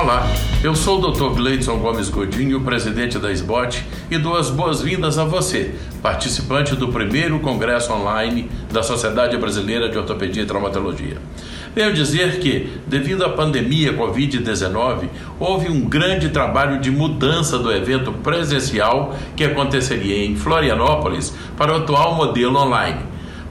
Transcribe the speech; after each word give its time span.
Olá, 0.00 0.26
eu 0.64 0.74
sou 0.74 0.98
o 0.98 1.10
Dr. 1.10 1.36
Gleidson 1.36 1.76
Gomes 1.76 2.08
Godinho, 2.08 2.62
presidente 2.62 3.18
da 3.18 3.30
SBOT, 3.30 3.84
e 4.10 4.16
dou 4.16 4.34
as 4.34 4.48
boas-vindas 4.48 5.18
a 5.18 5.26
você, 5.26 5.74
participante 6.00 6.74
do 6.74 6.88
primeiro 6.88 7.38
congresso 7.40 7.92
online 7.92 8.50
da 8.72 8.82
Sociedade 8.82 9.36
Brasileira 9.36 9.90
de 9.90 9.98
Ortopedia 9.98 10.42
e 10.42 10.46
Traumatologia. 10.46 11.18
Venho 11.74 11.92
dizer 11.92 12.40
que, 12.40 12.80
devido 12.86 13.26
à 13.26 13.28
pandemia 13.28 13.92
Covid-19, 13.92 15.10
houve 15.38 15.68
um 15.68 15.82
grande 15.82 16.30
trabalho 16.30 16.80
de 16.80 16.90
mudança 16.90 17.58
do 17.58 17.70
evento 17.70 18.10
presencial 18.10 19.14
que 19.36 19.44
aconteceria 19.44 20.24
em 20.24 20.34
Florianópolis 20.34 21.36
para 21.58 21.74
o 21.74 21.76
atual 21.76 22.14
modelo 22.14 22.58
online. 22.58 23.00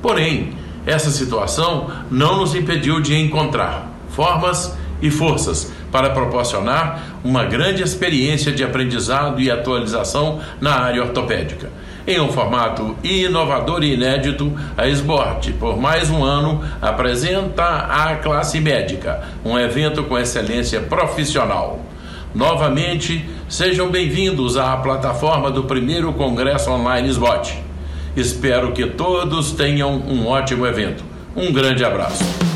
Porém, 0.02 0.54
essa 0.84 1.11
situação 1.11 1.91
não 2.09 2.38
nos 2.38 2.55
impediu 2.55 3.00
de 3.00 3.16
encontrar 3.16 3.88
formas 4.09 4.75
e 5.00 5.09
forças 5.11 5.71
para 5.91 6.11
proporcionar 6.11 7.20
uma 7.23 7.45
grande 7.45 7.84
experiência 7.84 8.52
de 8.52 8.63
aprendizado 8.63 9.41
e 9.41 9.49
atualização 9.49 10.39
na 10.61 10.75
área 10.75 11.03
ortopédica. 11.03 11.70
Em 12.07 12.20
um 12.20 12.31
formato 12.31 12.97
inovador 13.03 13.84
e 13.84 13.94
inédito, 13.94 14.52
a 14.75 14.88
SBORT, 14.88 15.53
por 15.59 15.77
mais 15.77 16.09
um 16.09 16.23
ano, 16.23 16.63
apresenta 16.81 17.63
a 17.63 18.16
classe 18.16 18.59
médica, 18.59 19.21
um 19.45 19.57
evento 19.59 20.03
com 20.03 20.17
excelência 20.17 20.80
profissional. 20.80 21.80
Novamente, 22.33 23.27
sejam 23.47 23.89
bem-vindos 23.89 24.58
à 24.58 24.75
plataforma 24.77 25.52
do 25.52 25.66
primeiro 25.66 26.13
Congresso 26.13 26.71
Online 26.71 27.09
SBOT. 27.09 27.63
Espero 28.16 28.71
que 28.71 28.88
todos 28.88 29.52
tenham 29.52 29.91
um 29.91 30.27
ótimo 30.27 30.66
evento. 30.66 31.03
Um 31.35 31.52
grande 31.53 31.85
abraço. 31.85 32.48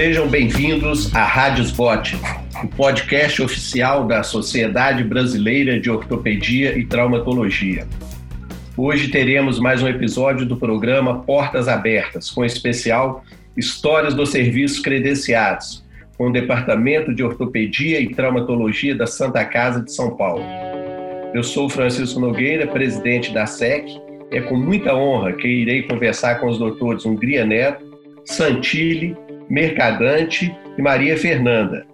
Sejam 0.00 0.28
bem-vindos 0.28 1.12
à 1.12 1.24
Rádio 1.24 1.64
Spot, 1.64 2.14
o 2.62 2.68
podcast 2.68 3.42
oficial 3.42 4.06
da 4.06 4.22
Sociedade 4.22 5.02
Brasileira 5.02 5.80
de 5.80 5.90
Ortopedia 5.90 6.78
e 6.78 6.86
Traumatologia. 6.86 7.84
Hoje 8.76 9.08
teremos 9.08 9.58
mais 9.58 9.82
um 9.82 9.88
episódio 9.88 10.46
do 10.46 10.56
programa 10.56 11.22
Portas 11.22 11.66
Abertas, 11.66 12.30
com 12.30 12.44
especial 12.44 13.24
Histórias 13.56 14.14
dos 14.14 14.28
Serviços 14.28 14.78
Credenciados, 14.78 15.84
com 16.16 16.28
o 16.28 16.32
Departamento 16.32 17.12
de 17.12 17.24
Ortopedia 17.24 18.00
e 18.00 18.14
Traumatologia 18.14 18.94
da 18.94 19.04
Santa 19.04 19.44
Casa 19.44 19.82
de 19.82 19.92
São 19.92 20.16
Paulo. 20.16 20.44
Eu 21.34 21.42
sou 21.42 21.68
Francisco 21.68 22.20
Nogueira, 22.20 22.68
presidente 22.68 23.34
da 23.34 23.46
SEC. 23.46 23.84
É 24.30 24.40
com 24.40 24.56
muita 24.56 24.94
honra 24.94 25.32
que 25.32 25.48
irei 25.48 25.82
conversar 25.82 26.36
com 26.36 26.46
os 26.46 26.56
doutores 26.56 27.04
Hungria 27.04 27.44
Neto, 27.44 27.84
Santilli 28.24 29.16
Mercadante 29.48 30.54
e 30.76 30.82
Maria 30.82 31.16
Fernanda, 31.16 31.86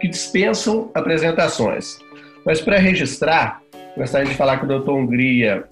que 0.00 0.08
dispensam 0.08 0.90
apresentações. 0.94 1.98
Mas 2.44 2.60
para 2.60 2.78
registrar, 2.78 3.60
gostaria 3.96 4.28
de 4.28 4.34
falar 4.34 4.58
que 4.58 4.64
o 4.64 4.68
doutor 4.68 4.96
Hungria 4.96 5.64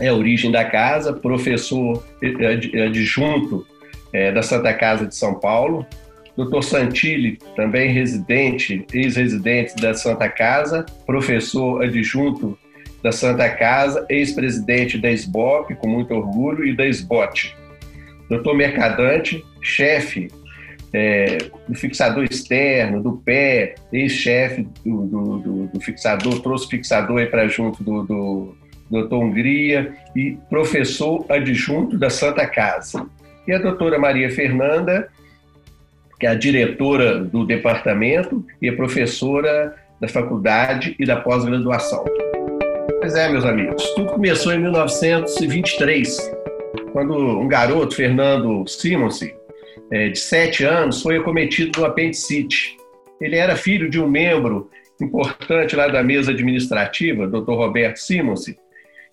é 0.00 0.08
a 0.08 0.14
origem 0.14 0.50
da 0.50 0.64
casa, 0.64 1.12
professor 1.12 2.04
adjunto 2.86 3.66
é, 4.12 4.32
da 4.32 4.42
Santa 4.42 4.72
Casa 4.74 5.06
de 5.06 5.14
São 5.14 5.34
Paulo, 5.34 5.86
Dr. 6.36 6.62
Santilli, 6.62 7.38
também 7.54 7.92
residente, 7.92 8.84
ex-residente 8.92 9.76
da 9.76 9.94
Santa 9.94 10.28
Casa, 10.28 10.84
professor 11.06 11.82
adjunto 11.82 12.58
da 13.02 13.12
Santa 13.12 13.48
Casa, 13.50 14.04
ex-presidente 14.08 14.98
da 14.98 15.10
SBOP, 15.10 15.74
com 15.76 15.88
muito 15.88 16.12
orgulho, 16.12 16.66
e 16.66 16.74
da 16.74 16.86
SBOT. 16.86 17.54
Doutor 18.28 18.56
Mercadante, 18.56 19.44
chefe 19.62 20.28
é, 20.94 21.38
do 21.68 21.74
fixador 21.74 22.22
externo, 22.22 23.02
do 23.02 23.16
pé, 23.16 23.74
ex-chefe 23.92 24.68
do, 24.84 25.06
do, 25.06 25.38
do, 25.38 25.66
do, 25.66 25.80
fixador, 25.80 26.40
trouxe 26.40 26.68
fixador 26.68 27.18
aí 27.18 27.26
para 27.26 27.48
junto 27.48 27.82
do, 27.82 28.04
do 28.04 28.56
doutor 28.88 29.24
Hungria 29.24 29.92
e 30.14 30.38
professor 30.48 31.26
adjunto 31.28 31.98
da 31.98 32.08
Santa 32.08 32.46
Casa. 32.46 33.06
E 33.46 33.52
a 33.52 33.58
doutora 33.58 33.98
Maria 33.98 34.30
Fernanda, 34.30 35.08
que 36.20 36.26
é 36.26 36.30
a 36.30 36.34
diretora 36.34 37.18
do 37.18 37.44
departamento 37.44 38.46
e 38.62 38.68
a 38.68 38.76
professora 38.76 39.74
da 40.00 40.06
faculdade 40.06 40.94
e 40.96 41.04
da 41.04 41.16
pós-graduação. 41.16 42.04
Pois 43.00 43.16
é, 43.16 43.28
meus 43.28 43.44
amigos, 43.44 43.82
tudo 43.94 44.12
começou 44.12 44.52
em 44.52 44.60
1923, 44.60 46.32
quando 46.92 47.14
um 47.16 47.48
garoto, 47.48 47.96
Fernando 47.96 48.64
Simonsi, 48.68 49.34
é, 49.94 50.08
de 50.08 50.18
sete 50.18 50.64
anos, 50.64 51.00
foi 51.00 51.18
acometido 51.18 51.80
um 51.80 51.84
apendicite. 51.84 52.76
Ele 53.20 53.36
era 53.36 53.54
filho 53.54 53.88
de 53.88 54.00
um 54.00 54.08
membro 54.08 54.68
importante 55.00 55.76
lá 55.76 55.86
da 55.86 56.02
mesa 56.02 56.32
administrativa, 56.32 57.28
Dr. 57.28 57.52
Roberto 57.52 57.98
Simonsi, 57.98 58.58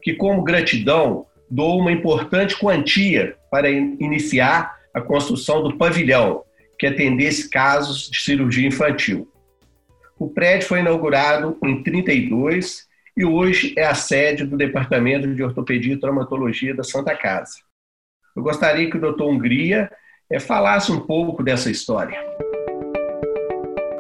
que, 0.02 0.16
como 0.16 0.44
gratidão, 0.44 1.28
doou 1.48 1.80
uma 1.80 1.92
importante 1.92 2.58
quantia 2.58 3.36
para 3.52 3.70
iniciar 3.70 4.76
a 4.92 5.00
construção 5.00 5.62
do 5.62 5.78
pavilhão, 5.78 6.44
que 6.80 6.88
atendesse 6.88 7.48
casos 7.48 8.10
de 8.10 8.20
cirurgia 8.20 8.68
infantil. 8.68 9.32
O 10.18 10.30
prédio 10.30 10.68
foi 10.68 10.80
inaugurado 10.80 11.60
em 11.64 11.84
32 11.84 12.88
e 13.16 13.24
hoje 13.24 13.76
é 13.78 13.86
a 13.86 13.94
sede 13.94 14.46
do 14.46 14.58
Departamento 14.58 15.32
de 15.32 15.44
Ortopedia 15.44 15.94
e 15.94 16.00
Traumatologia 16.00 16.74
da 16.74 16.84
Santa 16.84 17.16
Casa. 17.16 17.54
Eu 18.36 18.42
gostaria 18.42 18.90
que 18.90 18.98
o 18.98 19.02
doutor 19.02 19.30
Hungria 19.30 19.92
é, 20.32 20.40
falasse 20.40 20.92
um 20.92 21.00
pouco 21.00 21.44
dessa 21.44 21.70
história. 21.70 22.18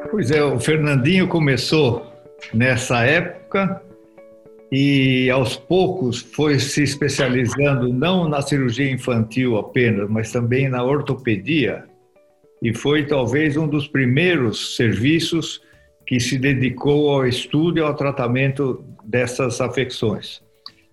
Pois 0.09 0.31
é, 0.31 0.43
o 0.43 0.59
Fernandinho 0.59 1.27
começou 1.27 2.05
nessa 2.53 3.03
época 3.03 3.81
e 4.71 5.29
aos 5.29 5.55
poucos 5.55 6.21
foi 6.21 6.59
se 6.59 6.83
especializando 6.83 7.91
não 7.91 8.27
na 8.27 8.41
cirurgia 8.41 8.89
infantil 8.89 9.57
apenas, 9.57 10.09
mas 10.09 10.31
também 10.31 10.69
na 10.69 10.83
ortopedia 10.83 11.85
e 12.61 12.73
foi 12.73 13.05
talvez 13.05 13.57
um 13.57 13.67
dos 13.67 13.87
primeiros 13.87 14.75
serviços 14.75 15.61
que 16.05 16.19
se 16.19 16.37
dedicou 16.37 17.09
ao 17.09 17.25
estudo 17.25 17.79
e 17.79 17.81
ao 17.81 17.95
tratamento 17.95 18.85
dessas 19.03 19.59
afecções. 19.59 20.41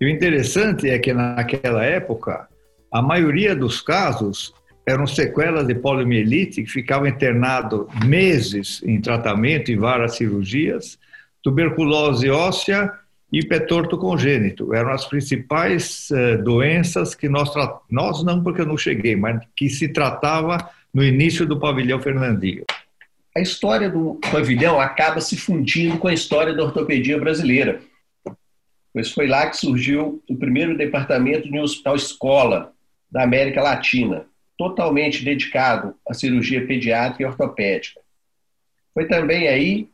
E 0.00 0.06
o 0.06 0.08
interessante 0.08 0.88
é 0.88 0.98
que 0.98 1.12
naquela 1.12 1.84
época 1.84 2.48
a 2.90 3.02
maioria 3.02 3.54
dos 3.54 3.82
casos 3.82 4.54
eram 4.88 5.06
sequelas 5.06 5.66
de 5.66 5.74
poliomielite 5.74 6.62
que 6.62 6.70
ficavam 6.70 7.06
internado 7.06 7.86
meses 8.06 8.82
em 8.82 8.98
tratamento, 8.98 9.70
em 9.70 9.76
várias 9.76 10.16
cirurgias, 10.16 10.98
tuberculose 11.42 12.30
óssea 12.30 12.90
e 13.30 13.44
pé 13.44 13.60
torto 13.60 13.98
congênito. 13.98 14.72
Eram 14.72 14.90
as 14.90 15.04
principais 15.04 16.08
uh, 16.10 16.42
doenças 16.42 17.14
que 17.14 17.28
nós, 17.28 17.52
nós 17.90 18.24
não 18.24 18.42
porque 18.42 18.62
eu 18.62 18.66
não 18.66 18.78
cheguei, 18.78 19.14
mas 19.14 19.38
que 19.54 19.68
se 19.68 19.88
tratava 19.88 20.56
no 20.92 21.04
início 21.04 21.44
do 21.44 21.60
pavilhão 21.60 22.00
Fernandinho. 22.00 22.64
A 23.36 23.40
história 23.40 23.90
do 23.90 24.18
pavilhão 24.32 24.80
acaba 24.80 25.20
se 25.20 25.36
fundindo 25.36 25.98
com 25.98 26.08
a 26.08 26.14
história 26.14 26.54
da 26.54 26.64
ortopedia 26.64 27.18
brasileira. 27.18 27.80
Pois 28.90 29.12
foi 29.12 29.26
lá 29.26 29.50
que 29.50 29.58
surgiu 29.58 30.22
o 30.26 30.34
primeiro 30.34 30.78
departamento 30.78 31.46
de 31.46 31.58
um 31.58 31.62
hospital 31.62 31.94
escola 31.94 32.72
da 33.10 33.22
América 33.22 33.62
Latina, 33.62 34.24
totalmente 34.58 35.24
dedicado 35.24 35.94
à 36.06 36.12
cirurgia 36.12 36.66
pediátrica 36.66 37.22
e 37.22 37.26
ortopédica. 37.26 38.00
Foi 38.92 39.06
também 39.06 39.46
aí 39.46 39.88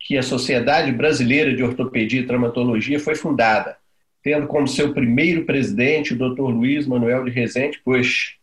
que 0.00 0.16
a 0.16 0.22
Sociedade 0.22 0.90
Brasileira 0.90 1.54
de 1.54 1.62
Ortopedia 1.62 2.20
e 2.20 2.26
Traumatologia 2.26 2.98
foi 2.98 3.14
fundada, 3.14 3.76
tendo 4.22 4.46
como 4.46 4.66
seu 4.66 4.94
primeiro 4.94 5.44
presidente 5.44 6.14
o 6.14 6.16
Dr. 6.16 6.42
Luiz 6.42 6.86
Manuel 6.86 7.24
de 7.24 7.30
Rezende 7.30 7.78
Push. 7.84 8.36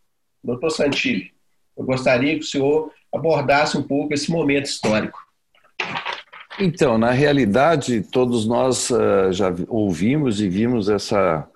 Dr. 0.44 0.70
Santilli, 0.70 1.32
eu 1.76 1.86
gostaria 1.86 2.34
que 2.36 2.42
o 2.42 2.48
senhor 2.48 2.92
abordasse 3.14 3.78
um 3.78 3.84
pouco 3.84 4.14
esse 4.14 4.30
momento 4.30 4.66
histórico. 4.66 5.18
Então, 6.60 6.98
na 6.98 7.12
realidade, 7.12 8.02
todos 8.02 8.46
nós 8.46 8.90
uh, 8.90 9.32
já 9.32 9.54
ouvimos 9.68 10.40
e 10.42 10.50
vimos 10.50 10.90
essa 10.90 11.48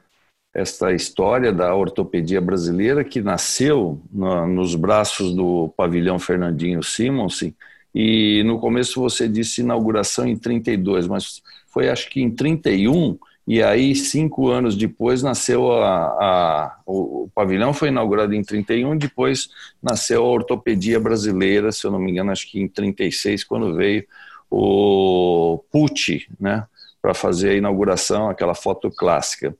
esta 0.57 0.91
história 0.91 1.53
da 1.53 1.75
ortopedia 1.75 2.41
brasileira 2.41 3.03
que 3.03 3.21
nasceu 3.21 4.01
no, 4.11 4.47
nos 4.47 4.73
braços 4.73 5.31
do 5.35 5.71
pavilhão 5.77 6.17
Fernandinho 6.17 6.81
Simonsen 6.81 7.53
e 7.93 8.41
no 8.43 8.59
começo 8.59 8.99
você 8.99 9.27
disse 9.29 9.61
inauguração 9.61 10.25
em 10.25 10.35
32, 10.35 11.05
mas 11.07 11.43
foi 11.67 11.89
acho 11.89 12.09
que 12.09 12.23
em 12.23 12.31
31 12.31 13.19
e 13.45 13.61
aí 13.61 13.93
cinco 13.95 14.49
anos 14.49 14.75
depois 14.75 15.21
nasceu 15.21 15.71
a, 15.71 16.07
a 16.07 16.79
o, 16.87 17.25
o, 17.25 17.31
pavilhão 17.35 17.71
foi 17.71 17.89
inaugurado 17.89 18.33
em 18.33 18.41
31, 18.41 18.97
depois 18.97 19.49
nasceu 19.81 20.25
a 20.25 20.27
ortopedia 20.27 20.99
brasileira, 20.99 21.71
se 21.71 21.85
eu 21.85 21.91
não 21.91 21.99
me 21.99 22.09
engano 22.11 22.31
acho 22.31 22.49
que 22.49 22.59
em 22.59 22.67
36 22.67 23.43
quando 23.43 23.75
veio 23.75 24.03
o 24.49 25.63
Pucci, 25.71 26.27
né, 26.39 26.65
para 26.99 27.13
fazer 27.13 27.51
a 27.51 27.55
inauguração, 27.55 28.27
aquela 28.27 28.55
foto 28.55 28.89
clássica. 28.89 29.55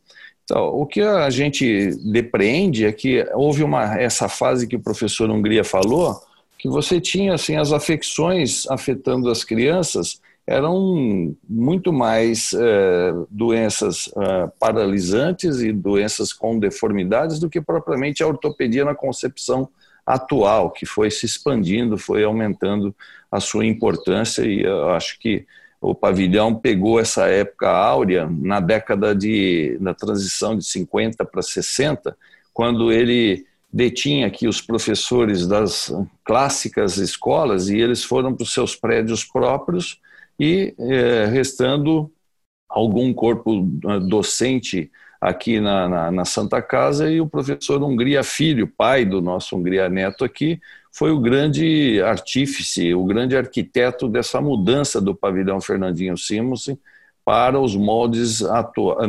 Então, 0.50 0.68
o 0.68 0.86
que 0.86 1.02
a 1.02 1.30
gente 1.30 1.90
depreende 2.10 2.86
é 2.86 2.92
que 2.94 3.28
houve 3.34 3.64
uma, 3.64 4.00
essa 4.00 4.30
fase 4.30 4.66
que 4.66 4.78
o 4.78 4.82
professor 4.82 5.30
Hungria 5.30 5.62
falou, 5.62 6.16
que 6.58 6.70
você 6.70 7.02
tinha 7.02 7.34
assim 7.34 7.58
as 7.58 7.74
afecções 7.74 8.66
afetando 8.70 9.30
as 9.30 9.44
crianças 9.44 10.22
eram 10.48 11.36
muito 11.48 11.92
mais 11.92 12.54
é, 12.54 13.14
doenças 13.30 14.10
é, 14.18 14.48
paralisantes 14.58 15.60
e 15.60 15.74
doenças 15.74 16.32
com 16.32 16.58
deformidades 16.58 17.38
do 17.40 17.50
que 17.50 17.60
propriamente 17.60 18.24
a 18.24 18.28
ortopedia 18.28 18.86
na 18.86 18.96
concepção 18.96 19.68
atual, 20.06 20.72
que 20.72 20.86
foi 20.86 21.12
se 21.12 21.26
expandindo, 21.26 21.98
foi 21.98 22.24
aumentando 22.24 22.96
a 23.30 23.42
sua 23.42 23.66
importância 23.66 24.44
e 24.44 24.62
eu 24.62 24.92
acho 24.92 25.20
que 25.20 25.46
o 25.80 25.94
pavilhão 25.94 26.56
pegou 26.56 27.00
essa 27.00 27.28
época 27.28 27.70
áurea 27.70 28.28
na 28.30 28.60
década 28.60 29.16
de 29.16 29.78
da 29.80 29.94
transição 29.94 30.58
de 30.58 30.66
50 30.66 31.24
para 31.26 31.42
60, 31.42 32.18
quando 32.54 32.92
ele 32.92 33.46
detinha 33.72 34.28
aqui 34.28 34.48
os 34.48 34.62
professores 34.62 35.46
das 35.46 35.94
clássicas 36.24 36.98
escolas 36.98 37.70
e 37.70 37.78
eles 37.78 38.04
foram 38.04 38.34
para 38.34 38.44
os 38.44 38.54
seus 38.54 38.76
prédios 38.76 39.24
próprios 39.24 40.00
e 40.40 40.74
é, 40.80 41.26
restando 41.26 42.12
algum 42.70 43.14
corpo 43.14 43.68
ah, 43.86 44.00
docente 44.00 44.92
aqui 45.20 45.60
na, 45.60 45.90
na, 45.90 46.12
na, 46.12 46.26
Santa 46.26 46.62
Casa 46.62 47.10
e 47.10 47.20
o 47.20 47.28
professor 47.28 47.82
Hungria 47.82 48.24
Filho, 48.24 48.68
pai 48.68 49.04
do 49.04 49.22
nosso 49.22 49.56
Hungria 49.56 49.90
Neto 49.90 50.24
aqui, 50.24 50.60
foi 50.98 51.12
o 51.12 51.20
grande 51.20 52.02
artífice, 52.02 52.92
o 52.92 53.06
grande 53.06 53.38
arquiteto 53.38 54.10
dessa 54.10 54.42
mudança 54.42 55.00
do 55.00 55.14
pavilhão 55.14 55.62
Fernandinho 55.62 56.18
Simonsen 56.18 56.76
para 57.24 57.60
os 57.60 57.76
moldes 57.76 58.42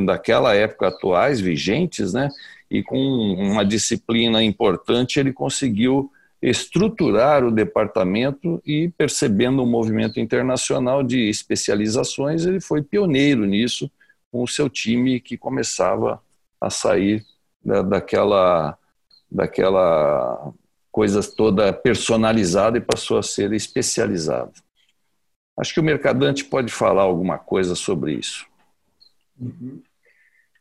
daquela 0.05 0.55
época 0.55 0.89
atuais, 0.89 1.41
vigentes, 1.41 2.13
né? 2.13 2.29
E 2.71 2.83
com 2.83 2.99
uma 2.99 3.65
disciplina 3.65 4.43
importante, 4.45 5.19
ele 5.19 5.33
conseguiu 5.33 6.13
estruturar 6.43 7.43
o 7.43 7.51
departamento 7.51 8.61
e, 8.67 8.91
percebendo 8.91 9.63
um 9.63 9.67
movimento 9.67 10.21
internacional 10.21 11.03
de 11.03 11.31
especializações, 11.31 12.45
ele 12.45 12.61
foi 12.61 12.83
pioneiro 12.83 13.47
nisso, 13.47 13.91
com 14.31 14.43
o 14.43 14.49
seu 14.49 14.69
time 14.69 15.21
que 15.21 15.39
começava 15.39 16.23
a 16.61 16.69
sair 16.69 17.25
da, 17.65 17.81
daquela, 17.81 18.77
daquela 19.33 20.53
coisa 20.91 21.21
toda 21.23 21.73
personalizada 21.73 22.79
e 22.79 22.81
passou 22.81 23.19
a 23.19 23.23
ser 23.23 23.53
especializada. 23.53 24.53
Acho 25.59 25.75
que 25.75 25.81
o 25.81 25.85
mercadante 25.85 26.45
pode 26.45 26.73
falar 26.73 27.03
alguma 27.03 27.39
coisa 27.39 27.75
sobre 27.75 28.15
isso. 28.15 28.47
Uhum. 29.41 29.83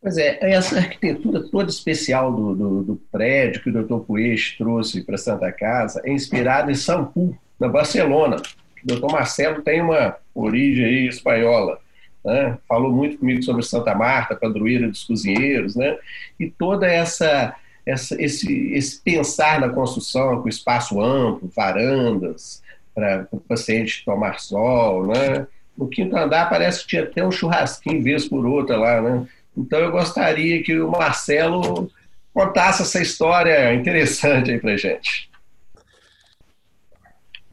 Pois 0.02 0.18
é, 0.18 0.38
essa 0.42 0.78
arquitetura 0.78 1.44
toda 1.50 1.70
especial 1.70 2.32
do, 2.32 2.56
do, 2.56 2.84
do 2.84 2.96
prédio 3.12 3.62
que 3.62 3.70
o 3.70 3.84
Dr. 3.84 4.06
Pueix 4.06 4.56
trouxe 4.58 5.04
para 5.04 5.18
Santa 5.18 5.52
Casa 5.52 6.02
é 6.06 6.12
inspirada 6.12 6.72
em 6.72 6.76
Paulo, 6.86 7.38
na 7.60 7.68
Barcelona. 7.68 8.38
O 8.84 8.88
Dr. 8.88 9.12
Marcelo 9.12 9.62
tem 9.62 9.82
uma 9.82 10.16
origem 10.34 10.86
aí 10.86 11.08
espanhola. 11.08 11.80
Né? 12.24 12.58
Falou 12.68 12.92
muito 12.92 13.18
comigo 13.18 13.42
sobre 13.44 13.64
Santa 13.64 13.96
Marta, 13.96 14.36
padroeira 14.36 14.88
dos 14.88 15.04
cozinheiros, 15.04 15.76
né? 15.76 15.98
E 16.40 16.50
toda 16.50 16.86
essa, 16.86 17.56
essa 17.88 18.22
esse, 18.22 18.74
esse 18.74 19.00
pensar 19.02 19.62
na 19.62 19.70
construção 19.70 20.42
com 20.42 20.50
espaço 20.50 21.02
amplo, 21.02 21.50
varandas 21.56 22.62
para 22.94 23.28
o 23.32 23.40
paciente 23.40 24.04
tomar 24.04 24.40
sol, 24.40 25.08
né? 25.08 25.48
No 25.78 25.88
quinto 25.88 26.18
andar 26.18 26.50
parece 26.50 26.82
que 26.82 26.88
tinha 26.88 27.04
até 27.04 27.26
um 27.26 27.32
churrasquinho 27.32 28.04
vez 28.04 28.28
por 28.28 28.46
outra 28.46 28.78
lá, 28.78 29.02
né? 29.02 29.28
Então 29.56 29.80
eu 29.80 29.92
gostaria 29.92 30.62
que 30.62 30.78
o 30.80 30.92
Marcelo 30.92 31.90
contasse 32.34 32.82
essa 32.82 33.02
história 33.02 33.74
interessante 33.74 34.52
aí 34.52 34.60
para 34.60 34.76
gente. 34.76 35.30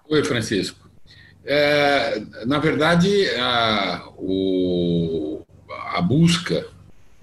Oi, 0.08 0.24
Francisco. 0.24 0.90
É, 1.44 2.20
na 2.46 2.58
verdade, 2.58 3.28
a, 3.38 4.08
o, 4.16 5.42
a 5.92 6.00
busca 6.00 6.66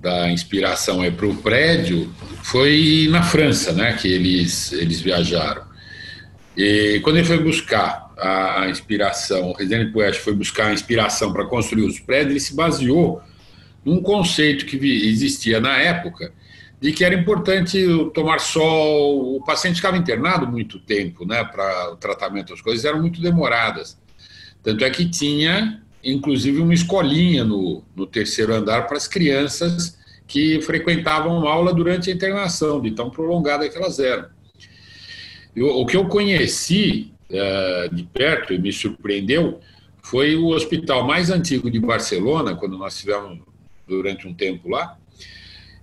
da 0.01 0.31
inspiração 0.31 1.00
para 1.12 1.27
o 1.27 1.36
prédio 1.36 2.12
foi 2.44 3.07
na 3.12 3.21
França, 3.21 3.71
né, 3.71 3.94
que 3.94 4.07
eles, 4.07 4.71
eles 4.71 5.00
viajaram. 5.00 5.63
E 6.57 7.00
quando 7.03 7.18
ele 7.18 7.27
foi 7.27 7.38
buscar 7.38 8.12
a, 8.18 8.63
a 8.63 8.69
inspiração, 8.69 9.51
o 9.51 9.53
Residente 9.53 9.92
Poeste 9.92 10.21
foi 10.21 10.33
buscar 10.33 10.68
a 10.68 10.74
inspiração 10.74 11.31
para 11.31 11.45
construir 11.45 11.83
os 11.83 12.00
prédios, 12.00 12.31
ele 12.31 12.39
se 12.39 12.56
baseou 12.56 13.21
num 13.86 14.01
conceito 14.01 14.65
que 14.65 14.75
existia 15.07 15.59
na 15.59 15.77
época 15.77 16.33
de 16.80 16.92
que 16.92 17.06
era 17.06 17.13
importante 17.13 17.86
tomar 18.13 18.39
sol. 18.39 19.36
O 19.36 19.44
paciente 19.44 19.75
ficava 19.75 19.98
internado 19.98 20.48
muito 20.48 20.80
tempo, 20.80 21.25
né, 21.25 21.44
para 21.44 21.92
o 21.92 21.95
tratamento, 21.95 22.53
as 22.53 22.62
coisas 22.62 22.83
eram 22.86 23.00
muito 23.00 23.21
demoradas. 23.21 24.00
Tanto 24.63 24.83
é 24.83 24.89
que 24.89 25.07
tinha, 25.07 25.81
inclusive, 26.03 26.59
uma 26.59 26.74
escolinha 26.74 27.44
no, 27.44 27.83
no 27.95 28.06
terceiro 28.06 28.53
andar 28.53 28.88
para 28.88 28.98
as 28.98 29.07
crianças 29.07 29.98
que 30.27 30.62
frequentavam 30.62 31.45
aula 31.48 31.74
durante 31.74 32.09
a 32.09 32.13
internação, 32.13 32.81
de 32.81 32.92
tão 32.92 33.09
prolongada 33.09 33.68
que 33.68 33.77
elas 33.77 34.00
eram. 34.00 34.30
Eu, 35.56 35.68
o 35.68 35.86
que 35.86 35.98
eu 35.98 36.06
conheci 36.06 37.12
uh, 37.30 37.94
de 37.94 38.03
perto 38.03 38.53
e 38.53 38.57
me 38.57 38.71
surpreendeu 38.71 39.59
foi 40.01 40.36
o 40.36 40.48
hospital 40.48 41.06
mais 41.06 41.30
antigo 41.30 41.69
de 41.69 41.80
Barcelona, 41.80 42.56
quando 42.56 42.77
nós 42.77 42.98
tivemos 42.98 43.39
durante 43.88 44.27
um 44.27 44.33
tempo 44.33 44.69
lá, 44.69 44.98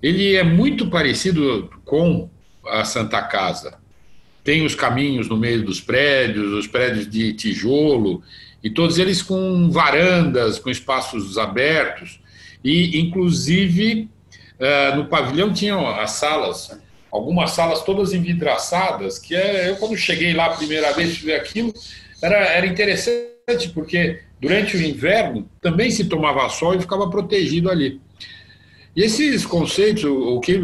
ele 0.03 0.35
é 0.35 0.43
muito 0.43 0.89
parecido 0.89 1.71
com 1.85 2.29
a 2.67 2.85
Santa 2.85 3.21
Casa. 3.23 3.79
Tem 4.43 4.65
os 4.65 4.75
caminhos 4.75 5.29
no 5.29 5.37
meio 5.37 5.65
dos 5.65 5.81
prédios, 5.81 6.53
os 6.53 6.67
prédios 6.67 7.09
de 7.09 7.33
tijolo, 7.35 8.23
e 8.63 8.71
todos 8.71 8.99
eles 8.99 9.23
com 9.23 9.71
varandas, 9.71 10.59
com 10.59 10.71
espaços 10.71 11.39
abertos, 11.39 12.21
e 12.63 13.01
inclusive 13.01 14.09
eh, 14.59 14.95
no 14.97 15.07
pavilhão 15.07 15.53
tinham 15.53 15.89
as 15.89 16.13
salas, 16.13 16.81
algumas 17.11 17.53
salas 17.53 17.83
todas 17.83 18.13
envidraçadas, 18.13 19.19
que 19.19 19.35
é, 19.35 19.71
eu 19.71 19.77
quando 19.77 19.97
cheguei 19.97 20.35
lá 20.35 20.47
a 20.47 20.57
primeira 20.57 20.93
vez 20.93 21.19
ver 21.19 21.35
aquilo, 21.35 21.73
era, 22.21 22.37
era 22.37 22.67
interessante, 22.67 23.71
porque 23.73 24.21
Durante 24.41 24.77
o 24.77 24.83
inverno, 24.83 25.51
também 25.61 25.91
se 25.91 26.05
tomava 26.05 26.49
sol 26.49 26.75
e 26.75 26.81
ficava 26.81 27.11
protegido 27.11 27.69
ali. 27.69 28.01
E 28.95 29.03
esses 29.03 29.45
conceitos, 29.45 30.05
o 30.05 30.39
que 30.41 30.61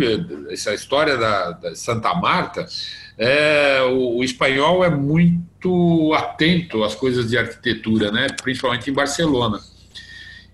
essa 0.51 0.73
história 0.75 1.17
da, 1.17 1.51
da 1.53 1.75
Santa 1.75 2.15
Marta, 2.15 2.67
é, 3.17 3.83
o, 3.83 4.19
o, 4.19 4.25
espanhol 4.25 4.85
é 4.85 4.91
muito 4.91 6.13
atento 6.15 6.83
às 6.83 6.95
coisas 6.95 7.31
de 7.31 7.39
arquitetura, 7.39 8.11
né? 8.11 8.27
principalmente 8.43 8.91
em 8.91 8.93
Barcelona. 8.93 9.61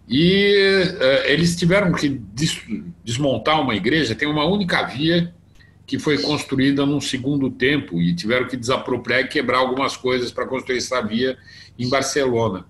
E 0.09 0.97
é, 1.01 1.33
eles 1.33 1.57
tiveram 1.57 1.93
que 1.93 2.09
des, 2.09 2.61
desmontar 3.05 3.61
uma 3.61 3.75
igreja, 3.75 4.15
tem 4.15 4.29
uma 4.29 4.45
única 4.45 4.83
via 4.83 5.33
que 5.87 5.99
foi 5.99 6.19
construída 6.19 6.85
num 6.87 7.01
segundo 7.01 7.51
tempo 7.51 8.01
e 8.01 8.15
tiveram 8.15 8.47
que 8.47 8.57
desapropriar 8.57 9.21
e 9.21 9.29
quebrar 9.29 9.59
algumas 9.59 9.97
coisas 9.97 10.31
para 10.31 10.47
construir 10.47 10.79
essa 10.79 11.01
via 11.01 11.37
em 11.79 11.89
Barcelona 11.89 12.67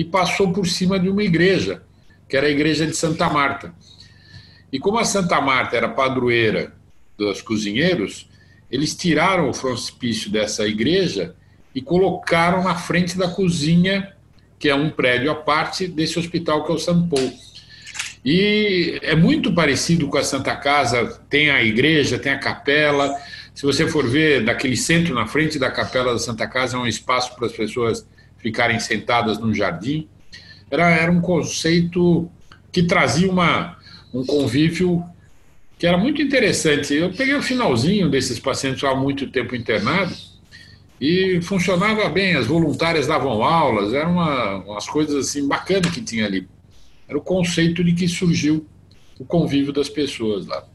e 0.00 0.04
passou 0.04 0.50
por 0.50 0.66
cima 0.66 0.98
de 0.98 1.10
uma 1.10 1.22
igreja, 1.22 1.82
que 2.26 2.34
era 2.34 2.46
a 2.46 2.50
igreja 2.50 2.86
de 2.86 2.96
Santa 2.96 3.28
Marta. 3.28 3.74
E 4.72 4.78
como 4.78 4.98
a 4.98 5.04
Santa 5.04 5.38
Marta 5.42 5.76
era 5.76 5.90
padroeira 5.90 6.72
dos 7.18 7.42
cozinheiros, 7.42 8.29
eles 8.70 8.94
tiraram 8.94 9.48
o 9.48 9.54
frontispício 9.54 10.30
dessa 10.30 10.66
igreja 10.66 11.34
e 11.74 11.80
colocaram 11.80 12.62
na 12.62 12.74
frente 12.74 13.16
da 13.16 13.28
cozinha, 13.28 14.12
que 14.58 14.68
é 14.68 14.74
um 14.74 14.90
prédio 14.90 15.30
à 15.30 15.34
parte 15.34 15.86
desse 15.86 16.18
hospital 16.18 16.64
que 16.64 16.72
é 16.72 16.74
o 16.74 16.78
São 16.78 17.08
Paulo. 17.08 17.32
E 18.24 18.98
é 19.02 19.16
muito 19.16 19.52
parecido 19.54 20.06
com 20.08 20.18
a 20.18 20.22
Santa 20.22 20.54
Casa, 20.54 21.20
tem 21.28 21.50
a 21.50 21.62
igreja, 21.62 22.18
tem 22.18 22.32
a 22.32 22.38
capela. 22.38 23.14
Se 23.54 23.64
você 23.64 23.88
for 23.88 24.06
ver 24.06 24.44
daquele 24.44 24.76
centro 24.76 25.14
na 25.14 25.26
frente 25.26 25.58
da 25.58 25.70
capela 25.70 26.12
da 26.12 26.18
Santa 26.18 26.46
Casa, 26.46 26.76
é 26.76 26.80
um 26.80 26.86
espaço 26.86 27.34
para 27.34 27.46
as 27.46 27.52
pessoas 27.52 28.06
ficarem 28.38 28.78
sentadas 28.78 29.38
no 29.38 29.54
jardim. 29.54 30.08
Era, 30.70 30.90
era 30.90 31.10
um 31.10 31.20
conceito 31.20 32.30
que 32.70 32.82
trazia 32.82 33.30
uma, 33.30 33.76
um 34.12 34.24
convívio 34.24 35.02
que 35.80 35.86
era 35.86 35.96
muito 35.96 36.20
interessante. 36.20 36.92
Eu 36.92 37.10
peguei 37.10 37.34
o 37.34 37.42
finalzinho 37.42 38.10
desses 38.10 38.38
pacientes 38.38 38.84
há 38.84 38.94
muito 38.94 39.30
tempo 39.30 39.56
internados 39.56 40.38
e 41.00 41.40
funcionava 41.40 42.06
bem. 42.10 42.36
As 42.36 42.46
voluntárias 42.46 43.06
davam 43.06 43.42
aulas, 43.42 43.94
eram 43.94 44.12
uma, 44.12 44.56
umas 44.58 44.86
coisas 44.86 45.16
assim 45.16 45.48
bacanas 45.48 45.90
que 45.90 46.02
tinha 46.02 46.26
ali. 46.26 46.46
Era 47.08 47.16
o 47.16 47.22
conceito 47.22 47.82
de 47.82 47.94
que 47.94 48.06
surgiu 48.06 48.66
o 49.18 49.24
convívio 49.24 49.72
das 49.72 49.88
pessoas 49.88 50.46
lá. 50.46 50.68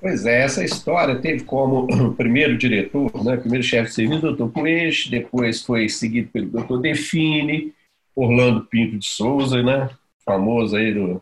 Pois 0.00 0.24
é, 0.24 0.44
essa 0.44 0.64
história 0.64 1.16
teve 1.16 1.42
como 1.42 1.88
primeiro 2.14 2.56
diretor, 2.56 3.24
né, 3.24 3.36
primeiro 3.36 3.64
chefe 3.64 3.88
de 3.88 3.94
serviço, 3.96 4.28
o 4.28 4.36
Dr. 4.36 4.52
Pueix, 4.52 5.08
depois 5.08 5.62
foi 5.62 5.88
seguido 5.88 6.28
pelo 6.28 6.50
Dr. 6.50 6.80
Define, 6.80 7.74
Orlando 8.14 8.64
Pinto 8.66 8.96
de 8.96 9.06
Souza, 9.06 9.60
né, 9.60 9.90
famoso 10.24 10.76
aí 10.76 10.94
do, 10.94 11.14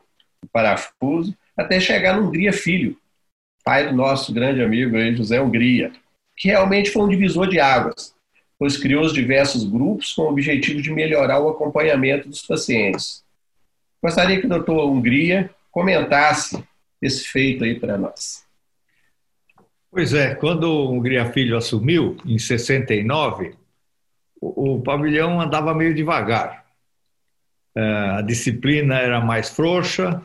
do 0.43 0.49
parafuso, 0.53 1.35
até 1.57 1.79
chegar 1.81 2.17
no 2.17 2.29
Hungria 2.29 2.53
Filho, 2.53 2.97
pai 3.65 3.89
do 3.89 3.95
nosso 3.95 4.33
grande 4.33 4.63
amigo 4.63 4.97
José 5.17 5.41
Hungria, 5.41 5.93
que 6.37 6.49
realmente 6.49 6.91
foi 6.91 7.03
um 7.03 7.09
divisor 7.09 7.49
de 7.49 7.61
águas. 7.61 8.15
pois 8.59 8.77
criou 8.77 9.05
os 9.05 9.13
diversos 9.13 9.65
grupos 9.65 10.13
com 10.13 10.23
o 10.23 10.31
objetivo 10.31 10.81
de 10.81 10.93
melhorar 10.93 11.41
o 11.41 11.49
acompanhamento 11.49 12.29
dos 12.29 12.43
pacientes. 12.43 13.25
Gostaria 14.03 14.39
que 14.39 14.47
o 14.47 14.49
doutor 14.49 14.89
Hungria 14.89 15.51
comentasse 15.71 16.63
esse 17.03 17.25
feito 17.25 17.65
aí 17.65 17.79
para 17.79 17.99
nós. 17.99 18.45
Pois 19.91 20.13
é, 20.13 20.35
quando 20.35 20.65
o 20.65 20.93
Hungria 20.93 21.31
Filho 21.33 21.57
assumiu, 21.57 22.17
em 22.25 22.39
69, 22.39 23.55
o, 24.41 24.75
o 24.75 24.83
pavilhão 24.83 25.41
andava 25.41 25.75
meio 25.75 25.95
devagar. 25.95 26.65
É, 27.77 27.83
a 28.19 28.23
disciplina 28.23 28.99
era 28.99 29.21
mais 29.21 29.51
frouxa, 29.51 30.23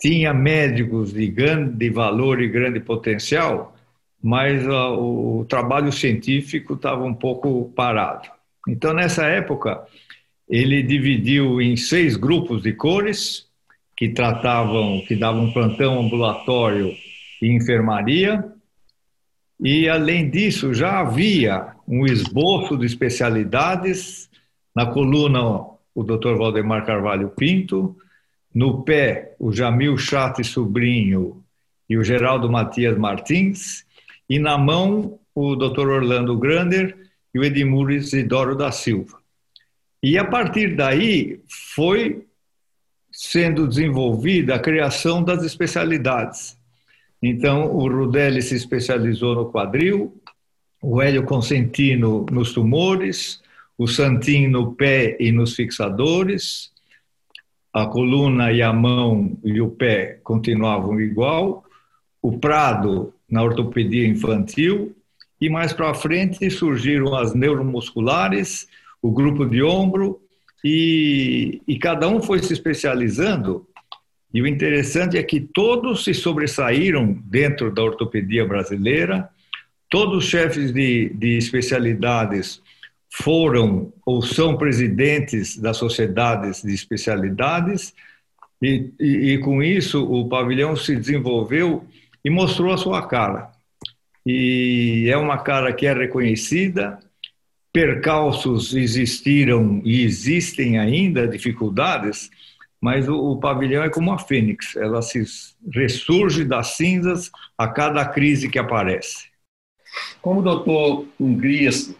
tinha 0.00 0.34
médicos 0.34 1.12
de 1.12 1.26
grande 1.28 1.88
valor 1.90 2.40
e 2.40 2.48
grande 2.48 2.80
potencial, 2.80 3.74
mas 4.22 4.66
o, 4.66 5.44
trabalho 5.48 5.92
científico 5.92 6.74
estava 6.74 7.04
um 7.04 7.14
pouco 7.14 7.72
parado. 7.76 8.28
Então, 8.66 8.94
nessa 8.94 9.26
época, 9.26 9.84
ele 10.48 10.82
dividiu 10.82 11.60
em 11.60 11.76
seis 11.76 12.16
grupos 12.16 12.62
de 12.62 12.72
cores 12.72 13.46
que 13.96 14.08
tratavam, 14.08 15.02
que 15.06 15.14
davam 15.14 15.52
plantão 15.52 16.00
ambulatório 16.00 16.94
e 17.40 17.52
enfermaria. 17.52 18.44
E, 19.60 19.88
além 19.88 20.30
disso, 20.30 20.74
já 20.74 21.00
havia 21.00 21.74
um 21.86 22.06
esboço 22.06 22.76
de 22.76 22.86
especialidades 22.86 24.28
na 24.74 24.86
coluna 24.86 25.74
o 25.94 26.02
Dr. 26.02 26.34
Valdemar 26.36 26.84
Carvalho 26.84 27.28
Pinto, 27.28 27.96
no 28.54 28.82
pé 28.82 29.34
o 29.38 29.52
Jamil 29.52 29.98
Chate 29.98 30.44
Sobrinho 30.44 31.42
e 31.88 31.98
o 31.98 32.04
Geraldo 32.04 32.50
Matias 32.50 32.96
Martins, 32.96 33.84
e 34.30 34.38
na 34.38 34.56
mão 34.56 35.18
o 35.34 35.56
Dr. 35.56 35.88
Orlando 35.88 36.38
Grander 36.38 36.96
e 37.34 37.38
o 37.38 37.44
Edmur 37.44 37.90
Isidoro 37.90 38.54
da 38.54 38.70
Silva. 38.70 39.18
E 40.02 40.16
a 40.16 40.24
partir 40.24 40.76
daí 40.76 41.40
foi 41.74 42.24
sendo 43.10 43.66
desenvolvida 43.66 44.54
a 44.54 44.58
criação 44.58 45.22
das 45.22 45.42
especialidades. 45.44 46.56
Então, 47.22 47.74
o 47.74 47.88
Rudelli 47.88 48.42
se 48.42 48.54
especializou 48.54 49.34
no 49.34 49.50
quadril, 49.50 50.20
o 50.82 51.00
Hélio 51.00 51.24
Consentino 51.24 52.26
nos 52.30 52.52
tumores, 52.52 53.40
o 53.78 53.86
Santin 53.86 54.48
no 54.48 54.74
pé 54.74 55.16
e 55.18 55.32
nos 55.32 55.54
fixadores, 55.54 56.73
a 57.74 57.86
coluna 57.86 58.52
e 58.52 58.62
a 58.62 58.72
mão 58.72 59.36
e 59.42 59.60
o 59.60 59.68
pé 59.68 60.20
continuavam 60.22 61.00
igual, 61.00 61.64
o 62.22 62.38
Prado 62.38 63.12
na 63.28 63.42
ortopedia 63.42 64.06
infantil, 64.06 64.94
e 65.40 65.50
mais 65.50 65.72
para 65.72 65.92
frente 65.92 66.48
surgiram 66.50 67.16
as 67.16 67.34
neuromusculares, 67.34 68.68
o 69.02 69.10
grupo 69.10 69.44
de 69.44 69.60
ombro, 69.60 70.20
e, 70.64 71.60
e 71.66 71.76
cada 71.76 72.08
um 72.08 72.22
foi 72.22 72.38
se 72.38 72.52
especializando. 72.52 73.66
E 74.32 74.40
o 74.40 74.46
interessante 74.46 75.18
é 75.18 75.22
que 75.24 75.40
todos 75.40 76.04
se 76.04 76.14
sobressaíram 76.14 77.12
dentro 77.24 77.74
da 77.74 77.82
ortopedia 77.82 78.46
brasileira, 78.46 79.28
todos 79.90 80.18
os 80.18 80.30
chefes 80.30 80.72
de, 80.72 81.08
de 81.10 81.36
especialidades 81.36 82.62
foram 83.16 83.92
ou 84.04 84.20
são 84.22 84.56
presidentes 84.56 85.56
das 85.56 85.76
sociedades 85.76 86.62
de 86.62 86.74
especialidades, 86.74 87.94
e, 88.60 88.92
e, 88.98 89.32
e, 89.32 89.38
com 89.38 89.62
isso 89.62 90.04
o 90.04 90.28
pavilhão 90.28 90.74
se 90.74 90.96
desenvolveu 90.96 91.86
e 92.24 92.30
mostrou 92.30 92.72
a 92.72 92.76
sua 92.76 93.06
cara. 93.06 93.52
E 94.26 95.08
é 95.08 95.16
uma 95.16 95.38
cara 95.38 95.72
que 95.72 95.86
é 95.86 95.92
reconhecida, 95.92 96.98
percalços 97.72 98.74
existiram 98.74 99.80
e 99.84 100.02
existem 100.02 100.78
ainda, 100.78 101.28
dificuldades, 101.28 102.30
mas 102.80 103.08
o, 103.08 103.14
o 103.14 103.38
pavilhão 103.38 103.84
é 103.84 103.90
como 103.90 104.12
a 104.12 104.18
fênix, 104.18 104.74
ela 104.74 105.02
se 105.02 105.22
ressurge 105.72 106.44
das 106.44 106.76
cinzas 106.76 107.30
a 107.56 107.68
cada 107.68 108.04
crise 108.06 108.48
que 108.48 108.58
aparece. 108.58 109.28
Como 110.20 110.40
o 110.40 110.42
doutor 110.42 111.06
Hungrias 111.20 111.94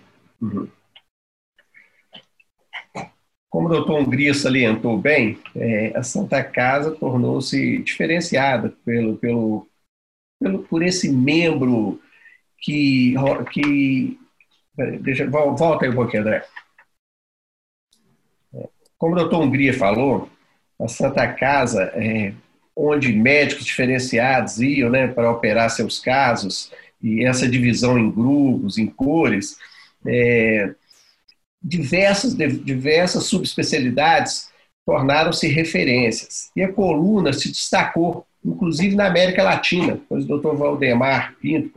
como 3.55 3.69
o 3.69 3.71
doutor 3.71 4.01
Hungria 4.01 4.35
salientou 4.35 4.99
bem, 4.99 5.39
é, 5.55 5.97
a 5.97 6.03
Santa 6.03 6.43
Casa 6.43 6.91
tornou-se 6.91 7.79
diferenciada 7.85 8.75
pelo, 8.85 9.17
pelo, 9.17 9.69
pelo, 10.41 10.65
por 10.65 10.83
esse 10.83 11.09
membro 11.09 12.01
que. 12.59 13.15
que 13.53 14.19
deixa, 15.01 15.31
volta 15.31 15.85
aí 15.85 15.93
um 15.93 15.95
pouquinho, 15.95 16.23
André. 16.25 16.45
É, 18.55 18.69
como 18.99 19.13
o 19.13 19.19
doutor 19.19 19.43
Hungria 19.43 19.73
falou, 19.73 20.29
a 20.81 20.89
Santa 20.89 21.33
Casa, 21.33 21.93
é, 21.95 22.35
onde 22.75 23.13
médicos 23.13 23.67
diferenciados 23.67 24.59
iam 24.59 24.91
né, 24.91 25.07
para 25.07 25.31
operar 25.31 25.71
seus 25.71 26.01
casos, 26.01 26.73
e 27.01 27.25
essa 27.25 27.49
divisão 27.49 27.97
em 27.97 28.11
grupos, 28.11 28.79
em 28.79 28.89
cores, 28.89 29.57
é, 30.05 30.75
diversas, 31.65 32.37
diversas 32.37 33.25
subespecialidades 33.25 34.51
tornaram-se 34.85 35.49
referências. 35.49 36.51
E 36.55 36.63
a 36.63 36.71
coluna 36.71 37.33
se 37.33 37.49
destacou, 37.49 38.27
inclusive 38.45 38.95
na 38.95 39.07
América 39.07 39.43
Latina, 39.43 39.99
pois 40.07 40.29
o 40.29 40.39
Dr. 40.39 40.55
Valdemar 40.55 41.35
Pinto, 41.41 41.71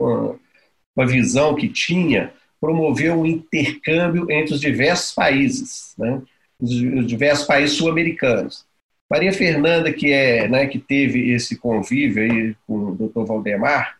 com 0.94 1.02
a 1.02 1.06
visão 1.06 1.54
que 1.54 1.68
tinha, 1.68 2.32
promoveu 2.60 3.20
um 3.20 3.26
intercâmbio 3.26 4.30
entre 4.30 4.54
os 4.54 4.60
diversos 4.60 5.14
países, 5.14 5.94
né? 5.96 6.20
os 6.60 7.06
diversos 7.06 7.46
países 7.46 7.76
sul-americanos. 7.76 8.66
Maria 9.10 9.32
Fernanda, 9.32 9.90
que 9.90 10.12
é, 10.12 10.46
né, 10.48 10.66
que 10.66 10.78
teve 10.78 11.30
esse 11.32 11.56
convívio 11.56 12.22
aí 12.22 12.54
com 12.66 12.74
o 12.74 12.94
Dr. 12.94 13.24
Valdemar, 13.24 13.96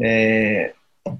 é, 0.00 0.72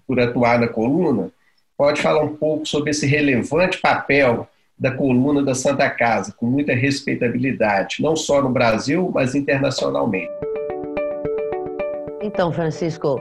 por 0.07 0.19
atuar 0.19 0.59
na 0.59 0.67
coluna, 0.67 1.31
pode 1.77 2.01
falar 2.01 2.23
um 2.23 2.37
pouco 2.37 2.67
sobre 2.67 2.91
esse 2.91 3.07
relevante 3.07 3.79
papel 3.79 4.49
da 4.79 4.91
coluna 4.91 5.43
da 5.43 5.55
Santa 5.55 5.89
Casa, 5.89 6.35
com 6.37 6.47
muita 6.47 6.73
respeitabilidade, 6.75 7.97
não 8.01 8.17
só 8.17 8.43
no 8.43 8.51
Brasil, 8.51 9.11
mas 9.15 9.35
internacionalmente. 9.35 10.33
Então, 12.21 12.53
Francisco, 12.53 13.21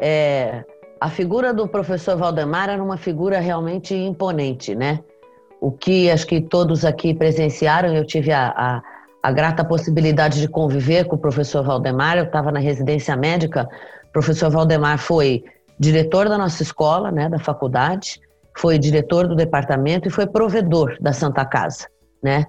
é, 0.00 0.64
a 1.00 1.08
figura 1.08 1.52
do 1.52 1.66
professor 1.66 2.16
Valdemar 2.16 2.68
era 2.68 2.82
uma 2.82 2.96
figura 2.96 3.40
realmente 3.40 3.94
imponente, 3.94 4.74
né? 4.74 5.00
O 5.60 5.70
que 5.70 6.10
acho 6.10 6.26
que 6.26 6.40
todos 6.40 6.84
aqui 6.84 7.14
presenciaram, 7.14 7.94
eu 7.94 8.04
tive 8.06 8.32
a, 8.32 8.48
a, 8.48 8.82
a 9.22 9.32
grata 9.32 9.64
possibilidade 9.64 10.40
de 10.40 10.48
conviver 10.48 11.04
com 11.04 11.16
o 11.16 11.18
professor 11.18 11.64
Valdemar, 11.64 12.18
eu 12.18 12.24
estava 12.24 12.50
na 12.50 12.60
residência 12.60 13.16
médica, 13.16 13.68
o 14.08 14.12
professor 14.12 14.50
Valdemar 14.50 14.98
foi 14.98 15.44
diretor 15.80 16.28
da 16.28 16.36
nossa 16.36 16.62
escola, 16.62 17.10
né, 17.10 17.26
da 17.30 17.38
faculdade, 17.38 18.20
foi 18.54 18.78
diretor 18.78 19.26
do 19.26 19.34
departamento 19.34 20.06
e 20.06 20.10
foi 20.10 20.26
provedor 20.26 20.94
da 21.00 21.14
Santa 21.14 21.42
Casa, 21.46 21.88
né? 22.22 22.44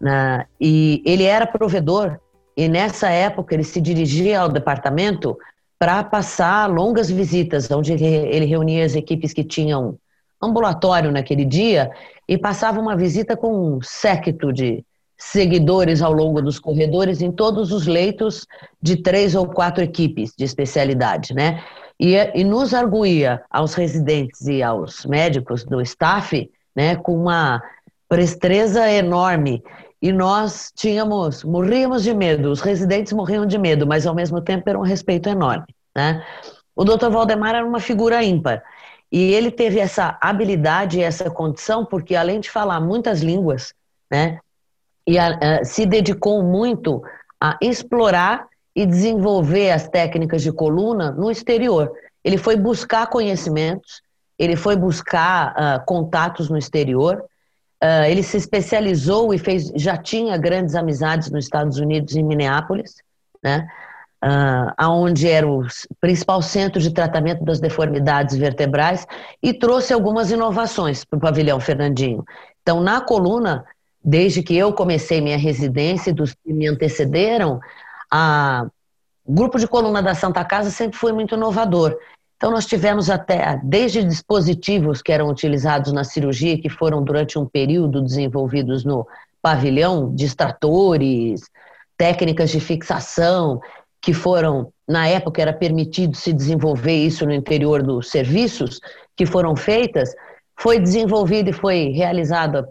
Na, 0.00 0.44
e 0.60 1.00
ele 1.06 1.22
era 1.22 1.46
provedor 1.46 2.18
e 2.56 2.68
nessa 2.68 3.08
época 3.08 3.54
ele 3.54 3.62
se 3.62 3.80
dirigia 3.80 4.40
ao 4.40 4.48
departamento 4.48 5.38
para 5.78 6.02
passar 6.02 6.68
longas 6.68 7.08
visitas, 7.08 7.70
onde 7.70 7.92
ele 7.92 8.46
reunia 8.46 8.84
as 8.84 8.96
equipes 8.96 9.32
que 9.32 9.44
tinham 9.44 9.96
ambulatório 10.42 11.12
naquele 11.12 11.44
dia 11.44 11.88
e 12.28 12.36
passava 12.36 12.80
uma 12.80 12.96
visita 12.96 13.36
com 13.36 13.76
um 13.76 13.80
séquito 13.80 14.52
de 14.52 14.84
seguidores 15.16 16.02
ao 16.02 16.12
longo 16.12 16.42
dos 16.42 16.58
corredores 16.58 17.22
em 17.22 17.30
todos 17.30 17.70
os 17.70 17.86
leitos 17.86 18.44
de 18.82 18.96
três 18.96 19.36
ou 19.36 19.46
quatro 19.46 19.84
equipes 19.84 20.32
de 20.36 20.44
especialidade, 20.44 21.32
né? 21.32 21.62
E, 22.02 22.16
e 22.34 22.42
nos 22.42 22.74
arguía 22.74 23.44
aos 23.48 23.74
residentes 23.74 24.48
e 24.48 24.60
aos 24.60 25.06
médicos 25.06 25.62
do 25.62 25.80
staff 25.82 26.50
né, 26.74 26.96
com 26.96 27.14
uma 27.14 27.62
presteza 28.08 28.90
enorme. 28.90 29.62
E 30.02 30.10
nós 30.10 30.72
tínhamos, 30.74 31.44
morríamos 31.44 32.02
de 32.02 32.12
medo, 32.12 32.50
os 32.50 32.60
residentes 32.60 33.12
morriam 33.12 33.46
de 33.46 33.56
medo, 33.56 33.86
mas 33.86 34.04
ao 34.04 34.16
mesmo 34.16 34.40
tempo 34.40 34.68
era 34.68 34.76
um 34.76 34.82
respeito 34.82 35.28
enorme. 35.28 35.66
Né? 35.94 36.26
O 36.74 36.82
Dr. 36.84 37.08
Valdemar 37.08 37.54
era 37.54 37.64
uma 37.64 37.78
figura 37.78 38.20
ímpar. 38.20 38.64
E 39.10 39.32
ele 39.32 39.52
teve 39.52 39.78
essa 39.78 40.18
habilidade 40.20 41.00
essa 41.00 41.30
condição, 41.30 41.84
porque 41.84 42.16
além 42.16 42.40
de 42.40 42.50
falar 42.50 42.80
muitas 42.80 43.20
línguas, 43.20 43.72
né, 44.10 44.40
e 45.06 45.18
a, 45.18 45.38
a, 45.60 45.64
se 45.64 45.86
dedicou 45.86 46.42
muito 46.42 47.00
a 47.40 47.56
explorar 47.60 48.48
e 48.74 48.86
desenvolver 48.86 49.70
as 49.70 49.88
técnicas 49.88 50.42
de 50.42 50.52
coluna 50.52 51.10
no 51.10 51.30
exterior. 51.30 51.92
Ele 52.24 52.38
foi 52.38 52.56
buscar 52.56 53.06
conhecimentos, 53.08 54.02
ele 54.38 54.56
foi 54.56 54.76
buscar 54.76 55.52
uh, 55.52 55.84
contatos 55.84 56.48
no 56.48 56.56
exterior, 56.56 57.24
uh, 57.82 58.04
ele 58.08 58.22
se 58.22 58.36
especializou 58.36 59.34
e 59.34 59.38
fez, 59.38 59.70
já 59.74 59.96
tinha 59.96 60.36
grandes 60.38 60.74
amizades 60.74 61.30
nos 61.30 61.44
Estados 61.44 61.78
Unidos, 61.78 62.16
em 62.16 62.22
Minneapolis, 62.22 62.96
né? 63.42 63.68
uh, 64.24 64.72
aonde 64.76 65.28
era 65.28 65.46
o 65.46 65.66
principal 66.00 66.40
centro 66.40 66.80
de 66.80 66.92
tratamento 66.92 67.44
das 67.44 67.60
deformidades 67.60 68.36
vertebrais, 68.36 69.06
e 69.42 69.52
trouxe 69.52 69.92
algumas 69.92 70.30
inovações 70.30 71.04
para 71.04 71.16
o 71.16 71.20
pavilhão 71.20 71.58
Fernandinho. 71.58 72.24
Então, 72.62 72.80
na 72.80 73.00
coluna, 73.00 73.64
desde 74.02 74.42
que 74.42 74.56
eu 74.56 74.72
comecei 74.72 75.20
minha 75.20 75.38
residência 75.38 76.10
e 76.10 76.14
dos 76.14 76.32
que 76.32 76.52
me 76.52 76.68
antecederam, 76.68 77.60
a, 78.12 78.66
o 79.24 79.32
grupo 79.32 79.58
de 79.58 79.66
coluna 79.66 80.02
da 80.02 80.14
Santa 80.14 80.44
Casa 80.44 80.70
sempre 80.70 80.98
foi 80.98 81.12
muito 81.12 81.34
inovador. 81.34 81.96
Então, 82.36 82.50
nós 82.50 82.66
tivemos 82.66 83.08
até, 83.08 83.58
desde 83.62 84.04
dispositivos 84.04 85.00
que 85.00 85.12
eram 85.12 85.28
utilizados 85.28 85.92
na 85.92 86.04
cirurgia, 86.04 86.60
que 86.60 86.68
foram 86.68 87.02
durante 87.02 87.38
um 87.38 87.46
período 87.46 88.02
desenvolvidos 88.02 88.84
no 88.84 89.06
pavilhão, 89.40 90.14
distratores, 90.14 91.40
técnicas 91.96 92.50
de 92.50 92.60
fixação, 92.60 93.60
que 94.00 94.12
foram, 94.12 94.72
na 94.86 95.06
época, 95.06 95.40
era 95.40 95.52
permitido 95.52 96.16
se 96.16 96.32
desenvolver 96.32 96.96
isso 96.96 97.24
no 97.24 97.32
interior 97.32 97.82
dos 97.82 98.10
serviços, 98.10 98.80
que 99.16 99.24
foram 99.24 99.54
feitas, 99.54 100.12
foi 100.58 100.80
desenvolvido 100.80 101.50
e 101.50 101.52
foi 101.52 101.90
realizado, 101.90 102.66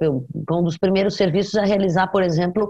um 0.51 0.63
dos 0.63 0.77
primeiros 0.77 1.15
serviços 1.15 1.55
a 1.55 1.63
realizar, 1.63 2.07
por 2.07 2.21
exemplo, 2.21 2.69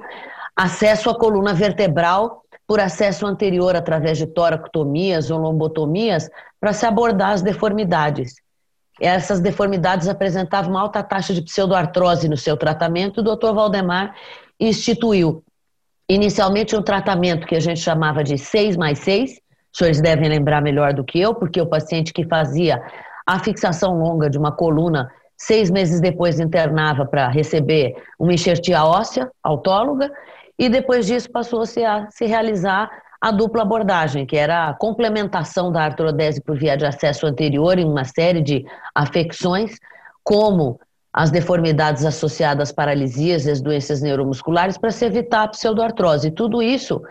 acesso 0.56 1.10
à 1.10 1.18
coluna 1.18 1.54
vertebral 1.54 2.42
por 2.72 2.80
acesso 2.80 3.28
anterior 3.28 3.76
através 3.76 4.18
de 4.18 4.26
toracotomias 4.26 5.30
ou 5.30 5.38
lombotomias 5.38 6.30
para 6.58 6.72
se 6.72 6.86
abordar 6.86 7.32
as 7.32 7.42
deformidades. 7.42 8.36
Essas 8.98 9.42
deformidades 9.42 10.08
apresentavam 10.08 10.78
alta 10.78 11.04
taxa 11.04 11.34
de 11.34 11.42
pseudoartrose 11.42 12.30
no 12.30 12.38
seu 12.38 12.56
tratamento, 12.56 13.20
o 13.20 13.24
Dr. 13.24 13.54
Valdemar 13.54 14.16
instituiu 14.58 15.44
inicialmente 16.08 16.74
um 16.74 16.82
tratamento 16.82 17.46
que 17.46 17.58
a 17.58 17.60
gente 17.60 17.82
chamava 17.82 18.24
de 18.24 18.38
6 18.38 18.78
mais 18.78 19.00
6, 19.00 19.32
os 19.32 19.40
senhores 19.78 20.00
devem 20.00 20.30
lembrar 20.30 20.62
melhor 20.62 20.94
do 20.94 21.04
que 21.04 21.20
eu, 21.20 21.36
porque 21.36 21.60
o 21.60 21.68
paciente 21.68 22.14
que 22.14 22.26
fazia 22.26 22.82
a 23.28 23.38
fixação 23.38 24.00
longa 24.00 24.30
de 24.30 24.38
uma 24.38 24.54
coluna, 24.54 25.12
seis 25.38 25.70
meses 25.70 26.00
depois 26.00 26.40
internava 26.40 27.06
para 27.06 27.28
receber 27.28 28.02
uma 28.18 28.34
enxertia 28.34 28.86
óssea 28.86 29.30
autóloga, 29.44 30.10
e 30.62 30.70
depois 30.70 31.08
disso 31.08 31.28
passou-se 31.32 31.84
a 31.84 32.08
se 32.12 32.24
realizar 32.28 32.88
a 33.20 33.32
dupla 33.32 33.64
abordagem, 33.64 34.28
que 34.28 34.38
era 34.38 34.70
a 34.70 34.74
complementação 34.76 35.72
da 35.72 35.82
artrodese 35.82 36.40
por 36.40 36.56
via 36.56 36.78
de 36.78 36.86
acesso 36.86 37.26
anterior 37.26 37.80
em 37.80 37.86
uma 37.86 38.06
série 38.06 38.44
de 38.44 38.64
afecções, 38.94 39.80
como 40.24 40.80
as 41.12 41.32
deformidades 41.32 42.06
associadas 42.06 42.70
às 42.70 42.72
paralisias 42.72 43.48
e 43.48 43.52
às 43.52 43.60
doenças 43.60 44.04
neuromusculares, 44.04 44.78
para 44.78 44.92
se 44.92 45.04
evitar 45.04 45.46
a 45.46 45.48
pseudoartrose. 45.48 46.30
Tudo 46.30 46.62
isso 46.62 47.02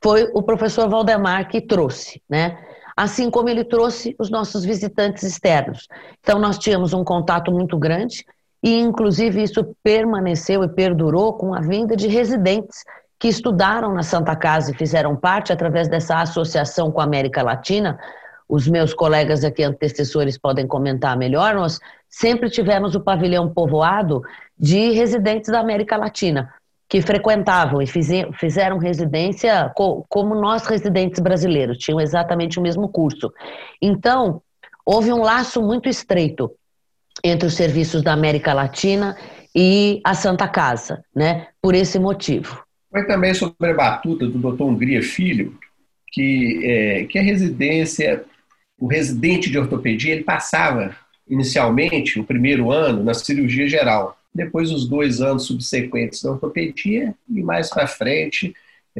foi 0.00 0.30
o 0.32 0.40
professor 0.40 0.88
Valdemar 0.88 1.48
que 1.48 1.60
trouxe, 1.60 2.22
né? 2.30 2.56
Assim 2.96 3.28
como 3.28 3.48
ele 3.48 3.64
trouxe 3.64 4.14
os 4.20 4.30
nossos 4.30 4.64
visitantes 4.64 5.24
externos. 5.24 5.88
Então, 6.20 6.38
nós 6.38 6.58
tínhamos 6.58 6.92
um 6.92 7.02
contato 7.02 7.50
muito 7.50 7.76
grande 7.76 8.24
e, 8.62 8.78
inclusive, 8.78 9.42
isso 9.42 9.74
permaneceu 9.82 10.62
e 10.62 10.68
perdurou 10.68 11.34
com 11.34 11.54
a 11.54 11.60
vinda 11.60 11.96
de 11.96 12.08
residentes 12.08 12.84
que 13.18 13.28
estudaram 13.28 13.92
na 13.92 14.02
Santa 14.02 14.34
Casa 14.36 14.70
e 14.70 14.74
fizeram 14.74 15.16
parte 15.16 15.52
através 15.52 15.88
dessa 15.88 16.20
associação 16.20 16.90
com 16.90 17.00
a 17.00 17.04
América 17.04 17.42
Latina. 17.42 17.98
Os 18.48 18.66
meus 18.66 18.92
colegas 18.92 19.44
aqui 19.44 19.62
antecessores 19.62 20.38
podem 20.38 20.66
comentar 20.66 21.16
melhor. 21.16 21.54
Nós 21.54 21.78
sempre 22.08 22.50
tivemos 22.50 22.94
o 22.94 23.00
pavilhão 23.00 23.52
povoado 23.52 24.22
de 24.58 24.90
residentes 24.90 25.50
da 25.50 25.60
América 25.60 25.96
Latina 25.96 26.52
que 26.88 27.00
frequentavam 27.00 27.80
e 27.80 27.86
fizeram 27.86 28.76
residência 28.76 29.72
como 30.08 30.34
nós 30.34 30.66
residentes 30.66 31.20
brasileiros, 31.20 31.78
tinham 31.78 32.00
exatamente 32.00 32.58
o 32.58 32.62
mesmo 32.62 32.88
curso. 32.88 33.32
Então, 33.80 34.42
houve 34.84 35.12
um 35.12 35.22
laço 35.22 35.62
muito 35.62 35.88
estreito 35.88 36.50
entre 37.24 37.46
os 37.46 37.54
serviços 37.54 38.02
da 38.02 38.12
América 38.12 38.52
Latina 38.52 39.16
e 39.54 40.00
a 40.04 40.14
Santa 40.14 40.48
Casa, 40.48 41.04
né? 41.14 41.48
Por 41.60 41.74
esse 41.74 41.98
motivo. 41.98 42.62
Foi 42.90 43.06
também 43.06 43.34
sobre 43.34 43.70
a 43.70 43.74
batuta 43.74 44.26
do 44.26 44.38
Dr. 44.38 44.62
Hungria 44.62 45.02
Filho, 45.02 45.56
que, 46.12 46.60
é, 46.64 47.04
que 47.04 47.18
a 47.18 47.22
residência, 47.22 48.24
o 48.78 48.86
residente 48.86 49.50
de 49.50 49.58
ortopedia, 49.58 50.12
ele 50.12 50.24
passava 50.24 50.94
inicialmente, 51.28 52.18
o 52.18 52.24
primeiro 52.24 52.72
ano, 52.72 53.04
na 53.04 53.14
cirurgia 53.14 53.68
geral. 53.68 54.18
Depois, 54.34 54.70
os 54.70 54.88
dois 54.88 55.20
anos 55.20 55.46
subsequentes 55.46 56.22
na 56.22 56.32
ortopedia 56.32 57.14
e 57.28 57.42
mais 57.42 57.70
para 57.70 57.86
frente, 57.86 58.54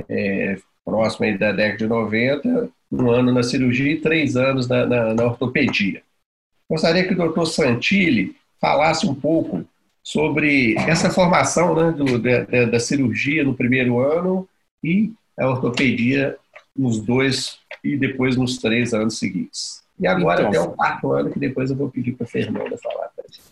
é, 0.08 0.56
próximo 0.84 1.38
da 1.38 1.52
década 1.52 1.78
de 1.78 1.86
90, 1.86 2.70
um 2.92 3.10
ano 3.10 3.32
na 3.32 3.42
cirurgia 3.42 3.92
e 3.92 4.00
três 4.00 4.36
anos 4.36 4.68
na, 4.68 4.86
na, 4.86 5.14
na 5.14 5.24
ortopedia. 5.24 6.02
Gostaria 6.70 7.04
que 7.04 7.14
o 7.14 7.16
doutor 7.16 7.46
Santilli 7.46 8.36
falasse 8.60 9.04
um 9.04 9.14
pouco 9.14 9.64
sobre 10.04 10.76
essa 10.78 11.10
formação 11.10 11.74
né, 11.74 11.90
do, 11.90 12.16
da, 12.16 12.66
da, 12.66 12.78
cirurgia 12.78 13.42
no 13.42 13.54
primeiro 13.54 13.98
ano 13.98 14.48
e 14.82 15.12
a 15.36 15.48
ortopedia 15.48 16.36
nos 16.76 17.00
dois 17.00 17.58
e 17.82 17.96
depois 17.96 18.36
nos 18.36 18.58
três 18.58 18.94
anos 18.94 19.18
seguintes. 19.18 19.82
E 19.98 20.06
agora 20.06 20.42
então, 20.42 20.62
até 20.62 20.70
o 20.70 20.72
quarto 20.72 21.12
ano, 21.12 21.30
que 21.30 21.40
depois 21.40 21.70
eu 21.70 21.76
vou 21.76 21.90
pedir 21.90 22.12
para 22.12 22.24
a 22.24 22.28
Fernanda 22.28 22.78
falar 22.78 23.08
para 23.16 23.24
gente. 23.28 23.42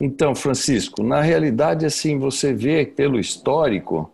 Então, 0.00 0.34
Francisco, 0.34 1.04
na 1.04 1.20
realidade, 1.20 1.86
assim, 1.86 2.18
você 2.18 2.52
vê 2.52 2.84
pelo 2.84 3.20
histórico, 3.20 4.12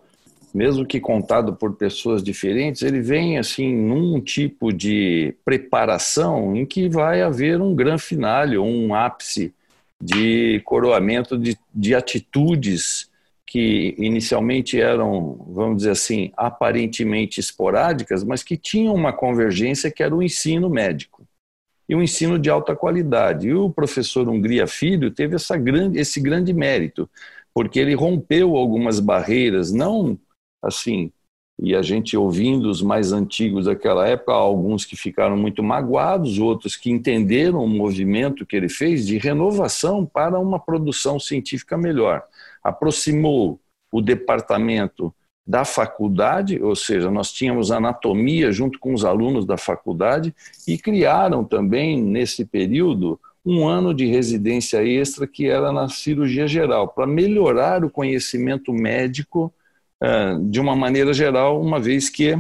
mesmo 0.52 0.84
que 0.86 1.00
contado 1.00 1.54
por 1.54 1.76
pessoas 1.76 2.22
diferentes, 2.22 2.82
ele 2.82 3.00
vem 3.00 3.38
assim 3.38 3.74
num 3.74 4.20
tipo 4.20 4.72
de 4.72 5.34
preparação 5.44 6.54
em 6.54 6.66
que 6.66 6.88
vai 6.88 7.22
haver 7.22 7.60
um 7.60 7.74
grande 7.74 8.02
finale, 8.02 8.58
um 8.58 8.94
ápice 8.94 9.54
de 10.02 10.60
coroamento 10.64 11.38
de, 11.38 11.56
de 11.74 11.94
atitudes 11.94 13.10
que 13.46 13.94
inicialmente 13.98 14.80
eram, 14.80 15.46
vamos 15.48 15.78
dizer 15.78 15.90
assim, 15.90 16.32
aparentemente 16.36 17.38
esporádicas, 17.38 18.24
mas 18.24 18.42
que 18.42 18.56
tinham 18.56 18.94
uma 18.94 19.12
convergência 19.12 19.90
que 19.90 20.02
era 20.02 20.14
o 20.14 20.22
ensino 20.22 20.70
médico 20.70 21.22
e 21.88 21.94
um 21.94 22.02
ensino 22.02 22.38
de 22.38 22.48
alta 22.48 22.74
qualidade. 22.74 23.48
E 23.48 23.54
o 23.54 23.70
professor 23.70 24.28
Hungria 24.28 24.66
Filho 24.66 25.10
teve 25.10 25.36
essa 25.36 25.56
grande, 25.56 25.98
esse 25.98 26.20
grande 26.20 26.52
mérito, 26.52 27.08
porque 27.52 27.78
ele 27.78 27.94
rompeu 27.94 28.56
algumas 28.56 28.98
barreiras, 28.98 29.70
não 29.70 30.18
assim 30.62 31.12
e 31.64 31.76
a 31.76 31.82
gente 31.82 32.16
ouvindo 32.16 32.68
os 32.68 32.82
mais 32.82 33.12
antigos 33.12 33.66
daquela 33.66 34.08
época, 34.08 34.32
alguns 34.32 34.84
que 34.84 34.96
ficaram 34.96 35.36
muito 35.36 35.62
magoados, 35.62 36.38
outros 36.38 36.76
que 36.76 36.90
entenderam 36.90 37.62
o 37.62 37.68
movimento 37.68 38.44
que 38.46 38.56
ele 38.56 38.68
fez 38.68 39.06
de 39.06 39.18
renovação 39.18 40.04
para 40.04 40.40
uma 40.40 40.58
produção 40.58 41.20
científica 41.20 41.76
melhor. 41.76 42.24
Aproximou 42.64 43.60
o 43.92 44.00
departamento 44.00 45.14
da 45.46 45.64
faculdade, 45.64 46.60
ou 46.62 46.74
seja, 46.74 47.10
nós 47.10 47.32
tínhamos 47.32 47.70
anatomia 47.70 48.50
junto 48.50 48.78
com 48.78 48.94
os 48.94 49.04
alunos 49.04 49.44
da 49.44 49.56
faculdade 49.56 50.34
e 50.66 50.78
criaram 50.78 51.44
também 51.44 52.00
nesse 52.00 52.44
período 52.44 53.20
um 53.44 53.66
ano 53.66 53.92
de 53.92 54.06
residência 54.06 54.84
extra 54.84 55.26
que 55.26 55.48
era 55.48 55.72
na 55.72 55.88
cirurgia 55.88 56.46
geral, 56.46 56.88
para 56.88 57.06
melhorar 57.06 57.84
o 57.84 57.90
conhecimento 57.90 58.72
médico 58.72 59.52
de 60.48 60.60
uma 60.60 60.74
maneira 60.74 61.12
geral, 61.12 61.60
uma 61.60 61.78
vez 61.78 62.08
que 62.08 62.34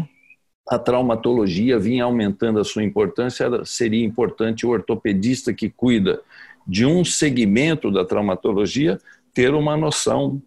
a 0.68 0.78
traumatologia 0.78 1.78
vinha 1.78 2.04
aumentando 2.04 2.58
a 2.58 2.64
sua 2.64 2.82
importância, 2.82 3.48
seria 3.64 4.04
importante 4.04 4.66
o 4.66 4.70
ortopedista 4.70 5.52
que 5.52 5.68
cuida 5.68 6.20
de 6.66 6.86
um 6.86 7.04
segmento 7.04 7.90
da 7.90 8.04
traumatologia 8.04 8.98
ter 9.34 9.54
uma 9.54 9.76
noção 9.76 10.40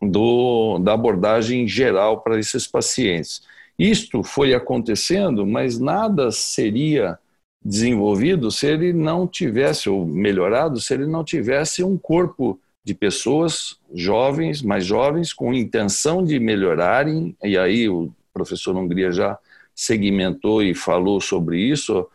do, 0.00 0.78
da 0.78 0.94
abordagem 0.94 1.68
geral 1.68 2.20
para 2.20 2.38
esses 2.38 2.66
pacientes. 2.66 3.42
Isto 3.78 4.22
foi 4.22 4.54
acontecendo, 4.54 5.46
mas 5.46 5.78
nada 5.78 6.30
seria 6.30 7.18
desenvolvido 7.62 8.50
se 8.50 8.66
ele 8.66 8.92
não 8.92 9.26
tivesse, 9.26 9.90
ou 9.90 10.06
melhorado, 10.06 10.80
se 10.80 10.94
ele 10.94 11.06
não 11.06 11.22
tivesse 11.22 11.84
um 11.84 11.98
corpo 11.98 12.58
de 12.84 12.94
pessoas 12.94 13.78
jovens, 13.94 14.62
mais 14.62 14.84
jovens, 14.84 15.32
com 15.32 15.52
intenção 15.52 16.24
de 16.24 16.38
melhorarem, 16.38 17.36
e 17.42 17.58
aí 17.58 17.88
o 17.88 18.12
professor 18.32 18.76
Hungria 18.76 19.12
já 19.12 19.38
segmentou 19.74 20.62
e 20.62 20.74
falou 20.74 21.20
sobre 21.20 21.58
isso, 21.60 22.06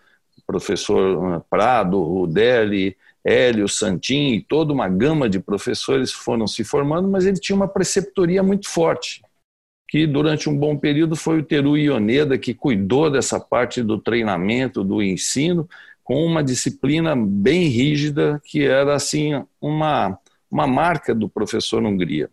professor 0.46 1.44
Prado, 1.50 2.02
Rudelli, 2.02 2.96
Hélio, 3.24 3.68
Santin 3.68 4.34
e 4.34 4.42
toda 4.42 4.72
uma 4.72 4.88
gama 4.88 5.28
de 5.28 5.40
professores 5.40 6.12
foram 6.12 6.46
se 6.46 6.64
formando, 6.64 7.08
mas 7.08 7.26
ele 7.26 7.40
tinha 7.40 7.56
uma 7.56 7.68
preceptoria 7.68 8.44
muito 8.44 8.70
forte, 8.70 9.24
que 9.90 10.06
durante 10.06 10.48
um 10.48 10.56
bom 10.56 10.78
período 10.78 11.16
foi 11.16 11.40
o 11.40 11.44
Teru 11.44 11.76
Ioneda 11.76 12.38
que 12.38 12.54
cuidou 12.54 13.10
dessa 13.10 13.40
parte 13.40 13.82
do 13.82 13.98
treinamento, 13.98 14.84
do 14.84 15.02
ensino, 15.02 15.68
com 16.04 16.24
uma 16.24 16.44
disciplina 16.44 17.16
bem 17.16 17.68
rígida, 17.68 18.40
que 18.46 18.64
era 18.64 18.94
assim 18.94 19.44
uma 19.60 20.20
uma 20.56 20.66
marca 20.66 21.14
do 21.14 21.28
professor 21.28 21.84
Hungria. 21.84 22.30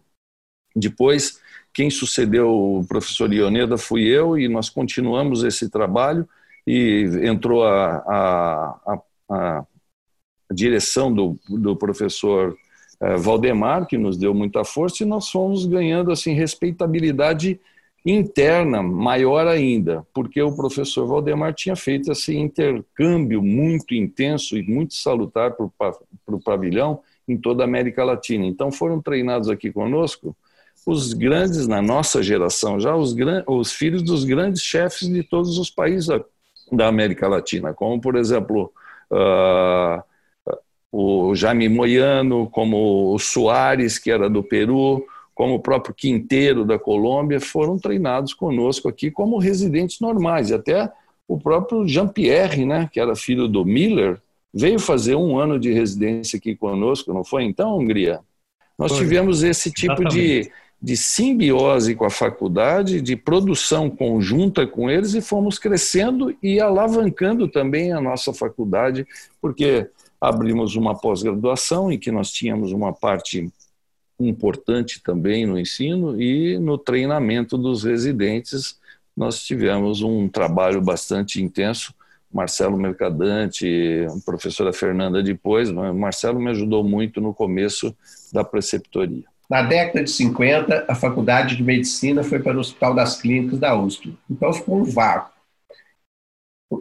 Depois 0.76 1.40
quem 1.74 1.90
sucedeu 1.90 2.48
o 2.50 2.86
professor 2.86 3.32
Ioneda 3.32 3.76
fui 3.76 4.04
eu 4.04 4.38
e 4.38 4.46
nós 4.48 4.70
continuamos 4.70 5.42
esse 5.42 5.68
trabalho 5.68 6.28
e 6.64 7.04
entrou 7.24 7.64
a, 7.64 7.96
a, 7.96 8.78
a, 9.28 9.58
a 9.58 9.66
direção 10.54 11.12
do, 11.12 11.36
do 11.48 11.74
professor 11.74 12.56
eh, 13.00 13.16
Valdemar, 13.16 13.86
que 13.86 13.98
nos 13.98 14.16
deu 14.16 14.32
muita 14.32 14.62
força, 14.62 15.02
e 15.02 15.06
nós 15.06 15.28
fomos 15.28 15.66
ganhando 15.66 16.12
assim 16.12 16.32
respeitabilidade 16.32 17.58
interna 18.06 18.82
maior 18.82 19.48
ainda, 19.48 20.06
porque 20.14 20.40
o 20.40 20.54
professor 20.54 21.06
Valdemar 21.08 21.54
tinha 21.54 21.74
feito 21.74 22.12
esse 22.12 22.36
intercâmbio 22.36 23.42
muito 23.42 23.94
intenso 23.94 24.56
e 24.56 24.62
muito 24.62 24.94
salutar 24.94 25.56
para 25.56 25.66
o 26.28 26.40
pavilhão 26.40 27.00
em 27.28 27.36
toda 27.36 27.62
a 27.62 27.66
América 27.66 28.04
Latina. 28.04 28.44
Então 28.44 28.70
foram 28.72 29.00
treinados 29.00 29.48
aqui 29.48 29.70
conosco 29.72 30.36
os 30.86 31.12
grandes, 31.12 31.66
na 31.68 31.80
nossa 31.80 32.22
geração 32.22 32.80
já, 32.80 32.94
os, 32.94 33.14
os 33.46 33.72
filhos 33.72 34.02
dos 34.02 34.24
grandes 34.24 34.62
chefes 34.62 35.08
de 35.08 35.22
todos 35.22 35.58
os 35.58 35.70
países 35.70 36.08
da 36.70 36.88
América 36.88 37.28
Latina, 37.28 37.72
como 37.72 38.00
por 38.00 38.16
exemplo 38.16 38.72
uh, 39.10 40.02
o 40.90 41.34
Jaime 41.34 41.68
Moiano, 41.68 42.48
como 42.50 43.14
o 43.14 43.18
Soares, 43.18 43.98
que 43.98 44.10
era 44.10 44.28
do 44.28 44.42
Peru, 44.42 45.06
como 45.34 45.54
o 45.54 45.60
próprio 45.60 45.94
Quinteiro 45.94 46.64
da 46.64 46.78
Colômbia, 46.78 47.40
foram 47.40 47.78
treinados 47.78 48.34
conosco 48.34 48.88
aqui 48.88 49.10
como 49.10 49.38
residentes 49.38 50.00
normais. 50.00 50.50
E 50.50 50.54
até 50.54 50.92
o 51.26 51.38
próprio 51.38 51.86
Jean-Pierre, 51.88 52.66
né, 52.66 52.90
que 52.92 53.00
era 53.00 53.16
filho 53.16 53.48
do 53.48 53.64
Miller, 53.64 54.20
veio 54.52 54.78
fazer 54.78 55.14
um 55.14 55.38
ano 55.38 55.58
de 55.58 55.72
residência 55.72 56.36
aqui 56.36 56.54
conosco, 56.54 57.12
não 57.12 57.24
foi 57.24 57.44
então, 57.44 57.78
Hungria? 57.78 58.20
Nós 58.78 58.96
tivemos 58.96 59.42
esse 59.42 59.70
tipo 59.70 60.04
de, 60.04 60.50
de 60.80 60.96
simbiose 60.96 61.94
com 61.94 62.04
a 62.04 62.10
faculdade, 62.10 63.00
de 63.00 63.14
produção 63.14 63.88
conjunta 63.88 64.66
com 64.66 64.90
eles 64.90 65.14
e 65.14 65.20
fomos 65.20 65.58
crescendo 65.58 66.36
e 66.42 66.60
alavancando 66.60 67.46
também 67.46 67.92
a 67.92 68.00
nossa 68.00 68.32
faculdade, 68.32 69.06
porque 69.40 69.88
abrimos 70.20 70.74
uma 70.74 70.98
pós-graduação 70.98 71.90
em 71.90 71.98
que 71.98 72.10
nós 72.10 72.30
tínhamos 72.30 72.72
uma 72.72 72.92
parte 72.92 73.50
importante 74.18 75.02
também 75.02 75.46
no 75.46 75.58
ensino 75.58 76.20
e 76.20 76.58
no 76.58 76.78
treinamento 76.78 77.58
dos 77.58 77.84
residentes 77.84 78.78
nós 79.16 79.42
tivemos 79.42 80.00
um 80.00 80.28
trabalho 80.28 80.80
bastante 80.80 81.42
intenso. 81.42 81.94
Marcelo 82.32 82.76
Mercadante, 82.76 84.06
a 84.08 84.24
professora 84.24 84.72
Fernanda 84.72 85.22
depois, 85.22 85.70
mas 85.70 85.94
Marcelo 85.94 86.40
me 86.40 86.50
ajudou 86.50 86.82
muito 86.82 87.20
no 87.20 87.34
começo 87.34 87.94
da 88.32 88.42
preceptoria. 88.42 89.24
Na 89.50 89.60
década 89.60 90.04
de 90.04 90.10
50, 90.10 90.86
a 90.88 90.94
Faculdade 90.94 91.56
de 91.56 91.62
Medicina 91.62 92.22
foi 92.22 92.38
para 92.38 92.56
o 92.56 92.60
Hospital 92.60 92.94
das 92.94 93.20
Clínicas 93.20 93.58
da 93.58 93.76
USP. 93.76 94.16
Então 94.30 94.52
ficou 94.52 94.78
um 94.78 94.84
vácuo. 94.84 95.30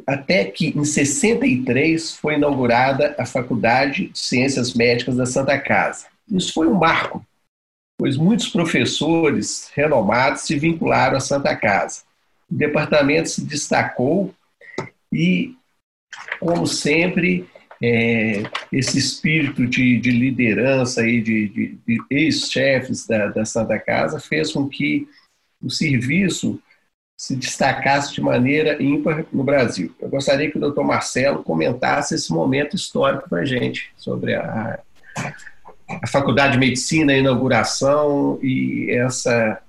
Até 0.07 0.45
que, 0.45 0.67
em 0.69 0.85
63, 0.85 2.15
foi 2.15 2.35
inaugurada 2.35 3.13
a 3.19 3.25
Faculdade 3.25 4.07
de 4.07 4.17
Ciências 4.17 4.73
Médicas 4.73 5.17
da 5.17 5.25
Santa 5.25 5.59
Casa. 5.59 6.05
Isso 6.29 6.53
foi 6.53 6.65
um 6.65 6.75
marco, 6.75 7.25
pois 7.97 8.15
muitos 8.15 8.47
professores 8.47 9.69
renomados 9.75 10.43
se 10.43 10.57
vincularam 10.57 11.17
à 11.17 11.19
Santa 11.19 11.53
Casa. 11.53 12.03
O 12.49 12.55
departamento 12.55 13.27
se 13.27 13.43
destacou 13.43 14.33
e, 15.11 15.55
como 16.39 16.65
sempre, 16.65 17.47
é, 17.81 18.43
esse 18.71 18.97
espírito 18.97 19.65
de, 19.65 19.99
de 19.99 20.11
liderança 20.11 21.05
e 21.05 21.21
de, 21.21 21.49
de, 21.49 21.79
de 21.87 22.03
ex-chefes 22.09 23.07
da, 23.07 23.27
da 23.27 23.43
Santa 23.43 23.79
Casa 23.79 24.19
fez 24.19 24.51
com 24.51 24.69
que 24.69 25.07
o 25.61 25.69
serviço 25.69 26.61
se 27.17 27.35
destacasse 27.35 28.13
de 28.13 28.21
maneira 28.21 28.81
ímpar 28.81 29.25
no 29.31 29.43
Brasil. 29.43 29.93
Eu 29.99 30.09
gostaria 30.09 30.49
que 30.49 30.57
o 30.57 30.61
doutor 30.61 30.83
Marcelo 30.83 31.43
comentasse 31.43 32.15
esse 32.15 32.31
momento 32.33 32.75
histórico 32.75 33.29
para 33.29 33.41
a 33.41 33.45
gente, 33.45 33.91
sobre 33.95 34.33
a, 34.33 34.79
a 36.01 36.07
Faculdade 36.07 36.53
de 36.53 36.59
Medicina, 36.59 37.13
a 37.13 37.17
inauguração 37.17 38.39
e 38.41 38.89
essa 38.89 39.61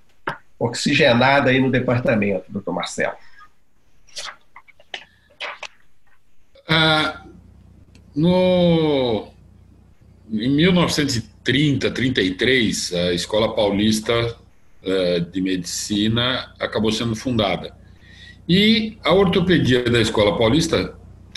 oxigenada 0.58 1.50
aí 1.50 1.60
no 1.60 1.70
departamento, 1.70 2.50
doutor 2.50 2.72
Marcelo. 2.72 3.14
Ah, 6.74 7.26
no, 8.16 9.28
em 10.32 10.48
1930, 10.48 11.90
33, 11.90 12.94
a 12.94 13.12
Escola 13.12 13.54
Paulista 13.54 14.38
eh, 14.82 15.20
de 15.20 15.42
Medicina 15.42 16.50
acabou 16.58 16.90
sendo 16.90 17.14
fundada. 17.14 17.76
E 18.48 18.96
a 19.04 19.12
ortopedia 19.12 19.84
da 19.84 20.00
Escola 20.00 20.38
Paulista 20.38 20.94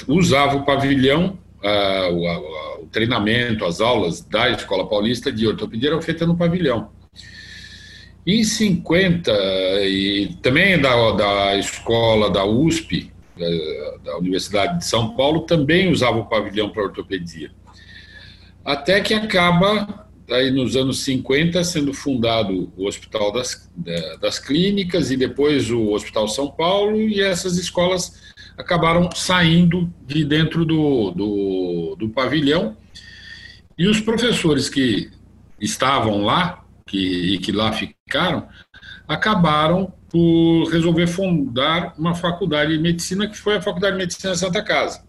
usava 0.07 0.55
o 0.55 0.63
pavilhão, 0.63 1.37
uh, 1.61 2.13
o, 2.13 2.83
o, 2.83 2.87
treinamento, 2.87 3.65
as 3.65 3.81
aulas 3.81 4.21
da 4.21 4.49
Escola 4.51 4.87
Paulista 4.87 5.33
de 5.33 5.45
ortopedia 5.45 5.89
eram 5.89 6.01
feitas 6.01 6.25
no 6.25 6.37
pavilhão. 6.37 6.91
Em 8.25 8.41
50, 8.41 9.31
e 9.81 10.29
também 10.41 10.79
da, 10.79 11.11
da 11.11 11.57
escola 11.57 12.29
da 12.29 12.45
USP, 12.45 13.13
da, 13.37 14.11
da 14.11 14.17
Universidade 14.17 14.79
de 14.79 14.85
São 14.85 15.15
Paulo, 15.15 15.41
também 15.41 15.91
usava 15.91 16.17
o 16.17 16.25
pavilhão 16.25 16.69
para 16.69 16.83
ortopedia. 16.83 17.51
Até 18.63 18.99
que 19.01 19.13
acaba, 19.13 20.07
aí 20.29 20.49
nos 20.49 20.75
anos 20.75 20.99
50, 21.03 21.63
sendo 21.63 21.93
fundado 21.93 22.71
o 22.75 22.87
Hospital 22.87 23.31
das, 23.31 23.69
das 24.19 24.39
Clínicas 24.39 25.11
e 25.11 25.17
depois 25.17 25.69
o 25.69 25.91
Hospital 25.91 26.27
São 26.27 26.49
Paulo, 26.49 26.99
e 26.99 27.21
essas 27.21 27.57
escolas 27.57 28.33
acabaram 28.57 29.09
saindo 29.13 29.91
de 30.05 30.23
dentro 30.23 30.65
do, 30.65 31.11
do, 31.11 31.95
do 31.99 32.09
pavilhão. 32.09 32.75
E 33.77 33.87
os 33.87 33.99
professores 33.99 34.69
que 34.69 35.11
estavam 35.59 36.23
lá, 36.23 36.63
que, 36.87 37.35
e 37.35 37.37
que 37.37 37.51
lá 37.51 37.73
ficaram, 37.73 38.47
acabaram 39.07 39.93
por 40.09 40.65
resolver 40.65 41.07
fundar 41.07 41.93
uma 41.97 42.15
faculdade 42.15 42.75
de 42.75 42.81
medicina, 42.81 43.27
que 43.27 43.37
foi 43.37 43.55
a 43.55 43.61
Faculdade 43.61 43.97
de 43.97 44.01
Medicina 44.01 44.35
Santa 44.35 44.61
Casa. 44.63 45.03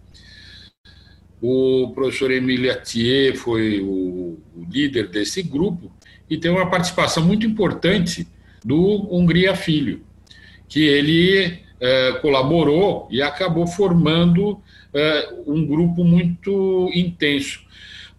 O 1.41 1.93
professor 1.95 2.31
Emílio 2.31 2.73
Atier 2.73 3.37
foi 3.37 3.81
o, 3.81 4.39
o 4.57 4.67
líder 4.69 5.09
desse 5.09 5.43
grupo 5.43 5.93
e 6.29 6.37
tem 6.37 6.51
uma 6.51 6.69
participação 6.69 7.25
muito 7.25 7.47
importante 7.47 8.27
do 8.65 9.07
Hungria 9.15 9.55
Filho, 9.55 10.03
que 10.69 10.83
ele 10.83 11.61
é, 11.81 12.13
colaborou 12.21 13.07
e 13.11 13.23
acabou 13.23 13.67
formando 13.67 14.61
é, 14.93 15.29
um 15.47 15.65
grupo 15.65 16.03
muito 16.03 16.91
intenso. 16.93 17.65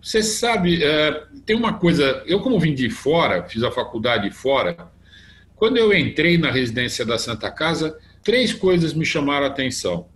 Você 0.01 0.23
sabe, 0.23 0.81
é, 0.83 1.23
tem 1.45 1.55
uma 1.55 1.73
coisa, 1.73 2.23
eu 2.25 2.39
como 2.39 2.59
vim 2.59 2.73
de 2.73 2.89
fora, 2.89 3.43
fiz 3.43 3.61
a 3.63 3.71
faculdade 3.71 4.29
fora, 4.31 4.89
quando 5.57 5.77
eu 5.77 5.93
entrei 5.93 6.37
na 6.37 6.51
residência 6.51 7.03
da 7.03 7.17
Santa 7.17 7.51
Casa, 7.51 7.97
três 8.23 8.53
coisas 8.53 8.93
me 8.93 9.05
chamaram 9.05 9.45
a 9.45 9.49
atenção. 9.49 10.07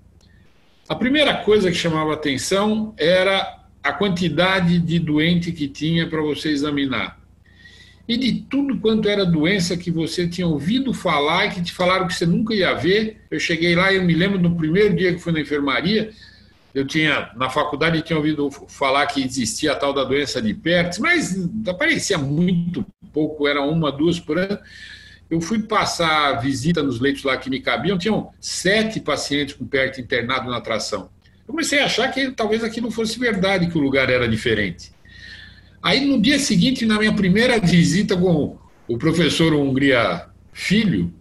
A 0.87 0.95
primeira 0.95 1.35
coisa 1.37 1.71
que 1.71 1.77
chamava 1.77 2.13
atenção 2.13 2.93
era 2.97 3.65
a 3.83 3.91
quantidade 3.91 4.79
de 4.79 4.99
doente 4.99 5.51
que 5.51 5.67
tinha 5.67 6.07
para 6.07 6.21
você 6.21 6.49
examinar. 6.49 7.19
E 8.07 8.17
de 8.17 8.41
tudo 8.49 8.77
quanto 8.79 9.07
era 9.07 9.25
doença 9.25 9.77
que 9.77 9.89
você 9.89 10.27
tinha 10.27 10.45
ouvido 10.45 10.93
falar 10.93 11.45
e 11.45 11.51
que 11.51 11.63
te 11.63 11.71
falaram 11.71 12.07
que 12.07 12.13
você 12.13 12.25
nunca 12.25 12.53
ia 12.53 12.73
ver. 12.73 13.21
Eu 13.31 13.39
cheguei 13.39 13.75
lá 13.75 13.91
e 13.91 13.95
eu 13.95 14.03
me 14.03 14.13
lembro 14.13 14.37
do 14.37 14.55
primeiro 14.55 14.95
dia 14.95 15.13
que 15.13 15.19
fui 15.19 15.31
na 15.31 15.39
enfermaria, 15.39 16.11
eu 16.73 16.85
tinha, 16.85 17.31
na 17.35 17.49
faculdade, 17.49 18.01
tinha 18.01 18.17
ouvido 18.17 18.49
falar 18.67 19.05
que 19.07 19.23
existia 19.23 19.71
a 19.71 19.75
tal 19.75 19.93
da 19.93 20.03
doença 20.03 20.41
de 20.41 20.53
Pertz, 20.53 20.99
mas 20.99 21.49
aparecia 21.67 22.17
muito 22.17 22.85
pouco, 23.11 23.47
era 23.47 23.61
uma, 23.61 23.91
duas 23.91 24.19
por 24.19 24.37
ano. 24.37 24.57
Eu 25.31 25.39
fui 25.39 25.59
passar 25.59 26.41
visita 26.41 26.83
nos 26.83 26.99
leitos 26.99 27.23
lá 27.23 27.37
que 27.37 27.49
me 27.49 27.61
cabiam, 27.61 27.97
tinham 27.97 28.31
sete 28.37 28.99
pacientes 28.99 29.55
com 29.55 29.65
perto 29.65 30.01
internado 30.01 30.49
na 30.49 30.57
atração. 30.57 31.09
Eu 31.47 31.53
comecei 31.53 31.79
a 31.79 31.85
achar 31.85 32.11
que 32.11 32.31
talvez 32.31 32.65
aqui 32.65 32.81
não 32.81 32.91
fosse 32.91 33.17
verdade, 33.17 33.67
que 33.67 33.77
o 33.77 33.81
lugar 33.81 34.09
era 34.09 34.27
diferente. 34.27 34.91
Aí, 35.81 36.05
no 36.05 36.21
dia 36.21 36.37
seguinte, 36.37 36.85
na 36.85 36.99
minha 36.99 37.13
primeira 37.13 37.57
visita 37.59 38.15
com 38.17 38.57
o 38.89 38.97
professor 38.97 39.53
Hungria 39.53 40.25
Filho, 40.51 41.13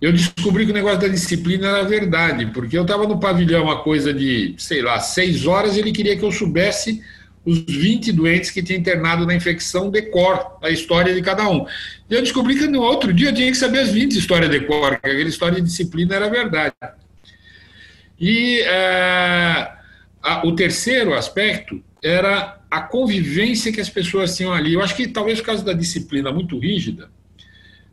eu 0.00 0.12
descobri 0.12 0.64
que 0.64 0.72
o 0.72 0.74
negócio 0.74 1.00
da 1.00 1.08
disciplina 1.08 1.68
era 1.68 1.84
verdade, 1.84 2.46
porque 2.46 2.76
eu 2.76 2.82
estava 2.82 3.06
no 3.06 3.20
pavilhão 3.20 3.64
uma 3.64 3.82
coisa 3.82 4.14
de, 4.14 4.54
sei 4.56 4.80
lá, 4.80 4.98
seis 4.98 5.46
horas 5.46 5.76
e 5.76 5.80
ele 5.80 5.92
queria 5.92 6.16
que 6.16 6.24
eu 6.24 6.32
soubesse 6.32 7.02
os 7.46 7.60
20 7.60 8.12
doentes 8.12 8.50
que 8.50 8.60
tinha 8.60 8.76
internado 8.76 9.24
na 9.24 9.34
infecção 9.34 9.88
de 9.88 10.02
cor, 10.02 10.58
a 10.60 10.68
história 10.68 11.14
de 11.14 11.22
cada 11.22 11.48
um. 11.48 11.64
E 12.10 12.14
eu 12.14 12.20
descobri 12.20 12.58
que 12.58 12.66
no 12.66 12.82
outro 12.82 13.12
dia 13.12 13.28
eu 13.28 13.34
tinha 13.34 13.50
que 13.50 13.56
saber 13.56 13.78
as 13.78 13.90
20 13.90 14.18
histórias 14.18 14.50
de 14.50 14.60
cor, 14.60 14.98
que 15.00 15.08
aquela 15.08 15.28
história 15.28 15.60
de 15.60 15.62
disciplina 15.62 16.16
era 16.16 16.28
verdade. 16.28 16.74
E 18.18 18.60
é, 18.62 19.70
a, 20.20 20.44
o 20.44 20.56
terceiro 20.56 21.14
aspecto 21.14 21.80
era 22.02 22.58
a 22.68 22.80
convivência 22.80 23.72
que 23.72 23.80
as 23.80 23.88
pessoas 23.88 24.36
tinham 24.36 24.52
ali. 24.52 24.74
Eu 24.74 24.82
acho 24.82 24.96
que 24.96 25.06
talvez 25.06 25.38
por 25.38 25.46
causa 25.46 25.64
da 25.64 25.72
disciplina 25.72 26.32
muito 26.32 26.58
rígida, 26.58 27.08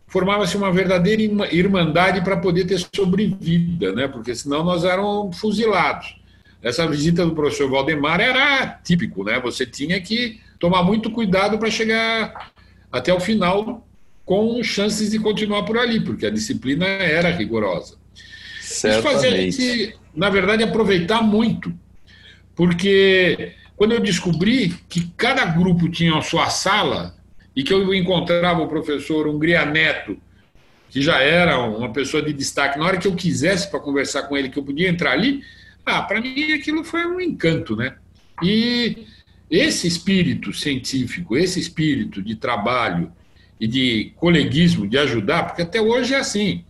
formava-se 0.08 0.58
uma 0.58 0.72
verdadeira 0.72 1.22
irmandade 1.52 2.22
para 2.22 2.38
poder 2.38 2.66
ter 2.66 2.80
sobrevida, 2.96 3.94
né? 3.94 4.08
porque 4.08 4.34
senão 4.34 4.64
nós 4.64 4.84
éramos 4.84 5.38
fuzilados. 5.38 6.23
Essa 6.64 6.88
visita 6.88 7.26
do 7.26 7.36
professor 7.36 7.70
Valdemar 7.70 8.22
era 8.22 8.66
típico, 8.84 9.24
né? 9.24 9.40
você 9.40 9.66
tinha 9.66 10.00
que 10.00 10.40
tomar 10.58 10.82
muito 10.82 11.12
cuidado 11.12 11.58
para 11.60 11.70
chegar 11.70 12.52
até 12.92 13.14
o 13.14 13.20
final 13.20 13.86
com 14.24 14.64
chances 14.64 15.12
de 15.12 15.20
continuar 15.20 15.64
por 15.64 15.78
ali, 15.78 16.00
porque 16.00 16.26
a 16.26 16.30
disciplina 16.30 16.86
era 16.86 17.30
rigorosa. 17.30 17.98
Certamente. 18.62 19.00
Isso 19.00 19.14
fazia 19.14 19.30
a 19.30 19.38
gente, 19.38 19.96
na 20.16 20.30
verdade, 20.30 20.64
aproveitar 20.64 21.22
muito, 21.22 21.74
porque 22.56 23.52
quando 23.76 23.92
eu 23.92 24.00
descobri 24.00 24.74
que 24.88 25.12
cada 25.18 25.44
grupo 25.44 25.90
tinha 25.90 26.18
a 26.18 26.22
sua 26.22 26.50
sala, 26.50 27.14
e 27.56 27.64
que 27.64 27.74
eu 27.74 27.94
encontrava 27.94 28.62
o 28.62 28.68
professor 28.68 29.28
Hungria 29.28 29.66
Neto, 29.66 30.18
que 30.90 31.02
já 31.02 31.20
era 31.20 31.60
uma 31.60 31.92
pessoa 31.92 32.22
de 32.22 32.34
destaque, 32.34 32.78
na 32.78 32.86
hora 32.86 32.98
que 32.98 33.08
eu 33.08 33.16
quisesse 33.16 33.70
para 33.70 33.80
conversar 33.80 34.24
com 34.24 34.38
ele, 34.38 34.50
que 34.50 34.58
eu 34.58 34.64
podia 34.64 34.90
entrar 34.90 35.12
ali, 35.12 35.42
ah, 35.86 36.02
para 36.02 36.22
mim 36.22 36.54
aquilo 36.54 36.84
foi 36.84 37.06
um 37.06 37.20
encanto, 37.20 37.76
né? 37.76 37.96
E 38.42 39.06
esse 39.50 39.88
espírito 39.88 40.54
científico, 40.54 41.38
esse 41.38 41.60
espírito 41.60 42.22
de 42.22 42.36
trabalho 42.36 43.12
e 43.60 43.68
de 43.68 44.12
coleguismo, 44.16 44.88
de 44.88 44.98
ajudar, 44.98 45.48
porque 45.48 45.62
até 45.62 45.82
hoje 45.82 46.14
é 46.14 46.18
assim. 46.18 46.64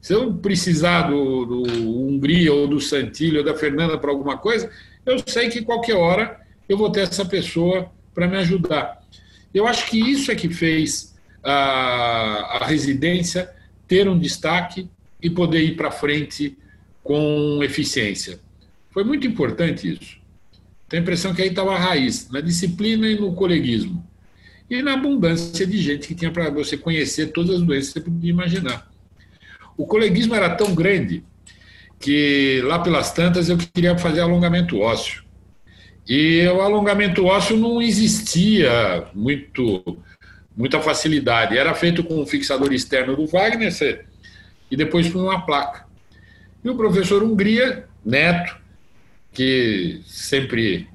Se 0.00 0.12
eu 0.12 0.34
precisar 0.34 1.02
do, 1.02 1.46
do 1.46 1.62
Hungria 1.62 2.52
ou 2.52 2.66
do 2.66 2.80
Santilho 2.80 3.38
ou 3.38 3.44
da 3.44 3.54
Fernanda 3.54 3.96
para 3.96 4.10
alguma 4.10 4.36
coisa, 4.36 4.70
eu 5.06 5.16
sei 5.26 5.48
que 5.48 5.62
qualquer 5.62 5.94
hora 5.94 6.40
eu 6.68 6.76
vou 6.76 6.90
ter 6.90 7.00
essa 7.00 7.24
pessoa 7.24 7.90
para 8.14 8.26
me 8.26 8.36
ajudar. 8.36 9.02
Eu 9.52 9.66
acho 9.66 9.88
que 9.88 9.98
isso 9.98 10.30
é 10.30 10.34
que 10.34 10.48
fez 10.48 11.14
a, 11.42 12.58
a 12.58 12.66
residência 12.66 13.50
ter 13.86 14.08
um 14.08 14.18
destaque 14.18 14.88
e 15.22 15.30
poder 15.30 15.62
ir 15.62 15.76
para 15.76 15.90
frente 15.90 16.56
com 17.02 17.60
eficiência. 17.62 18.40
Foi 18.94 19.02
muito 19.02 19.26
importante 19.26 19.92
isso. 19.92 20.18
Tenho 20.88 21.00
a 21.00 21.02
impressão 21.02 21.34
que 21.34 21.42
aí 21.42 21.48
estava 21.48 21.74
a 21.74 21.78
raiz, 21.78 22.30
na 22.30 22.40
disciplina 22.40 23.08
e 23.08 23.18
no 23.18 23.34
coleguismo. 23.34 24.08
E 24.70 24.80
na 24.80 24.94
abundância 24.94 25.66
de 25.66 25.78
gente 25.78 26.06
que 26.06 26.14
tinha 26.14 26.30
para 26.30 26.48
você 26.48 26.76
conhecer 26.76 27.32
todas 27.32 27.56
as 27.56 27.62
doenças 27.62 27.92
que 27.92 27.98
você 27.98 28.04
podia 28.04 28.30
imaginar. 28.30 28.88
O 29.76 29.84
coleguismo 29.84 30.36
era 30.36 30.48
tão 30.54 30.72
grande 30.72 31.24
que 31.98 32.62
lá 32.64 32.78
pelas 32.78 33.12
tantas 33.12 33.48
eu 33.48 33.58
queria 33.58 33.98
fazer 33.98 34.20
alongamento 34.20 34.78
ósseo. 34.78 35.24
E 36.06 36.46
o 36.46 36.60
alongamento 36.60 37.24
ósseo 37.24 37.56
não 37.56 37.82
existia 37.82 39.08
muito 39.12 39.98
muita 40.56 40.80
facilidade. 40.80 41.58
Era 41.58 41.74
feito 41.74 42.04
com 42.04 42.22
um 42.22 42.26
fixador 42.26 42.72
externo 42.72 43.16
do 43.16 43.26
Wagner 43.26 44.06
e 44.70 44.76
depois 44.76 45.12
com 45.12 45.18
uma 45.18 45.44
placa. 45.44 45.84
E 46.62 46.70
o 46.70 46.76
professor 46.76 47.24
Hungria, 47.24 47.88
neto, 48.04 48.63
que 49.34 50.00
sempre 50.06 50.88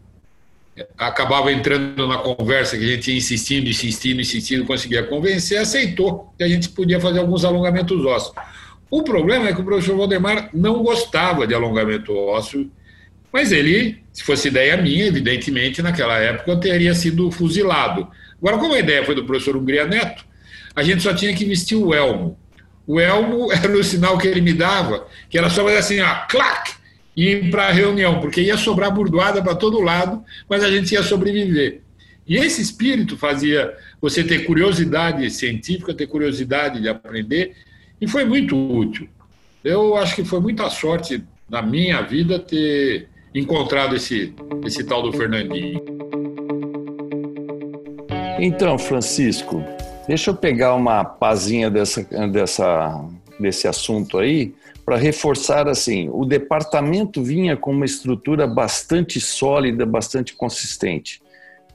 acabava 0.97 1.52
entrando 1.52 2.08
na 2.08 2.17
conversa 2.17 2.78
que 2.78 2.86
a 2.86 2.95
gente 2.95 3.12
ia 3.12 3.17
insistindo, 3.17 3.69
insistindo, 3.69 4.21
insistindo, 4.21 4.65
conseguia 4.65 5.04
convencer, 5.04 5.58
aceitou 5.58 6.34
que 6.38 6.43
a 6.43 6.47
gente 6.47 6.69
podia 6.69 6.99
fazer 6.99 7.19
alguns 7.19 7.43
alongamentos 7.43 8.06
ósseos. 8.06 8.34
O 8.89 9.04
problema 9.04 9.49
é 9.49 9.54
que 9.54 9.62
o 9.62 9.65
professor 9.65 9.97
Valdemar 9.97 10.49
não 10.54 10.82
gostava 10.82 11.45
de 11.45 11.54
alongamento 11.54 12.15
ósseo 12.15 12.71
mas 13.32 13.52
ele, 13.52 14.04
se 14.12 14.23
fosse 14.23 14.47
ideia 14.47 14.75
minha, 14.78 15.06
evidentemente, 15.06 15.82
naquela 15.82 16.17
época 16.17 16.52
eu 16.52 16.60
teria 16.60 16.93
sido 16.93 17.32
fuzilado. 17.32 18.08
Agora, 18.41 18.58
como 18.58 18.73
a 18.73 18.80
ideia 18.80 19.06
foi 19.06 19.15
do 19.15 19.25
professor 19.25 19.56
Hungria 19.56 19.86
Neto, 19.86 20.25
a 20.75 20.84
gente 20.84 21.04
só 21.04 21.13
tinha 21.13 21.34
que 21.34 21.45
vestir 21.45 21.75
o 21.75 21.93
elmo. 21.93 22.38
O 22.88 22.99
elmo 22.99 23.52
era 23.54 23.71
o 23.71 23.84
sinal 23.84 24.17
que 24.17 24.28
ele 24.28 24.41
me 24.41 24.54
dava, 24.54 25.08
que 25.30 25.38
era 25.38 25.49
só 25.49 25.63
fazer 25.63 25.78
assim, 25.78 26.02
ó, 26.02 26.25
clac, 26.28 26.71
ir 27.15 27.50
para 27.50 27.67
a 27.67 27.72
reunião, 27.72 28.19
porque 28.19 28.41
ia 28.41 28.58
sobrar 28.58 28.93
burdoada 28.93 29.41
para 29.41 29.56
todo 29.56 29.82
lado, 29.82 30.24
mas 30.50 30.63
a 30.63 30.72
gente 30.72 30.93
ia 30.93 31.04
sobreviver. 31.04 31.82
E 32.28 32.38
esse 32.38 32.62
espírito 32.62 33.17
fazia 33.17 33.74
você 34.00 34.24
ter 34.24 34.45
curiosidade 34.45 35.30
científica, 35.32 35.93
ter 35.93 36.08
curiosidade 36.08 36.82
de 36.82 36.88
aprender, 36.88 37.56
e 38.00 38.08
foi 38.08 38.24
muito 38.24 38.56
útil. 38.56 39.10
Eu 39.63 39.98
acho 39.98 40.15
que 40.15 40.24
foi 40.24 40.39
muita 40.39 40.69
sorte 40.69 41.24
na 41.50 41.62
minha 41.62 42.02
vida 42.02 42.39
ter 42.39 43.08
encontrado 43.34 43.95
esse, 43.95 44.34
esse 44.65 44.84
tal 44.84 45.02
do 45.02 45.12
Fernandinho. 45.12 45.82
Então, 48.39 48.78
Francisco, 48.78 49.63
deixa 50.08 50.32
eu 50.32 50.36
pegar 50.36 50.76
uma 50.76 51.04
pazinha 51.04 51.69
dessa, 51.69 52.04
dessa, 52.32 53.06
desse 53.39 53.67
assunto 53.67 54.17
aí 54.17 54.54
para 54.86 54.97
reforçar 54.97 55.67
assim, 55.67 56.10
o 56.12 56.25
departamento 56.25 57.23
vinha 57.23 57.56
com 57.56 57.71
uma 57.71 57.86
estrutura 57.86 58.47
bastante 58.47 59.19
sólida, 59.21 59.86
bastante 59.86 60.34
consistente. 60.34 61.21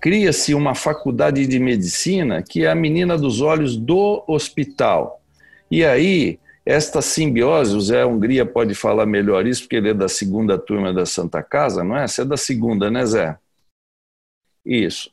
Cria-se 0.01 0.53
uma 0.53 0.75
faculdade 0.75 1.47
de 1.47 1.59
medicina 1.59 2.43
que 2.43 2.65
é 2.65 2.71
a 2.71 2.75
menina 2.75 3.17
dos 3.17 3.41
olhos 3.41 3.77
do 3.77 4.25
hospital. 4.27 5.23
E 5.71 5.85
aí 5.85 6.39
esta 6.67 7.03
simbiose, 7.03 7.77
o 7.77 7.81
Zé 7.81 8.07
Hungria 8.07 8.47
pode 8.47 8.75
falar 8.75 9.05
melhor 9.05 9.47
isso, 9.47 9.63
porque 9.63 9.77
ele 9.77 9.91
é 9.91 9.95
da 9.95 10.09
segunda 10.09 10.59
turma 10.59 10.95
da 10.95 11.05
Santa 11.05 11.43
Casa, 11.43 11.85
não 11.85 11.97
é? 11.97 12.09
Você 12.09 12.23
é 12.23 12.25
da 12.25 12.39
segunda, 12.39 12.91
né, 12.91 13.05
Zé? 13.05 13.37
Isso. 14.65 15.11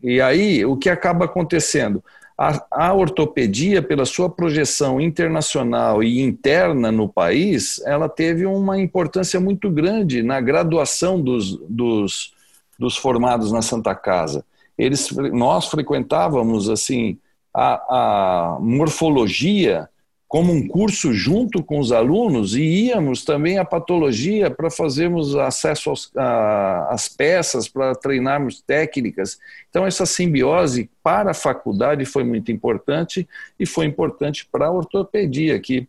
E 0.00 0.20
aí, 0.20 0.64
o 0.64 0.76
que 0.76 0.88
acaba 0.88 1.24
acontecendo? 1.24 2.02
A, 2.44 2.88
a, 2.88 2.92
ortopedia, 2.92 3.80
pela 3.80 4.04
sua 4.04 4.28
projeção 4.28 5.00
internacional 5.00 6.02
e 6.02 6.20
interna 6.20 6.90
no 6.90 7.08
país, 7.08 7.80
ela 7.86 8.08
teve 8.08 8.44
uma 8.44 8.80
importância 8.80 9.38
muito 9.38 9.70
grande 9.70 10.24
na 10.24 10.40
graduação 10.40 11.20
dos, 11.20 11.56
dos, 11.68 12.34
dos 12.76 12.96
formados 12.96 13.52
na 13.52 13.62
Santa 13.62 13.94
Casa. 13.94 14.44
Eles, 14.76 15.08
nós 15.32 15.68
frequentávamos 15.68 16.68
assim 16.68 17.16
a, 17.54 18.56
a 18.56 18.58
morfologia 18.58 19.88
como 20.32 20.50
um 20.50 20.66
curso 20.66 21.12
junto 21.12 21.62
com 21.62 21.78
os 21.78 21.92
alunos 21.92 22.56
e 22.56 22.86
íamos 22.86 23.22
também 23.22 23.58
à 23.58 23.66
patologia 23.66 24.50
para 24.50 24.70
fazermos 24.70 25.36
acesso 25.36 25.90
aos, 25.90 26.10
a, 26.16 26.88
às 26.88 27.06
peças, 27.06 27.68
para 27.68 27.94
treinarmos 27.94 28.62
técnicas. 28.62 29.38
Então, 29.68 29.86
essa 29.86 30.06
simbiose 30.06 30.88
para 31.02 31.32
a 31.32 31.34
faculdade 31.34 32.06
foi 32.06 32.24
muito 32.24 32.50
importante 32.50 33.28
e 33.60 33.66
foi 33.66 33.84
importante 33.84 34.48
para 34.50 34.68
a 34.68 34.72
ortopedia, 34.72 35.60
que 35.60 35.86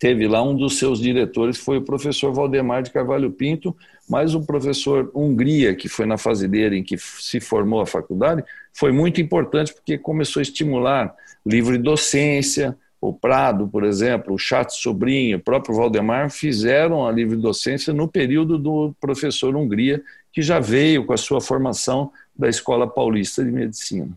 teve 0.00 0.26
lá 0.26 0.42
um 0.42 0.56
dos 0.56 0.76
seus 0.76 0.98
diretores, 0.98 1.56
foi 1.56 1.78
o 1.78 1.82
professor 1.82 2.32
Valdemar 2.32 2.82
de 2.82 2.90
Carvalho 2.90 3.30
Pinto, 3.30 3.76
mas 4.08 4.34
o 4.34 4.44
professor 4.44 5.12
Hungria, 5.14 5.76
que 5.76 5.88
foi 5.88 6.06
na 6.06 6.18
fase 6.18 6.48
dele 6.48 6.78
em 6.78 6.82
que 6.82 6.98
se 6.98 7.38
formou 7.38 7.80
a 7.80 7.86
faculdade, 7.86 8.42
foi 8.72 8.90
muito 8.90 9.20
importante 9.20 9.72
porque 9.72 9.96
começou 9.96 10.40
a 10.40 10.42
estimular 10.42 11.14
livre 11.46 11.78
docência, 11.78 12.76
o 13.00 13.12
Prado, 13.12 13.66
por 13.66 13.82
exemplo, 13.82 14.34
o 14.34 14.38
Chato 14.38 14.72
Sobrinho, 14.72 15.38
o 15.38 15.40
próprio 15.40 15.74
Valdemar 15.74 16.30
fizeram 16.30 17.06
a 17.06 17.10
livre 17.10 17.36
docência 17.36 17.94
no 17.94 18.06
período 18.06 18.58
do 18.58 18.94
professor 19.00 19.56
Hungria, 19.56 20.02
que 20.32 20.42
já 20.42 20.60
veio 20.60 21.04
com 21.06 21.12
a 21.12 21.16
sua 21.16 21.40
formação 21.40 22.12
da 22.36 22.48
Escola 22.48 22.86
Paulista 22.86 23.42
de 23.42 23.50
Medicina. 23.50 24.10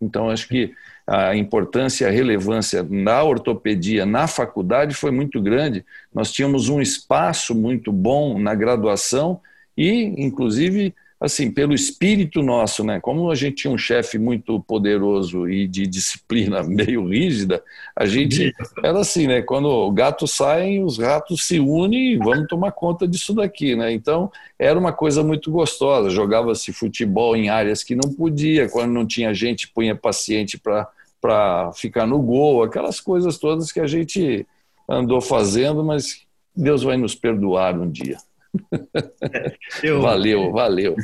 Então, 0.00 0.30
acho 0.30 0.48
que 0.48 0.72
a 1.06 1.34
importância 1.34 2.06
a 2.06 2.10
relevância 2.10 2.84
da 2.84 3.24
ortopedia 3.24 4.06
na 4.06 4.28
faculdade 4.28 4.94
foi 4.94 5.10
muito 5.10 5.42
grande. 5.42 5.84
Nós 6.14 6.30
tínhamos 6.30 6.68
um 6.68 6.80
espaço 6.80 7.54
muito 7.54 7.90
bom 7.90 8.38
na 8.38 8.54
graduação 8.54 9.40
e, 9.76 10.04
inclusive, 10.24 10.94
assim, 11.20 11.50
pelo 11.50 11.74
espírito 11.74 12.42
nosso, 12.42 12.82
né? 12.82 12.98
Como 12.98 13.30
a 13.30 13.34
gente 13.34 13.56
tinha 13.56 13.72
um 13.72 13.76
chefe 13.76 14.18
muito 14.18 14.58
poderoso 14.60 15.46
e 15.48 15.68
de 15.68 15.86
disciplina 15.86 16.62
meio 16.64 17.06
rígida, 17.06 17.62
a 17.94 18.06
gente 18.06 18.54
era 18.82 19.00
assim, 19.00 19.26
né? 19.26 19.42
Quando 19.42 19.68
o 19.68 19.92
gato 19.92 20.26
sai, 20.26 20.82
os 20.82 20.98
ratos 20.98 21.46
se 21.46 21.60
unem 21.60 22.14
e 22.14 22.16
vamos 22.16 22.48
tomar 22.48 22.72
conta 22.72 23.06
disso 23.06 23.34
daqui, 23.34 23.76
né? 23.76 23.92
Então, 23.92 24.32
era 24.58 24.78
uma 24.78 24.92
coisa 24.92 25.22
muito 25.22 25.50
gostosa. 25.50 26.08
Jogava-se 26.08 26.72
futebol 26.72 27.36
em 27.36 27.50
áreas 27.50 27.84
que 27.84 27.94
não 27.94 28.10
podia, 28.14 28.68
quando 28.70 28.92
não 28.92 29.06
tinha 29.06 29.34
gente, 29.34 29.68
punha 29.68 29.94
paciente 29.94 30.58
para 30.58 30.88
para 31.20 31.70
ficar 31.74 32.06
no 32.06 32.18
gol, 32.18 32.62
aquelas 32.62 32.98
coisas 32.98 33.36
todas 33.36 33.70
que 33.70 33.78
a 33.78 33.86
gente 33.86 34.46
andou 34.88 35.20
fazendo, 35.20 35.84
mas 35.84 36.22
Deus 36.56 36.82
vai 36.82 36.96
nos 36.96 37.14
perdoar 37.14 37.78
um 37.78 37.90
dia. 37.90 38.16
Eu, 39.82 40.02
valeu, 40.02 40.52
valeu. 40.52 40.96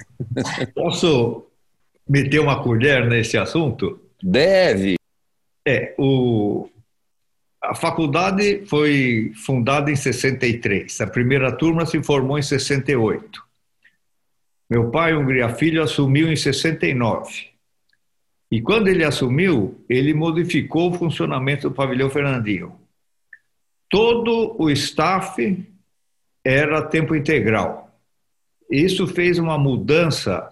Posso 0.74 1.46
meter 2.08 2.40
uma 2.40 2.62
colher 2.62 3.06
nesse 3.06 3.36
assunto? 3.36 4.00
Deve. 4.22 4.96
É, 5.66 5.94
o, 5.98 6.68
a 7.62 7.74
faculdade 7.74 8.64
foi 8.66 9.32
fundada 9.34 9.90
em 9.90 9.96
63. 9.96 11.00
A 11.00 11.06
primeira 11.06 11.50
turma 11.52 11.84
se 11.84 12.02
formou 12.02 12.38
em 12.38 12.42
68. 12.42 13.44
Meu 14.68 14.90
pai, 14.90 15.14
Hungria 15.14 15.48
Filho, 15.48 15.82
assumiu 15.82 16.30
em 16.30 16.36
69. 16.36 17.48
E 18.50 18.60
quando 18.60 18.88
ele 18.88 19.04
assumiu, 19.04 19.84
ele 19.88 20.14
modificou 20.14 20.90
o 20.90 20.94
funcionamento 20.94 21.68
do 21.68 21.74
pavilhão 21.74 22.08
Fernandinho. 22.08 22.78
Todo 23.88 24.56
o 24.58 24.70
staff 24.70 25.64
era 26.46 26.80
tempo 26.80 27.16
integral. 27.16 27.90
Isso 28.70 29.04
fez 29.08 29.36
uma 29.36 29.58
mudança 29.58 30.48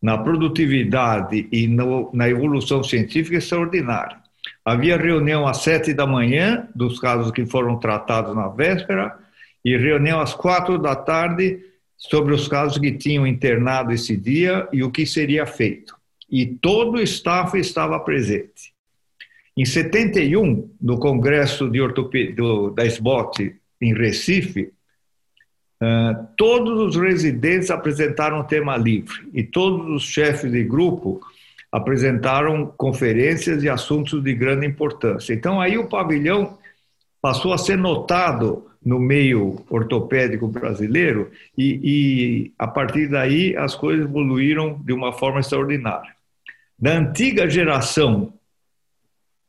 na 0.00 0.18
produtividade 0.18 1.48
e 1.50 1.66
no, 1.66 2.10
na 2.12 2.28
evolução 2.28 2.84
científica 2.84 3.38
extraordinária. 3.38 4.18
Havia 4.62 4.98
reunião 4.98 5.46
às 5.46 5.62
sete 5.62 5.94
da 5.94 6.06
manhã 6.06 6.68
dos 6.74 6.98
casos 6.98 7.30
que 7.30 7.46
foram 7.46 7.78
tratados 7.78 8.34
na 8.36 8.48
véspera 8.48 9.18
e 9.64 9.76
reunião 9.76 10.20
às 10.20 10.34
quatro 10.34 10.78
da 10.78 10.94
tarde 10.94 11.58
sobre 11.96 12.34
os 12.34 12.46
casos 12.46 12.76
que 12.76 12.92
tinham 12.92 13.26
internado 13.26 13.92
esse 13.92 14.16
dia 14.16 14.68
e 14.72 14.82
o 14.82 14.90
que 14.90 15.06
seria 15.06 15.46
feito. 15.46 15.94
E 16.30 16.46
todo 16.46 16.96
o 16.96 17.02
staff 17.02 17.58
estava 17.58 17.98
presente. 18.00 18.74
Em 19.56 19.64
71, 19.64 20.70
no 20.80 20.98
Congresso 20.98 21.68
de 21.68 21.80
Ortopedia 21.80 22.34
da 22.74 22.84
SBOT 22.84 23.56
em 23.80 23.94
Recife, 23.94 24.70
uh, 25.82 26.26
todos 26.36 26.96
os 26.96 26.96
residentes 26.96 27.70
apresentaram 27.70 28.44
tema 28.44 28.76
livre 28.76 29.28
e 29.32 29.42
todos 29.42 29.88
os 29.88 30.02
chefes 30.02 30.50
de 30.50 30.64
grupo 30.64 31.20
apresentaram 31.72 32.66
conferências 32.66 33.62
e 33.62 33.68
assuntos 33.68 34.22
de 34.22 34.34
grande 34.34 34.66
importância. 34.66 35.32
Então 35.32 35.60
aí 35.60 35.78
o 35.78 35.88
pavilhão 35.88 36.58
passou 37.20 37.52
a 37.52 37.58
ser 37.58 37.76
notado 37.76 38.66
no 38.84 38.98
meio 38.98 39.64
ortopédico 39.68 40.48
brasileiro 40.48 41.30
e, 41.56 41.80
e, 41.82 42.52
a 42.58 42.66
partir 42.66 43.08
daí 43.08 43.54
as 43.56 43.74
coisas 43.74 44.06
evoluíram 44.06 44.80
de 44.82 44.92
uma 44.92 45.12
forma 45.12 45.40
extraordinária. 45.40 46.14
Da 46.78 46.92
antiga 46.92 47.48
geração, 47.48 48.32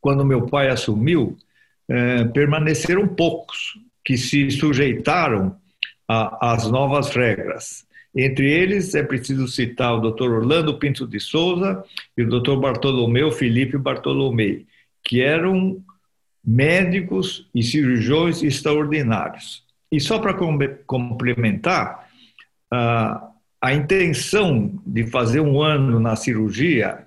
quando 0.00 0.24
meu 0.24 0.46
pai 0.46 0.68
assumiu, 0.68 1.36
eh, 1.88 2.24
permaneceram 2.24 3.08
poucos 3.08 3.78
que 4.04 4.18
se 4.18 4.50
sujeitaram 4.50 5.56
às 6.40 6.70
novas 6.70 7.10
regras. 7.10 7.86
Entre 8.14 8.50
eles 8.50 8.94
é 8.94 9.02
preciso 9.02 9.48
citar 9.48 9.94
o 9.94 10.10
Dr. 10.10 10.24
Orlando 10.24 10.78
Pinto 10.78 11.06
de 11.06 11.18
Souza 11.18 11.82
e 12.16 12.22
o 12.22 12.28
Dr. 12.28 12.56
Bartolomeu 12.56 13.32
Felipe 13.32 13.78
Bartolomei, 13.78 14.66
que 15.02 15.22
eram 15.22 15.82
médicos 16.44 17.48
e 17.54 17.62
cirurgiões 17.62 18.42
extraordinários. 18.42 19.64
E 19.90 20.00
só 20.00 20.18
para 20.18 20.34
complementar, 20.86 22.08
a 22.70 23.74
intenção 23.74 24.78
de 24.86 25.06
fazer 25.06 25.40
um 25.40 25.62
ano 25.62 26.00
na 26.00 26.16
cirurgia 26.16 27.06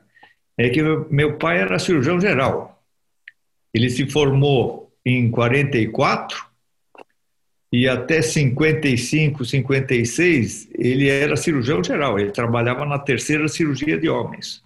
é 0.57 0.69
que 0.69 0.81
meu 1.09 1.37
pai 1.37 1.59
era 1.59 1.77
cirurgião 1.77 2.19
geral. 2.19 2.81
Ele 3.73 3.89
se 3.89 4.09
formou 4.09 4.91
em 5.05 5.29
44 5.29 6.44
e 7.75 7.89
até 7.89 8.21
55, 8.21 9.43
56 9.43 10.69
ele 10.79 11.09
era 11.09 11.35
cirurgião 11.35 11.83
geral. 11.83 12.17
Ele 12.17 12.31
trabalhava 12.31 12.85
na 12.85 12.97
terceira 12.97 13.49
cirurgia 13.49 13.97
de 13.97 14.07
homens. 14.07 14.63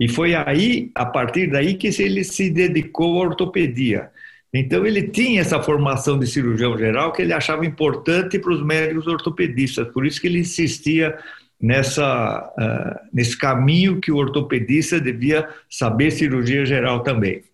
E 0.00 0.08
foi 0.08 0.34
aí, 0.34 0.90
a 0.92 1.06
partir 1.06 1.46
daí, 1.46 1.74
que 1.74 1.86
ele 2.02 2.24
se 2.24 2.50
dedicou 2.50 3.22
à 3.22 3.26
ortopedia. 3.28 4.10
Então, 4.52 4.84
ele 4.84 5.04
tinha 5.10 5.42
essa 5.42 5.62
formação 5.62 6.18
de 6.18 6.26
cirurgião 6.26 6.76
geral 6.76 7.12
que 7.12 7.22
ele 7.22 7.32
achava 7.32 7.64
importante 7.64 8.36
para 8.36 8.52
os 8.52 8.64
médicos 8.64 9.06
ortopedistas, 9.06 9.86
por 9.92 10.04
isso 10.04 10.20
que 10.20 10.26
ele 10.26 10.40
insistia 10.40 11.16
nessa, 11.60 12.52
uh, 12.58 13.08
nesse 13.12 13.38
caminho 13.38 14.00
que 14.00 14.10
o 14.10 14.16
ortopedista 14.16 15.00
devia 15.00 15.48
saber 15.68 16.10
cirurgia 16.10 16.66
geral 16.66 17.04
também. 17.04 17.44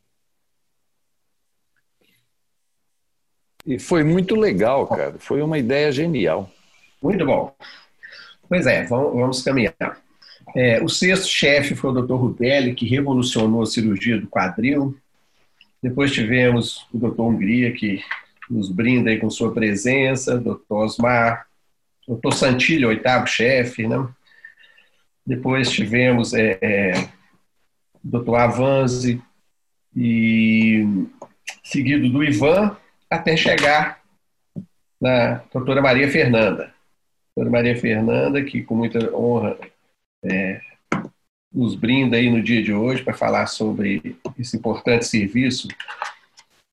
E 3.67 3.79
foi 3.79 4.05
muito 4.05 4.37
legal, 4.37 4.87
cara. 4.87 5.17
Foi 5.19 5.43
uma 5.43 5.59
ideia 5.59 5.91
genial. 5.91 6.51
Muito 7.03 7.25
bom. 7.27 7.55
Pois 8.49 8.67
é, 8.67 8.85
vamos, 8.85 9.43
caminhar. 9.43 9.75
É, 10.55 10.83
o 10.83 10.89
sexto 10.89 11.27
chefe 11.27 11.75
foi 11.75 11.91
o 11.91 12.03
Dr. 12.03 12.15
Rudelli, 12.15 12.75
que 12.75 12.87
revolucionou 12.87 13.63
a 13.63 13.67
cirurgia 13.67 14.21
do 14.21 14.29
quadril. 14.29 14.97
Depois 15.83 16.13
tivemos 16.13 16.87
o 16.93 16.99
Dr. 16.99 17.21
Hungria, 17.21 17.73
que 17.73 18.03
nos 18.49 18.71
brinda 18.71 19.11
aí 19.11 19.19
com 19.19 19.29
sua 19.29 19.53
presença, 19.53 20.39
Dr. 20.39 20.61
Osmar, 20.71 21.47
Dr. 22.07 22.33
Santilho, 22.33 22.89
oitavo 22.89 23.27
chefe, 23.27 23.89
né? 23.89 24.09
Depois 25.27 25.69
tivemos 25.71 26.33
é, 26.33 26.57
é, 26.63 27.09
Dr. 28.03 28.37
Avanzi, 28.37 29.21
e 29.95 30.87
seguido 31.65 32.09
do 32.11 32.23
Ivan, 32.23 32.77
até 33.11 33.37
chegar 33.37 34.01
na 35.01 35.43
doutora 35.53 35.83
Maria 35.83 36.11
Fernanda. 36.11 36.75
Doutora 37.37 37.51
Maria 37.51 37.77
Fernanda, 37.77 38.43
que 38.43 38.63
com 38.63 38.75
muita 38.75 39.15
honra 39.15 39.59
é, 40.25 40.61
nos 41.53 41.75
brinda 41.75 42.17
aí 42.17 42.31
no 42.31 42.43
dia 42.43 42.63
de 42.63 42.73
hoje 42.73 43.03
para 43.03 43.15
falar 43.15 43.47
sobre 43.47 44.17
esse 44.39 44.57
importante 44.57 45.07
serviço 45.07 45.69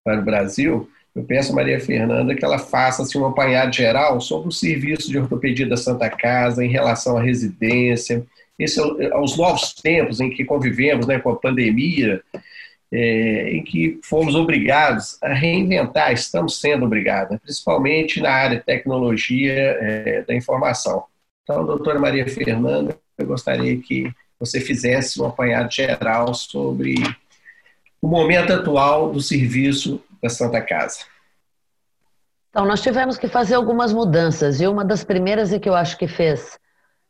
para 0.03 0.19
o 0.19 0.23
Brasil, 0.23 0.89
eu 1.15 1.23
peço 1.23 1.51
a 1.51 1.55
Maria 1.55 1.79
Fernanda 1.79 2.35
que 2.35 2.43
ela 2.43 2.57
faça 2.57 3.03
assim, 3.03 3.19
um 3.19 3.25
apanhado 3.25 3.73
geral 3.73 4.19
sobre 4.19 4.49
o 4.49 4.51
serviço 4.51 5.09
de 5.09 5.19
ortopedia 5.19 5.67
da 5.67 5.77
Santa 5.77 6.09
Casa 6.09 6.65
em 6.65 6.69
relação 6.69 7.17
à 7.17 7.21
residência, 7.21 8.25
esse, 8.57 8.79
é 8.99 9.11
aos 9.11 9.37
novos 9.37 9.73
tempos 9.73 10.19
em 10.19 10.29
que 10.29 10.45
convivemos 10.45 11.07
né, 11.07 11.19
com 11.19 11.29
a 11.29 11.35
pandemia, 11.35 12.21
é, 12.93 13.55
em 13.55 13.63
que 13.63 13.99
fomos 14.03 14.35
obrigados 14.35 15.17
a 15.23 15.33
reinventar, 15.33 16.13
estamos 16.13 16.59
sendo 16.59 16.85
obrigados, 16.85 17.39
principalmente 17.39 18.21
na 18.21 18.29
área 18.29 18.59
de 18.59 18.63
tecnologia 18.63 19.51
é, 19.51 20.21
da 20.21 20.35
informação. 20.35 21.05
Então, 21.41 21.65
doutora 21.65 21.99
Maria 21.99 22.27
Fernanda, 22.27 22.95
eu 23.17 23.25
gostaria 23.25 23.75
que 23.79 24.13
você 24.39 24.59
fizesse 24.61 25.19
um 25.19 25.25
apanhado 25.25 25.73
geral 25.73 26.35
sobre 26.35 26.95
o 27.99 28.07
momento 28.07 28.53
atual 28.53 29.11
do 29.11 29.19
serviço 29.19 29.99
da 30.21 30.29
Santa 30.29 30.61
Casa. 30.61 30.99
Então, 32.51 32.63
nós 32.63 32.81
tivemos 32.81 33.17
que 33.17 33.27
fazer 33.27 33.55
algumas 33.55 33.91
mudanças, 33.91 34.61
e 34.61 34.67
uma 34.67 34.85
das 34.85 35.03
primeiras 35.03 35.51
e 35.51 35.59
que 35.59 35.67
eu 35.67 35.73
acho 35.73 35.97
que 35.97 36.07
fez, 36.07 36.59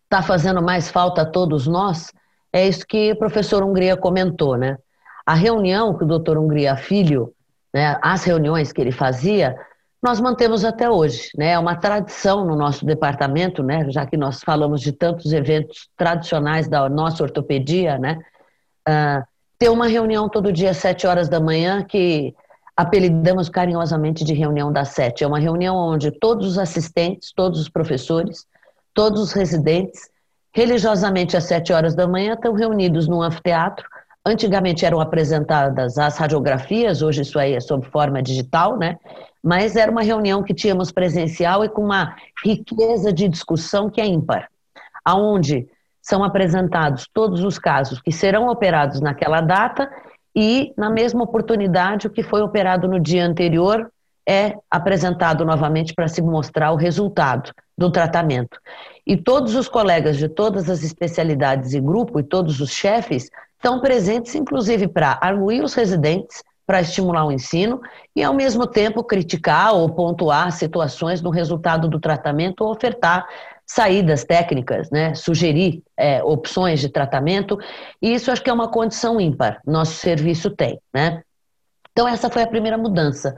está 0.05 0.21
fazendo 0.21 0.61
mais 0.61 0.89
falta 0.89 1.23
a 1.23 1.25
todos 1.25 1.67
nós, 1.67 2.09
é 2.53 2.65
isso 2.65 2.85
que 2.87 3.11
o 3.11 3.17
professor 3.17 3.61
Hungria 3.63 3.97
comentou, 3.97 4.55
né? 4.55 4.77
A 5.25 5.33
reunião 5.33 5.97
que 5.97 6.03
o 6.03 6.07
doutor 6.07 6.37
Hungria 6.37 6.75
Filho, 6.75 7.33
né, 7.73 7.97
as 8.01 8.23
reuniões 8.23 8.71
que 8.71 8.81
ele 8.81 8.91
fazia, 8.91 9.55
nós 10.01 10.19
mantemos 10.19 10.65
até 10.65 10.89
hoje. 10.89 11.29
Né? 11.37 11.51
É 11.51 11.59
uma 11.59 11.75
tradição 11.75 12.45
no 12.45 12.55
nosso 12.55 12.85
departamento, 12.85 13.63
né? 13.63 13.89
já 13.89 14.05
que 14.05 14.17
nós 14.17 14.41
falamos 14.43 14.81
de 14.81 14.91
tantos 14.91 15.31
eventos 15.31 15.87
tradicionais 15.95 16.67
da 16.67 16.89
nossa 16.89 17.23
ortopedia, 17.23 17.97
né? 17.97 18.19
Uh, 18.87 19.23
ter 19.57 19.69
uma 19.69 19.87
reunião 19.87 20.27
todo 20.27 20.51
dia 20.51 20.71
às 20.71 20.77
sete 20.77 21.07
horas 21.07 21.29
da 21.29 21.39
manhã 21.39 21.81
que 21.83 22.35
apelidamos 22.75 23.47
carinhosamente 23.47 24.25
de 24.25 24.33
reunião 24.33 24.73
das 24.73 24.89
sete. 24.89 25.23
É 25.23 25.27
uma 25.27 25.39
reunião 25.39 25.75
onde 25.75 26.11
todos 26.11 26.47
os 26.47 26.57
assistentes, 26.57 27.31
todos 27.33 27.61
os 27.61 27.69
professores, 27.69 28.45
todos 28.93 29.21
os 29.21 29.31
residentes, 29.31 30.09
religiosamente 30.51 31.37
às 31.37 31.45
sete 31.45 31.71
horas 31.71 31.95
da 31.95 32.05
manhã, 32.05 32.33
estão 32.33 32.53
reunidos 32.53 33.07
num 33.07 33.21
anfiteatro. 33.21 33.87
Antigamente 34.25 34.85
eram 34.85 35.01
apresentadas 35.01 35.97
as 35.97 36.17
radiografias, 36.17 37.01
hoje 37.01 37.23
isso 37.23 37.37
aí 37.37 37.53
é 37.53 37.59
sob 37.59 37.85
forma 37.87 38.21
digital, 38.21 38.77
né? 38.77 38.97
mas 39.43 39.75
era 39.75 39.91
uma 39.91 40.01
reunião 40.01 40.41
que 40.41 40.53
tínhamos 40.53 40.91
presencial 40.91 41.65
e 41.65 41.69
com 41.69 41.83
uma 41.83 42.15
riqueza 42.45 43.11
de 43.11 43.27
discussão 43.27 43.89
que 43.89 43.99
é 43.99 44.05
ímpar, 44.05 44.47
aonde 45.03 45.67
são 46.01 46.23
apresentados 46.23 47.07
todos 47.13 47.43
os 47.43 47.59
casos 47.59 48.01
que 48.01 48.11
serão 48.11 48.47
operados 48.47 49.01
naquela 49.01 49.41
data 49.41 49.91
e, 50.33 50.73
na 50.77 50.89
mesma 50.89 51.23
oportunidade, 51.23 52.07
o 52.07 52.09
que 52.09 52.23
foi 52.23 52.41
operado 52.41 52.87
no 52.87 52.99
dia 52.99 53.25
anterior 53.25 53.91
é 54.27 54.53
apresentado 54.71 55.43
novamente 55.43 55.93
para 55.93 56.07
se 56.07 56.21
mostrar 56.21 56.71
o 56.71 56.77
resultado 56.77 57.51
do 57.77 57.91
tratamento. 57.91 58.57
E 59.05 59.17
todos 59.17 59.55
os 59.55 59.67
colegas 59.67 60.17
de 60.17 60.29
todas 60.29 60.69
as 60.69 60.81
especialidades 60.81 61.73
e 61.73 61.81
grupo 61.81 62.19
e 62.19 62.23
todos 62.23 62.61
os 62.61 62.71
chefes 62.71 63.29
estão 63.63 63.79
presentes, 63.79 64.35
inclusive 64.35 64.89
para 64.89 65.17
arguir 65.21 65.63
os 65.63 65.73
residentes, 65.73 66.43
para 66.67 66.81
estimular 66.81 67.25
o 67.25 67.31
ensino 67.31 67.81
e, 68.13 68.21
ao 68.21 68.33
mesmo 68.33 68.67
tempo, 68.67 69.03
criticar 69.03 69.73
ou 69.73 69.89
pontuar 69.89 70.51
situações 70.51 71.21
no 71.21 71.29
resultado 71.29 71.87
do 71.87 71.99
tratamento 71.99 72.61
ou 72.61 72.71
ofertar 72.71 73.25
saídas 73.65 74.25
técnicas, 74.25 74.89
né? 74.91 75.15
sugerir 75.15 75.81
é, 75.95 76.21
opções 76.21 76.81
de 76.81 76.89
tratamento. 76.89 77.57
E 78.01 78.13
isso 78.13 78.29
acho 78.29 78.43
que 78.43 78.49
é 78.49 78.53
uma 78.53 78.67
condição 78.67 79.19
ímpar, 79.19 79.61
nosso 79.65 79.93
serviço 79.93 80.49
tem. 80.49 80.77
Né? 80.93 81.21
Então, 81.91 82.05
essa 82.05 82.29
foi 82.29 82.41
a 82.41 82.47
primeira 82.47 82.77
mudança. 82.77 83.33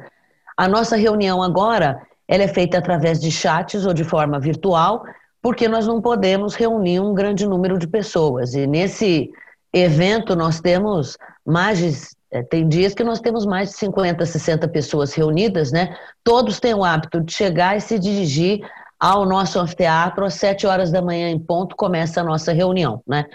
A 0.58 0.68
nossa 0.68 0.96
reunião 0.96 1.44
agora 1.44 2.02
ela 2.28 2.44
é 2.44 2.48
feita 2.48 2.80
através 2.80 3.20
de 3.20 3.30
chats 3.30 3.86
ou 3.86 3.94
de 3.94 4.04
forma 4.04 4.40
virtual, 4.40 5.04
porque 5.40 5.68
nós 5.68 5.86
não 5.86 6.02
podemos 6.02 6.56
reunir 6.56 7.00
um 7.00 7.14
grande 7.14 7.46
número 7.46 7.78
de 7.78 7.88
pessoas. 7.88 8.56
E 8.56 8.66
nesse 8.66 9.32
evento, 9.80 10.36
nós 10.36 10.62
temos 10.62 11.18
mais 11.46 11.80
de. 11.80 11.92
É, 12.32 12.42
tem 12.42 12.68
dias 12.68 12.94
que 12.94 13.04
nós 13.04 13.20
temos 13.20 13.46
mais 13.46 13.70
de 13.70 13.78
50, 13.78 14.26
60 14.26 14.68
pessoas 14.70 15.14
reunidas, 15.14 15.72
né? 15.72 15.96
Todos 16.24 16.60
têm 16.60 16.74
o 16.74 16.84
hábito 16.84 17.22
de 17.22 17.32
chegar 17.32 17.78
e 17.78 17.82
se 17.82 18.00
dirigir 18.00 18.62
ao 19.00 19.26
nosso 19.26 19.60
anfiteatro 19.60 20.26
às 20.26 20.36
7 20.36 20.66
horas 20.66 20.92
da 20.92 21.02
manhã 21.02 21.30
em 21.30 21.40
ponto, 21.40 21.76
começa 21.76 22.22
a 22.22 22.24
nossa 22.24 22.54
reunião, 22.54 23.02
né? 23.06 23.26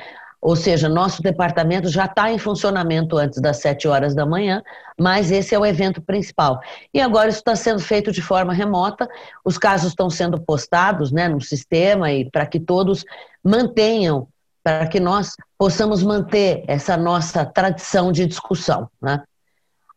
Ou 0.40 0.56
seja, 0.56 0.88
nosso 0.88 1.22
departamento 1.22 1.88
já 1.90 2.06
está 2.06 2.32
em 2.32 2.38
funcionamento 2.38 3.18
antes 3.18 3.38
das 3.42 3.58
7 3.58 3.86
horas 3.86 4.14
da 4.14 4.24
manhã, 4.24 4.62
mas 4.98 5.30
esse 5.30 5.54
é 5.54 5.58
o 5.58 5.66
evento 5.66 6.00
principal. 6.00 6.58
E 6.94 7.00
agora 7.00 7.28
isso 7.28 7.40
está 7.40 7.54
sendo 7.54 7.80
feito 7.80 8.10
de 8.10 8.22
forma 8.22 8.54
remota, 8.54 9.06
os 9.44 9.58
casos 9.58 9.90
estão 9.90 10.08
sendo 10.08 10.40
postados 10.40 11.12
né, 11.12 11.28
no 11.28 11.42
sistema 11.42 12.10
e 12.10 12.30
para 12.30 12.46
que 12.46 12.58
todos 12.58 13.04
mantenham, 13.44 14.26
para 14.62 14.86
que 14.86 15.00
nós 15.00 15.34
possamos 15.58 16.02
manter 16.02 16.64
essa 16.66 16.96
nossa 16.96 17.44
tradição 17.44 18.12
de 18.12 18.26
discussão. 18.26 18.88
Né? 19.00 19.22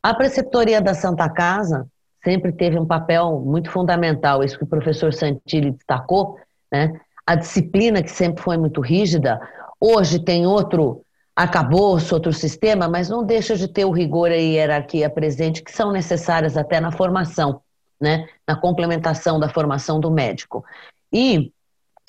A 0.02 0.14
preceptoria 0.14 0.82
da 0.82 0.94
Santa 0.94 1.30
Casa 1.30 1.86
sempre 2.24 2.52
teve 2.52 2.80
um 2.80 2.86
papel 2.86 3.42
muito 3.46 3.70
fundamental, 3.70 4.44
isso 4.44 4.58
que 4.58 4.64
o 4.64 4.68
professor 4.68 5.14
Santilli 5.14 5.72
destacou, 5.72 6.38
né? 6.72 7.00
a 7.26 7.36
disciplina 7.36 8.02
que 8.02 8.12
sempre 8.12 8.44
foi 8.44 8.58
muito 8.58 8.82
rígida, 8.82 9.40
Hoje 9.86 10.18
tem 10.18 10.48
outro 10.48 11.04
acabouço, 11.36 12.16
outro 12.16 12.32
sistema, 12.32 12.88
mas 12.88 13.10
não 13.10 13.22
deixa 13.22 13.58
de 13.58 13.68
ter 13.68 13.84
o 13.84 13.92
rigor 13.92 14.32
e 14.32 14.36
a 14.36 14.38
hierarquia 14.38 15.10
presente 15.10 15.62
que 15.62 15.74
são 15.74 15.92
necessárias 15.92 16.56
até 16.56 16.80
na 16.80 16.90
formação, 16.90 17.60
né? 18.00 18.26
na 18.48 18.56
complementação 18.56 19.38
da 19.38 19.50
formação 19.50 20.00
do 20.00 20.10
médico. 20.10 20.64
E 21.12 21.52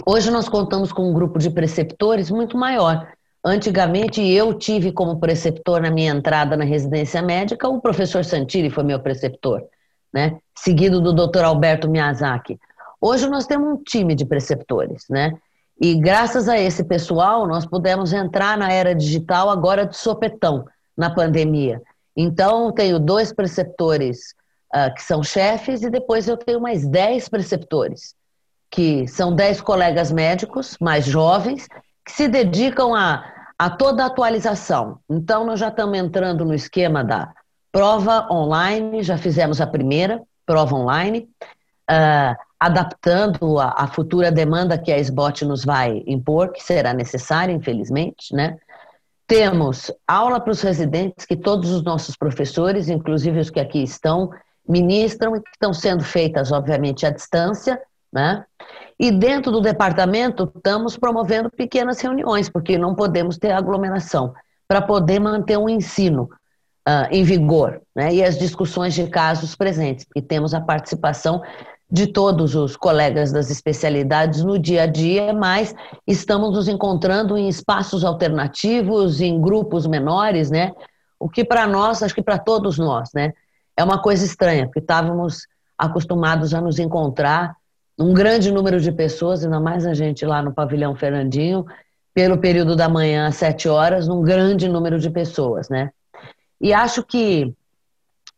hoje 0.07 0.30
nós 0.30 0.49
contamos 0.49 0.92
com 0.92 1.11
um 1.11 1.12
grupo 1.12 1.38
de 1.38 1.51
preceptores 1.51 2.30
muito 2.30 2.57
maior. 2.57 3.09
Antigamente 3.45 4.22
eu 4.22 4.55
tive 4.55 4.90
como 4.90 5.20
preceptor 5.20 5.80
na 5.80 5.90
minha 5.90 6.12
entrada 6.12 6.57
na 6.57 6.64
residência 6.64 7.20
médica 7.20 7.68
o 7.68 7.80
professor 7.80 8.24
Santilli 8.24 8.70
foi 8.70 8.84
meu 8.84 9.01
preceptor, 9.01 9.62
né? 10.12 10.38
seguido 10.57 11.01
do 11.01 11.12
Dr. 11.12 11.45
Alberto 11.45 11.88
Miyazaki. 11.88 12.59
Hoje 13.01 13.28
nós 13.28 13.47
temos 13.47 13.68
um 13.68 13.82
time 13.82 14.14
de 14.14 14.24
preceptores, 14.24 15.05
né? 15.11 15.34
E 15.80 15.95
graças 15.97 16.49
a 16.49 16.59
esse 16.59 16.84
pessoal, 16.84 17.47
nós 17.47 17.66
pudemos 17.66 18.12
entrar 18.12 18.57
na 18.57 18.72
era 18.72 18.95
digital 18.95 19.51
agora 19.51 19.84
de 19.84 19.97
sopetão, 19.97 20.64
na 20.97 21.11
pandemia. 21.11 21.82
Então, 22.16 22.72
tenho 22.72 22.99
dois 22.99 23.32
preceptores 23.32 24.34
uh, 24.74 24.95
que 24.95 25.03
são 25.03 25.22
chefes 25.22 25.82
e 25.82 25.90
depois 25.90 26.28
eu 26.28 26.36
tenho 26.36 26.61
mais 26.61 26.86
dez 26.86 27.28
preceptores, 27.28 28.14
que 28.75 29.07
são 29.07 29.33
dez 29.33 29.61
colegas 29.61 30.11
médicos 30.11 30.77
mais 30.81 31.07
jovens, 31.07 31.68
que 32.05 32.11
se 32.11 32.27
dedicam 32.27 32.93
a, 32.93 33.25
a 33.57 33.70
toda 33.70 34.03
a 34.03 34.07
atualização. 34.07 34.99
Então, 35.09 35.47
nós 35.47 35.61
já 35.61 35.68
estamos 35.68 35.97
entrando 35.97 36.45
no 36.45 36.53
esquema 36.53 37.05
da 37.05 37.33
prova 37.70 38.27
online, 38.29 39.01
já 39.05 39.16
fizemos 39.16 39.61
a 39.61 39.66
primeira 39.66 40.20
prova 40.45 40.75
online. 40.75 41.29
Uh, 41.89 42.35
adaptando 42.59 43.61
a, 43.61 43.75
a, 43.77 43.87
futura 43.87 44.33
demanda 44.33 44.79
que 44.79 44.91
a 44.91 44.99
SBOT 44.99 45.45
nos 45.45 45.64
vai 45.64 46.03
impor, 46.07 46.51
que 46.51 46.62
será 46.62 46.95
necessária, 46.95 47.53
infelizmente, 47.53 48.35
né? 48.35 48.57
Temos 49.27 49.93
aula 50.09 50.41
para 50.41 50.51
os 50.51 50.62
residentes 50.62 51.27
que 51.27 51.37
todos 51.37 51.70
os 51.70 51.85
nossos 51.85 52.16
professores, 52.16 52.89
inclusive 52.89 53.39
os 53.39 53.51
que 53.51 53.61
aqui 53.61 53.83
estão, 53.83 54.31
ministram 54.66 55.37
e 55.37 55.43
que 55.43 55.51
estão 55.51 55.75
sendo 55.75 56.03
feitas, 56.03 56.51
obviamente, 56.51 57.05
à 57.05 57.11
distância, 57.11 57.79
né? 58.15 58.45
E 58.99 59.11
dentro 59.11 59.51
do 59.51 59.61
departamento 59.61 60.51
estamos 60.55 60.97
promovendo 60.97 61.51
pequenas 61.51 62.01
reuniões, 62.01 62.49
porque 62.49 62.79
não 62.79 62.95
podemos 62.95 63.37
ter 63.37 63.51
aglomeração, 63.51 64.33
para 64.69 64.81
poder 64.81 65.19
manter 65.19 65.59
um 65.59 65.69
ensino 65.69 66.31
uh, 66.89 67.09
em 67.11 67.25
vigor, 67.25 67.83
né? 67.95 68.15
E 68.15 68.23
as 68.23 68.39
discussões 68.39 68.95
de 68.95 69.09
casos 69.09 69.57
presentes, 69.57 70.05
porque 70.05 70.23
temos 70.23 70.55
a 70.55 70.61
participação 70.61 71.43
de 71.91 72.07
todos 72.07 72.55
os 72.55 72.77
colegas 72.77 73.31
das 73.31 73.51
especialidades 73.51 74.43
no 74.43 74.59
dia 74.59 74.85
a 74.85 74.87
dia, 74.87 75.33
mas 75.33 75.75
estamos 76.07 76.53
nos 76.53 76.67
encontrando 76.67 77.37
em 77.37 77.49
espaços 77.49 78.05
alternativos, 78.05 79.21
em 79.21 79.41
grupos 79.41 79.87
menores, 79.87 80.51
né? 80.51 80.73
O 81.19 81.29
que 81.29 81.45
para 81.45 81.67
nós, 81.67 82.03
acho 82.03 82.15
que 82.15 82.23
para 82.23 82.39
todos 82.39 82.79
nós, 82.79 83.11
né? 83.12 83.33
É 83.77 83.83
uma 83.83 84.01
coisa 84.01 84.25
estranha, 84.25 84.67
porque 84.67 84.79
estávamos 84.79 85.47
acostumados 85.77 86.55
a 86.55 86.61
nos 86.61 86.79
encontrar 86.79 87.57
um 87.99 88.12
grande 88.12 88.51
número 88.51 88.80
de 88.80 88.90
pessoas, 88.90 89.45
ainda 89.45 89.61
mais 89.61 89.86
a 89.86 89.95
gente 89.95 90.24
lá 90.26 90.42
no 90.42 90.53
pavilhão 90.53 90.95
Fernandinho, 90.95 91.64
pelo 92.12 92.38
período 92.38 92.76
da 92.76 92.88
manhã 92.88 93.26
às 93.26 93.36
sete 93.36 93.68
horas, 93.68 94.07
num 94.09 94.22
grande 94.22 94.68
número 94.68 94.99
de 94.99 95.11
pessoas, 95.11 95.68
né? 95.68 95.90
E 96.61 96.72
acho 96.72 97.03
que 97.05 97.53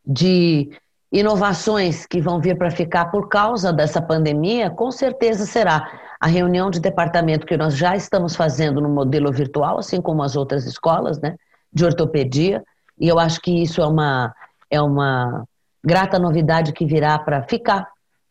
de 0.04 0.70
inovações 1.12 2.06
que 2.06 2.20
vão 2.20 2.40
vir 2.40 2.56
para 2.56 2.70
ficar 2.70 3.06
por 3.06 3.28
causa 3.28 3.72
dessa 3.72 4.00
pandemia, 4.00 4.70
com 4.70 4.90
certeza 4.90 5.46
será 5.46 5.90
a 6.20 6.26
reunião 6.26 6.70
de 6.70 6.80
departamento 6.80 7.46
que 7.46 7.56
nós 7.56 7.76
já 7.76 7.94
estamos 7.96 8.34
fazendo 8.34 8.80
no 8.80 8.88
modelo 8.88 9.32
virtual, 9.32 9.78
assim 9.78 10.00
como 10.00 10.22
as 10.22 10.36
outras 10.36 10.64
escolas, 10.66 11.20
né, 11.20 11.36
de 11.72 11.84
ortopedia, 11.84 12.64
e 12.98 13.08
eu 13.08 13.18
acho 13.18 13.40
que 13.40 13.62
isso 13.62 13.80
é 13.80 13.86
uma, 13.86 14.34
é 14.70 14.80
uma 14.80 15.44
grata 15.84 16.18
novidade 16.18 16.72
que 16.72 16.86
virá 16.86 17.18
para 17.18 17.42
ficar, 17.42 17.86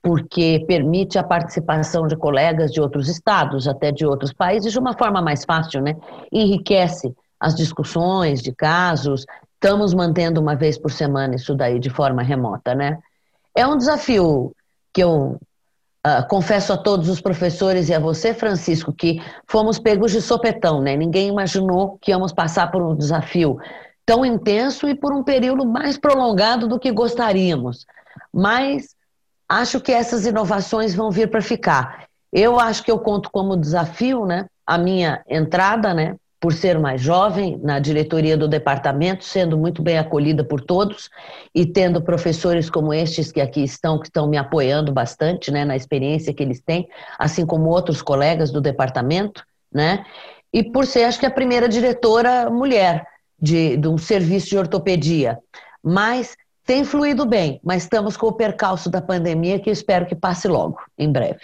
porque 0.06 0.64
permite 0.68 1.18
a 1.18 1.24
participação 1.24 2.06
de 2.06 2.16
colegas 2.16 2.72
de 2.72 2.80
outros 2.80 3.10
estados, 3.10 3.68
até 3.68 3.91
de 3.91 4.06
outros 4.06 4.32
países, 4.32 4.72
de 4.72 4.78
uma 4.78 4.95
forma 4.95 5.20
mais 5.20 5.43
fácil, 5.43 5.82
né, 5.82 5.95
enriquece 6.32 7.12
as 7.39 7.56
discussões 7.56 8.39
de 8.39 8.53
casos, 8.53 9.26
estamos 9.56 9.95
mantendo 9.95 10.39
uma 10.39 10.56
vez 10.56 10.78
por 10.78 10.91
semana 10.91 11.34
isso 11.34 11.56
daí 11.56 11.80
de 11.80 11.89
forma 11.89 12.22
remota, 12.22 12.76
né? 12.76 12.99
É 13.56 13.66
um 13.66 13.76
desafio 13.76 14.56
que 14.93 15.01
eu 15.01 15.39
uh, 16.06 16.28
confesso 16.30 16.72
a 16.72 16.78
todos 16.78 17.10
os 17.10 17.20
professores 17.20 17.89
e 17.89 17.93
a 17.95 17.99
você, 17.99 18.32
Francisco, 18.32 18.93
que 18.93 19.20
fomos 19.47 19.80
pegos 19.80 20.12
de 20.12 20.22
sopetão, 20.22 20.82
né? 20.82 20.95
Ninguém 20.95 21.30
imaginou 21.30 21.97
que 21.99 22.12
íamos 22.12 22.32
passar 22.32 22.70
por 22.70 22.84
um 22.84 22.95
desafio 22.95 23.58
tão 24.06 24.24
intenso 24.24 24.88
e 24.88 24.93
por 24.93 25.12
um 25.12 25.24
período 25.24 25.66
mais 25.66 25.97
prolongado 25.97 26.68
do 26.68 26.80
que 26.80 26.91
gostaríamos. 26.91 27.88
Mas 28.32 28.95
acho 29.48 29.80
que 29.80 29.91
essas 29.91 30.26
inovações 30.26 30.96
vão 30.96 31.12
vir 31.12 31.30
para 31.30 31.41
ficar. 31.41 32.06
Eu 32.32 32.60
acho 32.60 32.84
que 32.84 32.91
eu 32.91 33.00
conto 33.00 33.30
como 33.32 33.58
desafio, 33.58 34.26
né? 34.26 34.46
A 34.66 34.78
minha 34.78 35.24
entrada, 35.30 35.93
né? 35.93 36.16
por 36.46 36.54
ser 36.54 36.78
mais 36.78 37.02
jovem, 37.02 37.60
na 37.64 37.80
diretoria 37.80 38.38
do 38.38 38.48
departamento, 38.48 39.24
sendo 39.24 39.58
muito 39.58 39.82
bem 39.82 39.98
acolhida 39.98 40.43
por 40.43 40.62
todos 40.62 41.10
e 41.56 41.66
tendo 41.66 42.04
professores 42.04 42.70
como 42.70 42.93
estes 42.93 43.32
que 43.32 43.41
aqui 43.41 43.64
estão, 43.64 43.98
que 43.98 44.06
estão 44.06 44.28
me 44.28 44.38
apoiando 44.38 44.91
bastante, 44.91 45.50
né, 45.50 45.66
na 45.66 45.76
experiência 45.76 46.32
que 46.32 46.43
eles 46.43 46.62
têm, 46.62 46.88
assim 47.18 47.48
como 47.48 47.70
outros 47.70 48.00
colegas 48.00 48.52
do 48.52 48.62
departamento, 48.62 49.43
né, 49.74 50.06
e 50.54 50.64
por 50.64 50.86
ser, 50.86 51.06
acho 51.06 51.20
que, 51.20 51.26
a 51.26 51.32
primeira 51.32 51.68
diretora 51.68 52.48
mulher 52.50 53.08
de, 53.41 53.76
de 53.78 53.88
um 53.88 53.98
serviço 53.98 54.50
de 54.50 54.58
ortopedia. 54.60 55.39
Mas 55.84 56.36
tem 56.66 56.84
fluído 56.84 57.26
bem, 57.26 57.59
mas 57.63 57.84
estamos 57.84 58.18
com 58.18 58.28
o 58.28 58.34
percalço 58.34 58.89
da 58.89 59.01
pandemia 59.01 59.59
que 59.59 59.70
eu 59.70 59.74
espero 59.74 60.05
que 60.05 60.16
passe 60.16 60.47
logo, 60.47 60.82
em 60.97 61.11
breve. 61.11 61.41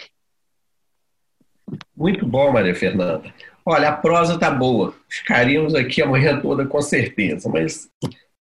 Muito 1.96 2.26
bom, 2.26 2.52
Maria 2.52 2.74
Fernanda. 2.74 3.32
Olha, 3.64 3.90
a 3.90 3.92
prosa 3.92 4.38
tá 4.38 4.50
boa. 4.50 4.92
Ficaríamos 5.08 5.74
aqui 5.74 6.02
amanhã 6.02 6.40
toda 6.40 6.66
com 6.66 6.82
certeza, 6.82 7.48
mas 7.48 7.88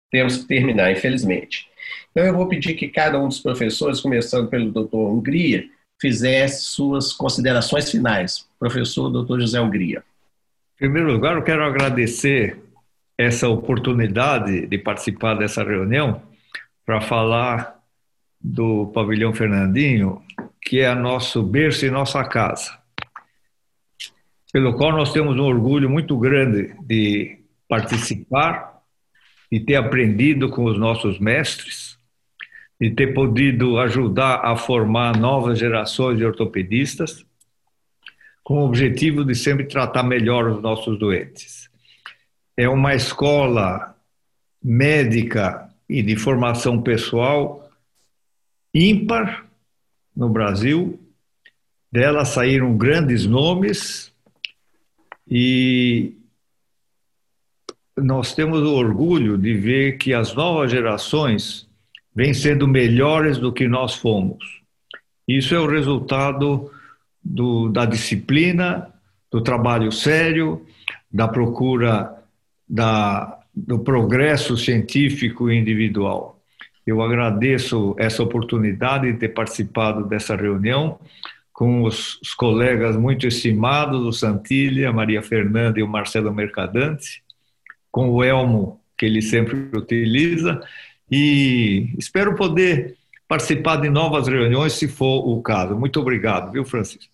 temos 0.10 0.38
que 0.38 0.48
terminar, 0.48 0.92
infelizmente. 0.92 1.70
Então 2.10 2.26
eu 2.26 2.34
vou 2.34 2.48
pedir 2.48 2.74
que 2.74 2.88
cada 2.88 3.20
um 3.20 3.28
dos 3.28 3.40
professores, 3.40 4.02
começando 4.02 4.50
pelo 4.50 4.72
doutor 4.72 5.12
Hungria, 5.12 5.64
fizesse 6.00 6.64
suas 6.64 7.14
considerações 7.14 7.92
finais. 7.92 8.48
Professor 8.60 9.10
doutor 9.12 9.40
José 9.40 9.62
Hungria. 9.62 10.04
Em 10.76 10.86
primeiro 10.86 11.14
lugar, 11.14 11.36
eu 11.36 11.44
quero 11.44 11.64
agradecer 11.64 12.58
essa 13.16 13.48
oportunidade 13.48 14.66
de 14.66 14.78
participar 14.80 15.36
dessa 15.36 15.64
reunião 15.64 16.31
para 16.92 17.00
falar 17.00 17.80
do 18.42 18.88
Pavilhão 18.88 19.34
Fernandinho, 19.34 20.22
que 20.62 20.82
é 20.82 20.94
nosso 20.94 21.42
berço 21.42 21.86
e 21.86 21.90
nossa 21.90 22.22
casa 22.26 22.78
pelo 24.52 24.74
qual 24.74 24.92
nós 24.92 25.14
temos 25.14 25.38
um 25.38 25.44
orgulho 25.44 25.90
muito 25.90 26.18
grande 26.18 26.76
de 26.82 27.40
participar, 27.70 28.82
de 29.50 29.62
ter 29.62 29.76
aprendido 29.76 30.50
com 30.50 30.66
os 30.66 30.78
nossos 30.78 31.18
mestres, 31.18 31.98
de 32.78 32.92
ter 32.92 33.14
podido 33.14 33.80
ajudar 33.80 34.42
a 34.44 34.58
formar 34.58 35.16
novas 35.18 35.58
gerações 35.58 36.18
de 36.18 36.26
ortopedistas, 36.26 37.26
com 38.44 38.56
o 38.56 38.66
objetivo 38.66 39.24
de 39.24 39.34
sempre 39.34 39.64
tratar 39.64 40.04
melhor 40.04 40.46
os 40.46 40.62
nossos 40.62 41.00
doentes. 41.00 41.70
É 42.58 42.68
uma 42.68 42.94
escola 42.94 43.96
médica 44.62 45.71
e 45.92 46.02
de 46.02 46.16
formação 46.16 46.82
pessoal 46.82 47.70
ímpar 48.74 49.46
no 50.16 50.30
Brasil. 50.30 50.98
Dela 51.92 52.24
saíram 52.24 52.78
grandes 52.78 53.26
nomes, 53.26 54.14
e 55.30 56.14
nós 57.98 58.34
temos 58.34 58.62
o 58.62 58.74
orgulho 58.74 59.38
de 59.38 59.54
ver 59.54 59.98
que 59.98 60.14
as 60.14 60.34
novas 60.34 60.72
gerações 60.72 61.68
vêm 62.16 62.34
sendo 62.34 62.66
melhores 62.66 63.38
do 63.38 63.52
que 63.52 63.68
nós 63.68 63.96
fomos. 63.96 64.62
Isso 65.28 65.54
é 65.54 65.60
o 65.60 65.68
resultado 65.68 66.72
do, 67.22 67.68
da 67.68 67.86
disciplina, 67.86 68.88
do 69.30 69.42
trabalho 69.42 69.92
sério, 69.92 70.66
da 71.12 71.28
procura 71.28 72.18
da, 72.68 73.41
do 73.54 73.80
progresso 73.80 74.58
científico 74.58 75.50
individual. 75.50 76.40
Eu 76.86 77.02
agradeço 77.02 77.96
essa 77.98 78.24
oportunidade 78.24 79.12
de 79.12 79.20
ter 79.20 79.30
participado 79.30 80.06
dessa 80.06 80.36
reunião 80.36 81.00
com 81.52 81.84
os, 81.84 82.20
os 82.22 82.34
colegas 82.34 82.96
muito 82.96 83.28
estimados, 83.28 84.02
o 84.02 84.12
Santilha, 84.12 84.92
Maria 84.92 85.22
Fernanda 85.22 85.80
e 85.80 85.84
o 85.84 85.88
Marcelo 85.88 86.34
Mercadante, 86.34 87.22
com 87.92 88.10
o 88.10 88.24
Elmo, 88.24 88.82
que 88.98 89.06
ele 89.06 89.22
sempre 89.22 89.70
utiliza, 89.78 90.62
e 91.10 91.94
espero 91.98 92.36
poder 92.36 92.96
participar 93.28 93.78
de 93.78 93.90
novas 93.90 94.28
reuniões, 94.28 94.74
se 94.74 94.88
for 94.88 95.28
o 95.28 95.42
caso. 95.42 95.76
Muito 95.76 96.00
obrigado, 96.00 96.52
viu, 96.52 96.66
Francisco? 96.66 97.12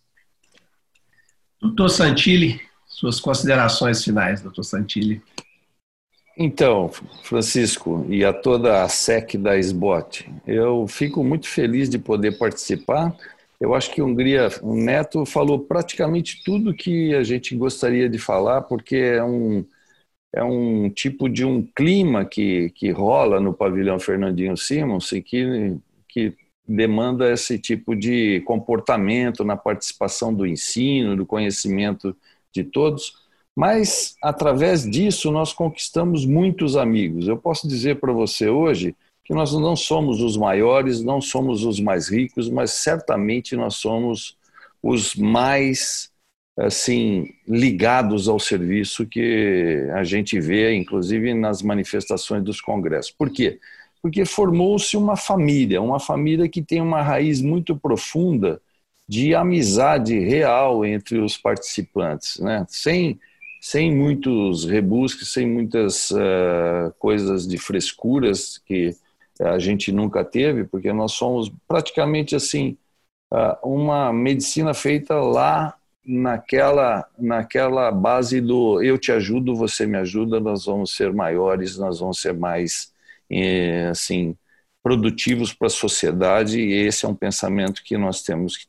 Doutor 1.60 1.90
Santilli, 1.90 2.62
suas 2.86 3.20
considerações 3.20 4.04
finais, 4.04 4.42
doutor 4.42 4.64
Santilli. 4.64 5.22
Então, 6.40 6.90
Francisco, 7.24 8.06
e 8.10 8.24
a 8.24 8.32
toda 8.32 8.84
a 8.84 8.90
SEC 8.90 9.38
da 9.38 9.58
SBOT, 9.58 10.30
eu 10.46 10.88
fico 10.88 11.24
muito 11.24 11.48
feliz 11.48 11.90
de 11.90 11.98
poder 11.98 12.38
participar. 12.38 13.16
Eu 13.60 13.74
acho 13.74 13.92
que 13.92 14.04
Hungria, 14.04 14.48
Neto 14.62 15.26
falou 15.26 15.58
praticamente 15.60 16.44
tudo 16.44 16.76
que 16.76 17.16
a 17.16 17.24
gente 17.24 17.56
gostaria 17.56 18.08
de 18.08 18.20
falar, 18.20 18.62
porque 18.62 18.98
é 18.98 19.24
um, 19.24 19.66
é 20.34 20.44
um 20.44 20.90
tipo 20.92 21.28
de 21.30 21.44
um 21.46 21.64
clima 21.64 22.26
que, 22.26 22.70
que 22.72 22.92
rola 22.92 23.40
no 23.40 23.54
pavilhão 23.54 24.00
Fernandinho 24.00 24.56
Simons 24.58 25.12
e 25.14 25.22
que, 25.24 25.78
que 26.08 26.36
demanda 26.68 27.32
esse 27.32 27.58
tipo 27.58 27.96
de 27.96 28.42
comportamento 28.42 29.44
na 29.44 29.58
participação 29.58 30.34
do 30.34 30.46
ensino, 30.46 31.16
do 31.16 31.26
conhecimento 31.26 32.16
de 32.54 32.64
todos. 32.64 33.26
Mas, 33.58 34.16
através 34.22 34.88
disso, 34.88 35.32
nós 35.32 35.51
conquistamos 35.51 36.28
muitos 36.28 36.78
amigos. 36.78 37.28
Eu 37.28 37.36
posso 37.36 37.68
dizer 37.68 37.99
para 37.99 38.14
você 38.14 38.47
hoje 38.47 38.95
que 39.26 39.34
nós 39.34 39.51
não 39.51 39.76
somos 39.76 40.22
os 40.22 40.38
maiores, 40.38 41.03
não 41.03 41.20
somos 41.20 41.66
os 41.66 41.80
mais 41.80 42.08
ricos, 42.08 42.51
mas 42.51 42.70
certamente 42.70 43.55
nós 43.55 43.74
somos 43.74 44.38
os 44.80 45.16
mais 45.16 46.12
assim 46.55 47.34
ligados 47.47 48.28
ao 48.28 48.39
serviço 48.39 49.08
que 49.08 49.89
a 49.95 50.03
gente 50.03 50.39
vê, 50.39 50.76
inclusive 50.76 51.34
nas 51.34 51.64
manifestações 51.64 52.43
dos 52.43 52.62
congressos. 52.62 53.12
Por 53.12 53.32
quê? 53.32 53.60
Porque 54.03 54.24
formou-se 54.24 54.95
uma 54.95 55.18
família, 55.18 55.82
uma 55.82 55.99
família 55.99 56.47
que 56.47 56.62
tem 56.62 56.80
uma 56.80 57.01
raiz 57.01 57.41
muito 57.41 57.76
profunda 57.76 58.62
de 59.10 59.34
amizade 59.34 60.20
real 60.20 60.86
entre 60.86 61.18
os 61.18 61.36
participantes, 61.36 62.38
né? 62.39 62.64
Sem 62.70 63.20
sem 63.68 63.93
muitos 63.93 64.63
rebusques, 64.63 65.34
sem 65.34 65.45
muitas 65.45 66.09
uh, 66.11 66.89
coisas 66.97 67.45
de 67.45 67.57
frescuras 67.57 68.57
que 68.59 68.95
a 69.41 69.59
gente 69.59 69.91
nunca 69.91 70.24
teve, 70.24 70.63
porque 70.63 70.93
nós 70.93 71.11
somos 71.11 71.51
praticamente 71.68 72.34
assim 72.34 72.78
uh, 73.30 73.57
uma 73.68 74.13
medicina 74.13 74.74
feita 74.74 75.15
lá 75.15 75.78
naquela, 76.05 77.05
naquela 77.20 77.91
base 77.91 78.39
do 78.39 78.82
eu 78.82 78.97
te 78.97 79.11
ajudo, 79.11 79.53
você 79.53 79.86
me 79.86 79.97
ajuda, 79.97 80.39
nós 80.39 80.63
vamos 80.65 80.95
ser 80.95 81.11
maiores, 81.11 81.78
nós 81.78 81.99
vamos 81.99 82.22
ser 82.22 82.34
mais 82.34 82.93
eh, 83.30 83.89
assim 83.89 84.34
produtivos 84.82 85.53
para 85.53 85.68
a 85.68 85.70
sociedade 85.70 86.57
e 86.61 86.72
esse 86.72 87.05
é 87.05 87.09
um 87.09 87.15
pensamento 87.15 87.84
que 87.84 87.97
nós 87.97 88.22
temos 88.24 88.55
que, 88.55 88.68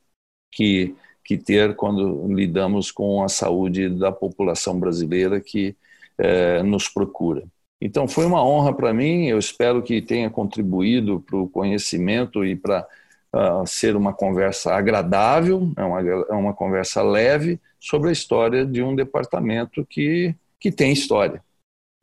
que 0.50 0.96
ter 1.36 1.76
quando 1.76 2.26
lidamos 2.32 2.90
com 2.90 3.22
a 3.22 3.28
saúde 3.28 3.90
da 3.90 4.10
população 4.10 4.78
brasileira 4.78 5.40
que 5.40 5.76
eh, 6.16 6.62
nos 6.62 6.88
procura. 6.88 7.44
Então 7.80 8.08
foi 8.08 8.26
uma 8.26 8.44
honra 8.44 8.74
para 8.74 8.92
mim, 8.92 9.26
eu 9.26 9.38
espero 9.38 9.82
que 9.82 10.02
tenha 10.02 10.28
contribuído 10.28 11.20
para 11.20 11.36
o 11.36 11.48
conhecimento 11.48 12.44
e 12.44 12.56
para 12.56 12.86
uh, 13.32 13.66
ser 13.66 13.94
uma 13.94 14.12
conversa 14.12 14.74
agradável, 14.74 15.72
é 15.76 15.84
uma, 15.84 16.00
é 16.00 16.32
uma 16.32 16.52
conversa 16.52 17.02
leve 17.02 17.60
sobre 17.78 18.08
a 18.08 18.12
história 18.12 18.66
de 18.66 18.82
um 18.82 18.96
departamento 18.96 19.84
que, 19.86 20.34
que 20.58 20.72
tem 20.72 20.92
história, 20.92 21.42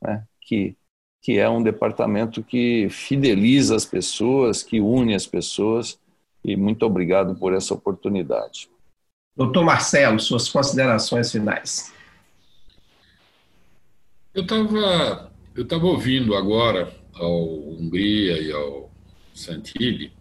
né? 0.02 0.24
que, 0.40 0.74
que 1.20 1.38
é 1.38 1.48
um 1.48 1.62
departamento 1.62 2.42
que 2.42 2.88
fideliza 2.88 3.76
as 3.76 3.84
pessoas, 3.84 4.62
que 4.62 4.80
une 4.80 5.14
as 5.14 5.26
pessoas, 5.26 5.98
e 6.42 6.56
muito 6.56 6.86
obrigado 6.86 7.34
por 7.38 7.52
essa 7.52 7.74
oportunidade. 7.74 8.70
Doutor 9.36 9.64
Marcelo, 9.64 10.18
suas 10.18 10.48
considerações 10.48 11.30
finais. 11.30 11.92
Eu 14.34 14.42
estava 14.42 15.30
eu 15.54 15.64
tava 15.64 15.86
ouvindo 15.86 16.34
agora 16.34 16.94
ao 17.14 17.44
Hungria 17.70 18.40
e 18.40 18.52
ao 18.52 18.90
Santilli 19.34 20.12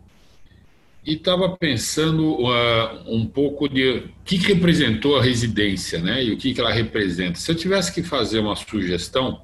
e 1.06 1.14
estava 1.14 1.56
pensando 1.56 2.42
uh, 2.42 3.14
um 3.14 3.26
pouco 3.28 3.70
de 3.70 3.90
o 3.90 4.10
que, 4.24 4.40
que, 4.40 4.54
representou 4.54 5.18
a 5.18 5.24
residência, 5.24 6.00
né? 6.00 6.24
E 6.24 6.32
o 6.32 6.38
que, 6.38 6.54
que 6.54 6.60
ela 6.60 6.74
representa. 6.74 7.38
Se 7.38 7.52
eu 7.52 7.56
tivesse 7.56 7.94
que 7.94 8.02
fazer 8.02 8.40
uma 8.40 8.56
sugestão 8.56 9.42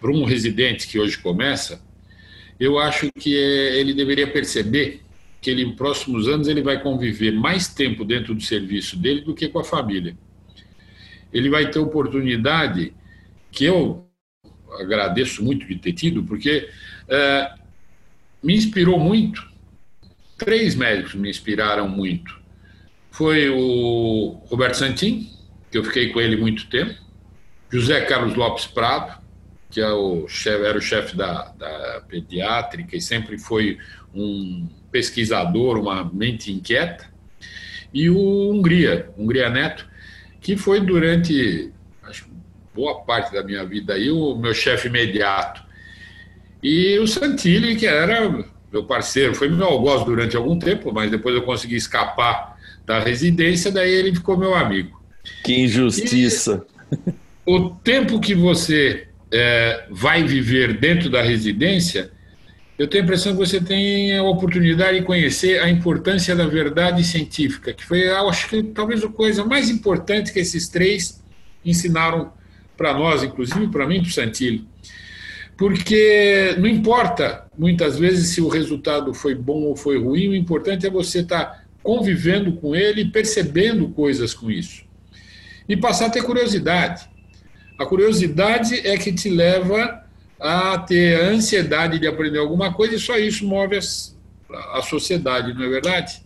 para 0.00 0.10
um 0.10 0.24
residente 0.24 0.88
que 0.88 0.98
hoje 0.98 1.18
começa, 1.18 1.82
eu 2.58 2.78
acho 2.78 3.10
que 3.12 3.36
é, 3.36 3.78
ele 3.78 3.92
deveria 3.92 4.26
perceber 4.26 5.03
que 5.44 5.50
ele, 5.50 5.62
em 5.62 5.76
próximos 5.76 6.26
anos, 6.26 6.48
ele 6.48 6.62
vai 6.62 6.82
conviver 6.82 7.30
mais 7.30 7.68
tempo 7.68 8.02
dentro 8.02 8.34
do 8.34 8.42
serviço 8.42 8.96
dele 8.96 9.20
do 9.20 9.34
que 9.34 9.46
com 9.46 9.58
a 9.58 9.64
família. 9.64 10.16
Ele 11.30 11.50
vai 11.50 11.70
ter 11.70 11.78
oportunidade 11.78 12.94
que 13.52 13.66
eu 13.66 14.08
agradeço 14.80 15.44
muito 15.44 15.66
de 15.66 15.76
ter 15.76 15.92
tido, 15.92 16.24
porque 16.24 16.66
uh, 17.04 17.60
me 18.42 18.56
inspirou 18.56 18.98
muito 18.98 19.46
três 20.38 20.74
médicos 20.74 21.14
me 21.14 21.28
inspiraram 21.28 21.86
muito. 21.86 22.40
Foi 23.10 23.50
o 23.50 24.40
Roberto 24.46 24.78
Santin, 24.78 25.30
que 25.70 25.76
eu 25.76 25.84
fiquei 25.84 26.08
com 26.08 26.22
ele 26.22 26.36
muito 26.36 26.68
tempo, 26.70 26.94
José 27.70 28.00
Carlos 28.06 28.34
Lopes 28.34 28.66
Prado, 28.66 29.22
que 29.70 29.80
é 29.80 29.92
o 29.92 30.26
chefe, 30.26 30.64
era 30.64 30.78
o 30.78 30.80
chefe 30.80 31.14
da, 31.14 31.48
da 31.52 32.02
pediátrica 32.08 32.96
e 32.96 33.00
sempre 33.00 33.36
foi 33.38 33.78
um 34.14 34.68
pesquisador, 34.94 35.76
uma 35.76 36.08
mente 36.14 36.52
inquieta, 36.52 37.04
e 37.92 38.08
o 38.08 38.52
Hungria, 38.52 39.10
Hungria 39.18 39.50
Neto, 39.50 39.84
que 40.40 40.56
foi 40.56 40.80
durante 40.80 41.72
acho, 42.04 42.28
boa 42.72 43.00
parte 43.00 43.32
da 43.32 43.42
minha 43.42 43.64
vida 43.66 43.94
aí 43.94 44.08
o 44.08 44.36
meu 44.36 44.54
chefe 44.54 44.86
imediato. 44.86 45.64
E 46.62 46.96
o 47.00 47.08
Santilli, 47.08 47.74
que 47.74 47.88
era 47.88 48.46
meu 48.72 48.84
parceiro, 48.84 49.34
foi 49.34 49.48
meu 49.48 49.66
algoz 49.66 50.04
durante 50.04 50.36
algum 50.36 50.56
tempo, 50.60 50.92
mas 50.92 51.10
depois 51.10 51.34
eu 51.34 51.42
consegui 51.42 51.74
escapar 51.74 52.56
da 52.86 53.00
residência, 53.00 53.72
daí 53.72 53.90
ele 53.90 54.14
ficou 54.14 54.38
meu 54.38 54.54
amigo. 54.54 55.02
Que 55.42 55.62
injustiça! 55.62 56.64
E 56.92 57.50
o 57.50 57.70
tempo 57.70 58.20
que 58.20 58.34
você 58.34 59.08
é, 59.32 59.86
vai 59.90 60.22
viver 60.22 60.78
dentro 60.78 61.10
da 61.10 61.20
residência, 61.20 62.12
eu 62.78 62.88
tenho 62.88 63.02
a 63.02 63.06
impressão 63.06 63.32
que 63.32 63.38
você 63.38 63.60
tem 63.60 64.16
a 64.16 64.22
oportunidade 64.22 64.98
de 64.98 65.04
conhecer 65.04 65.60
a 65.60 65.70
importância 65.70 66.34
da 66.34 66.46
verdade 66.46 67.04
científica, 67.04 67.72
que 67.72 67.84
foi, 67.84 68.08
acho 68.08 68.48
que 68.48 68.62
talvez 68.62 69.04
a 69.04 69.08
coisa 69.08 69.44
mais 69.44 69.70
importante 69.70 70.32
que 70.32 70.40
esses 70.40 70.68
três 70.68 71.22
ensinaram 71.64 72.32
para 72.76 72.92
nós, 72.92 73.22
inclusive 73.22 73.68
para 73.68 73.86
mim, 73.86 74.00
para 74.00 74.08
o 74.08 74.12
Santilli 74.12 74.66
porque 75.56 76.56
não 76.58 76.66
importa 76.66 77.46
muitas 77.56 77.98
vezes 77.98 78.30
se 78.30 78.40
o 78.40 78.48
resultado 78.48 79.14
foi 79.14 79.34
bom 79.34 79.62
ou 79.62 79.76
foi 79.76 79.98
ruim, 79.98 80.28
o 80.28 80.34
importante 80.34 80.86
é 80.86 80.90
você 80.90 81.20
estar 81.20 81.44
tá 81.44 81.64
convivendo 81.82 82.52
com 82.54 82.74
ele 82.74 83.02
e 83.02 83.10
percebendo 83.10 83.88
coisas 83.88 84.34
com 84.34 84.50
isso. 84.50 84.84
E 85.68 85.76
passar 85.76 86.06
a 86.06 86.10
ter 86.10 86.22
curiosidade. 86.22 87.08
A 87.78 87.86
curiosidade 87.86 88.86
é 88.86 88.96
que 88.96 89.12
te 89.12 89.28
leva 89.28 90.03
a 90.44 90.78
ter 90.78 91.20
ansiedade 91.22 91.98
de 91.98 92.06
aprender 92.06 92.38
alguma 92.38 92.72
coisa 92.72 92.94
e 92.94 92.98
só 92.98 93.16
isso 93.16 93.46
move 93.46 93.78
a 94.72 94.82
sociedade, 94.82 95.54
não 95.54 95.64
é 95.64 95.68
verdade? 95.68 96.22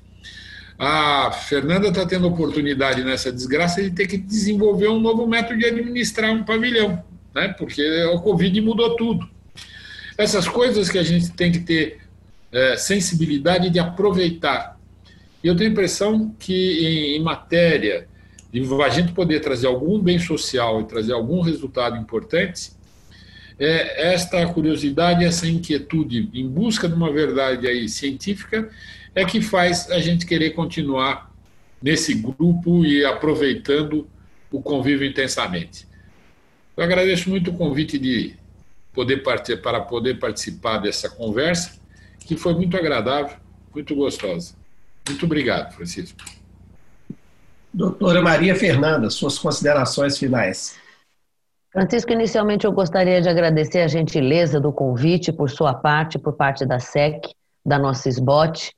A 0.78 1.30
Fernanda 1.30 1.88
está 1.88 2.04
tendo 2.04 2.26
oportunidade 2.26 3.04
nessa 3.04 3.30
desgraça 3.30 3.82
de 3.82 3.90
ter 3.90 4.06
que 4.06 4.18
desenvolver 4.18 4.88
um 4.88 4.98
novo 4.98 5.26
método 5.26 5.58
de 5.58 5.66
administrar 5.66 6.32
um 6.32 6.44
pavilhão 6.44 7.02
né? 7.34 7.54
porque 7.56 8.04
o 8.06 8.20
Covid 8.20 8.60
mudou 8.60 8.96
tudo. 8.96 9.28
Essas 10.16 10.48
coisas 10.48 10.90
que 10.90 10.98
a 10.98 11.02
gente 11.02 11.30
tem 11.32 11.52
que 11.52 11.60
ter 11.60 12.00
é, 12.50 12.76
sensibilidade 12.76 13.70
de 13.70 13.78
aproveitar. 13.78 14.78
E 15.42 15.46
eu 15.46 15.56
tenho 15.56 15.70
a 15.70 15.72
impressão 15.72 16.34
que, 16.38 17.14
em, 17.14 17.16
em 17.16 17.22
matéria 17.22 18.08
de 18.50 18.60
a 18.82 18.88
gente 18.88 19.12
poder 19.12 19.40
trazer 19.40 19.66
algum 19.66 20.00
bem 20.00 20.18
social 20.18 20.80
e 20.80 20.84
trazer 20.84 21.12
algum 21.12 21.40
resultado 21.40 21.96
importante, 21.96 22.72
é 23.58 24.12
esta 24.12 24.46
curiosidade, 24.46 25.24
essa 25.24 25.46
inquietude 25.46 26.30
em 26.32 26.48
busca 26.48 26.88
de 26.88 26.94
uma 26.94 27.12
verdade 27.12 27.66
aí 27.66 27.88
científica 27.88 28.70
é 29.14 29.24
que 29.24 29.40
faz 29.40 29.90
a 29.90 29.98
gente 29.98 30.24
querer 30.24 30.50
continuar 30.50 31.32
nesse 31.82 32.14
grupo 32.14 32.84
e 32.84 33.04
aproveitando 33.04 34.06
o 34.50 34.62
convívio 34.62 35.06
intensamente. 35.06 35.86
Eu 36.76 36.84
agradeço 36.84 37.28
muito 37.28 37.50
o 37.50 37.54
convite 37.54 37.98
de 37.98 38.36
poder 38.92 39.22
para 39.62 39.80
poder 39.80 40.18
participar 40.18 40.78
dessa 40.78 41.08
conversa, 41.08 41.78
que 42.20 42.36
foi 42.36 42.54
muito 42.54 42.76
agradável, 42.76 43.36
muito 43.74 43.94
gostosa. 43.94 44.54
Muito 45.08 45.24
obrigado, 45.24 45.74
Francisco. 45.74 46.18
Doutora 47.72 48.22
Maria 48.22 48.54
Fernanda, 48.54 49.10
suas 49.10 49.38
considerações 49.38 50.18
finais. 50.18 50.76
Francisco, 51.78 52.12
inicialmente 52.12 52.66
eu 52.66 52.72
gostaria 52.72 53.22
de 53.22 53.28
agradecer 53.28 53.82
a 53.82 53.86
gentileza 53.86 54.58
do 54.58 54.72
convite 54.72 55.32
por 55.32 55.48
sua 55.48 55.72
parte, 55.72 56.18
por 56.18 56.32
parte 56.32 56.66
da 56.66 56.80
SEC, 56.80 57.32
da 57.64 57.78
nossa 57.78 58.08
SBOT. 58.08 58.74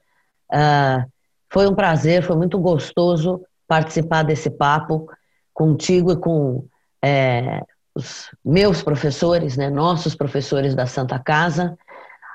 Uh, 0.53 1.11
foi 1.51 1.67
um 1.67 1.75
prazer, 1.75 2.23
foi 2.23 2.37
muito 2.37 2.59
gostoso 2.59 3.41
participar 3.67 4.23
desse 4.23 4.51
papo 4.51 5.09
contigo 5.55 6.13
e 6.13 6.17
com 6.17 6.67
é, 7.03 7.63
os 7.95 8.31
meus 8.45 8.83
professores, 8.83 9.57
né, 9.57 9.71
nossos 9.71 10.15
professores 10.15 10.75
da 10.75 10.85
Santa 10.85 11.19
Casa. 11.19 11.79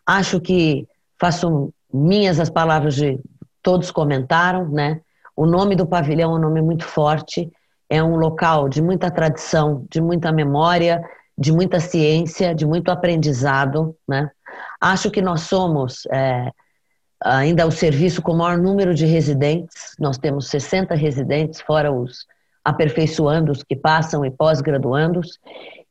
Acho 0.04 0.42
que 0.42 0.88
faço 1.20 1.72
minhas 1.94 2.40
as 2.40 2.50
palavras 2.50 2.96
de 2.96 3.20
todos 3.62 3.92
comentaram, 3.92 4.68
né? 4.68 5.00
O 5.36 5.46
nome 5.46 5.76
do 5.76 5.86
pavilhão 5.86 6.32
é 6.32 6.36
um 6.36 6.42
nome 6.42 6.60
muito 6.64 6.86
forte, 6.86 7.52
é 7.90 8.04
um 8.04 8.16
local 8.16 8.68
de 8.68 8.82
muita 8.82 9.12
tradição, 9.12 9.86
de 9.90 10.02
muita 10.02 10.32
memória, 10.32 11.04
de 11.38 11.52
muita 11.52 11.80
ciência, 11.80 12.54
de 12.56 12.66
muito 12.66 12.90
aprendizado. 12.90 13.96
Né? 14.08 14.30
Acho 14.80 15.12
que 15.12 15.22
nós 15.22 15.42
somos 15.42 16.06
é, 16.12 16.52
ainda 17.24 17.66
o 17.66 17.72
serviço 17.72 18.22
com 18.22 18.34
o 18.34 18.38
maior 18.38 18.58
número 18.58 18.94
de 18.94 19.06
residentes, 19.06 19.96
nós 20.00 20.18
temos 20.18 20.48
60 20.48 20.96
residentes, 20.96 21.62
fora 21.62 21.92
os 21.92 22.26
aperfeiçoandos 22.64 23.64
que 23.64 23.76
passam 23.76 24.26
e 24.26 24.32
pós-graduandos, 24.32 25.40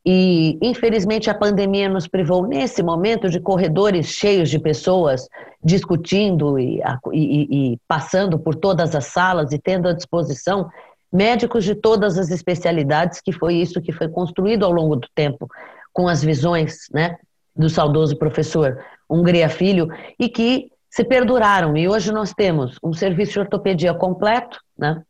e, 0.05 0.59
infelizmente, 0.61 1.31
a 1.31 1.33
pandemia 1.33 1.89
nos 1.89 2.07
privou, 2.07 2.45
nesse 2.45 2.83
momento, 2.83 3.27
de 3.27 3.39
corredores 3.39 4.07
cheios 4.07 4.49
de 4.51 4.59
pessoas 4.59 5.27
discutindo 5.63 6.59
e, 6.59 6.79
e, 7.11 7.73
e, 7.73 7.79
passando 7.87 8.37
por 8.37 8.53
todas 8.53 8.93
as 8.93 9.05
salas 9.05 9.51
e 9.51 9.57
tendo 9.57 9.87
à 9.87 9.93
disposição 9.93 10.69
médicos 11.11 11.63
de 11.63 11.75
todas 11.75 12.17
as 12.17 12.29
especialidades, 12.29 13.21
que 13.21 13.31
foi 13.31 13.55
isso 13.55 13.81
que 13.81 13.91
foi 13.91 14.09
construído 14.09 14.65
ao 14.65 14.71
longo 14.71 14.95
do 14.95 15.07
tempo, 15.15 15.49
com 15.93 16.07
as 16.07 16.23
visões 16.23 16.87
né, 16.91 17.17
do 17.55 17.69
saudoso 17.69 18.17
professor 18.17 18.83
Hungria 19.09 19.49
Filho, 19.49 19.87
e 20.19 20.27
que 20.27 20.69
se 20.89 21.03
perduraram. 21.03 21.75
E 21.75 21.87
hoje 21.87 22.11
nós 22.11 22.33
temos 22.33 22.77
um 22.83 22.93
serviço 22.93 23.33
de 23.33 23.39
ortopedia 23.39 23.93
completo, 23.93 24.59
né, 24.77 25.01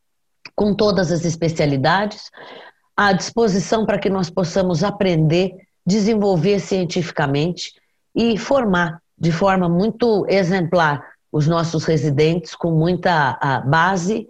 com 0.54 0.74
todas 0.74 1.10
as 1.12 1.24
especialidades, 1.24 2.30
à 2.96 3.12
disposição 3.12 3.84
para 3.84 3.98
que 3.98 4.08
nós 4.08 4.30
possamos 4.30 4.82
aprender, 4.82 5.52
desenvolver 5.84 6.60
cientificamente 6.60 7.72
e 8.14 8.38
formar 8.38 9.00
de 9.18 9.32
forma 9.32 9.68
muito 9.68 10.26
exemplar 10.28 11.02
os 11.30 11.46
nossos 11.46 11.84
residentes 11.84 12.54
com 12.54 12.70
muita 12.70 13.62
base, 13.66 14.26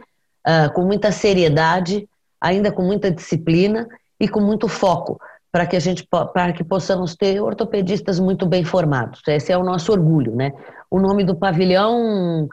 com 0.74 0.82
muita 0.82 1.10
seriedade, 1.10 2.08
ainda 2.40 2.70
com 2.70 2.82
muita 2.82 3.10
disciplina 3.10 3.88
e 4.18 4.28
com 4.28 4.40
muito 4.40 4.68
foco 4.68 5.20
para 5.50 5.66
que 5.66 5.76
a 5.76 5.80
gente 5.80 6.06
para 6.06 6.52
que 6.52 6.62
possamos 6.62 7.14
ter 7.14 7.40
ortopedistas 7.40 8.20
muito 8.20 8.46
bem 8.46 8.64
formados. 8.64 9.22
Esse 9.26 9.52
é 9.52 9.58
o 9.58 9.64
nosso 9.64 9.90
orgulho, 9.92 10.34
né? 10.34 10.52
O 10.90 10.98
nome 10.98 11.24
do 11.24 11.34
pavilhão 11.34 12.48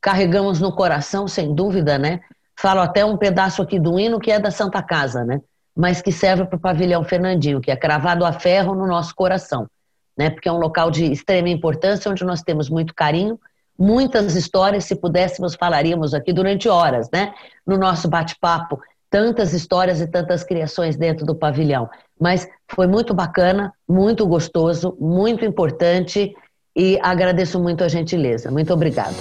carregamos 0.00 0.60
no 0.60 0.72
coração, 0.72 1.28
sem 1.28 1.54
dúvida, 1.54 1.98
né? 1.98 2.20
Falo 2.58 2.80
até 2.80 3.04
um 3.04 3.16
pedaço 3.16 3.60
aqui 3.60 3.78
do 3.78 3.98
hino 3.98 4.18
que 4.18 4.30
é 4.30 4.40
da 4.40 4.50
Santa 4.50 4.82
Casa, 4.82 5.24
né? 5.24 5.40
mas 5.76 6.00
que 6.00 6.10
serve 6.10 6.46
para 6.46 6.56
o 6.56 6.60
pavilhão 6.60 7.04
Fernandinho, 7.04 7.60
que 7.60 7.70
é 7.70 7.76
cravado 7.76 8.24
a 8.24 8.32
ferro 8.32 8.74
no 8.74 8.86
nosso 8.86 9.14
coração, 9.14 9.68
né? 10.16 10.30
Porque 10.30 10.48
é 10.48 10.52
um 10.52 10.56
local 10.56 10.90
de 10.90 11.04
extrema 11.12 11.50
importância, 11.50 12.10
onde 12.10 12.24
nós 12.24 12.40
temos 12.40 12.70
muito 12.70 12.94
carinho, 12.94 13.38
muitas 13.78 14.34
histórias, 14.34 14.84
se 14.84 14.96
pudéssemos 14.96 15.54
falaríamos 15.54 16.14
aqui 16.14 16.32
durante 16.32 16.68
horas, 16.68 17.08
né? 17.12 17.32
No 17.66 17.76
nosso 17.76 18.08
bate-papo, 18.08 18.80
tantas 19.10 19.52
histórias 19.52 20.00
e 20.00 20.06
tantas 20.06 20.42
criações 20.42 20.96
dentro 20.96 21.24
do 21.24 21.34
pavilhão. 21.34 21.88
Mas 22.20 22.48
foi 22.68 22.86
muito 22.86 23.14
bacana, 23.14 23.72
muito 23.88 24.26
gostoso, 24.26 24.96
muito 25.00 25.44
importante 25.44 26.34
e 26.74 26.98
agradeço 27.02 27.60
muito 27.60 27.84
a 27.84 27.88
gentileza. 27.88 28.50
Muito 28.50 28.72
obrigado. 28.72 29.14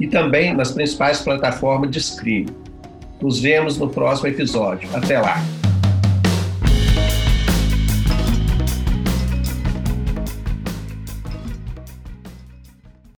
e 0.00 0.08
também 0.08 0.52
nas 0.52 0.72
principais 0.72 1.20
plataformas 1.20 1.92
de 1.92 1.98
streaming. 1.98 2.56
Nos 3.22 3.38
vemos 3.38 3.78
no 3.78 3.88
próximo 3.88 4.26
episódio. 4.26 4.88
Até 4.92 5.20
lá! 5.20 5.59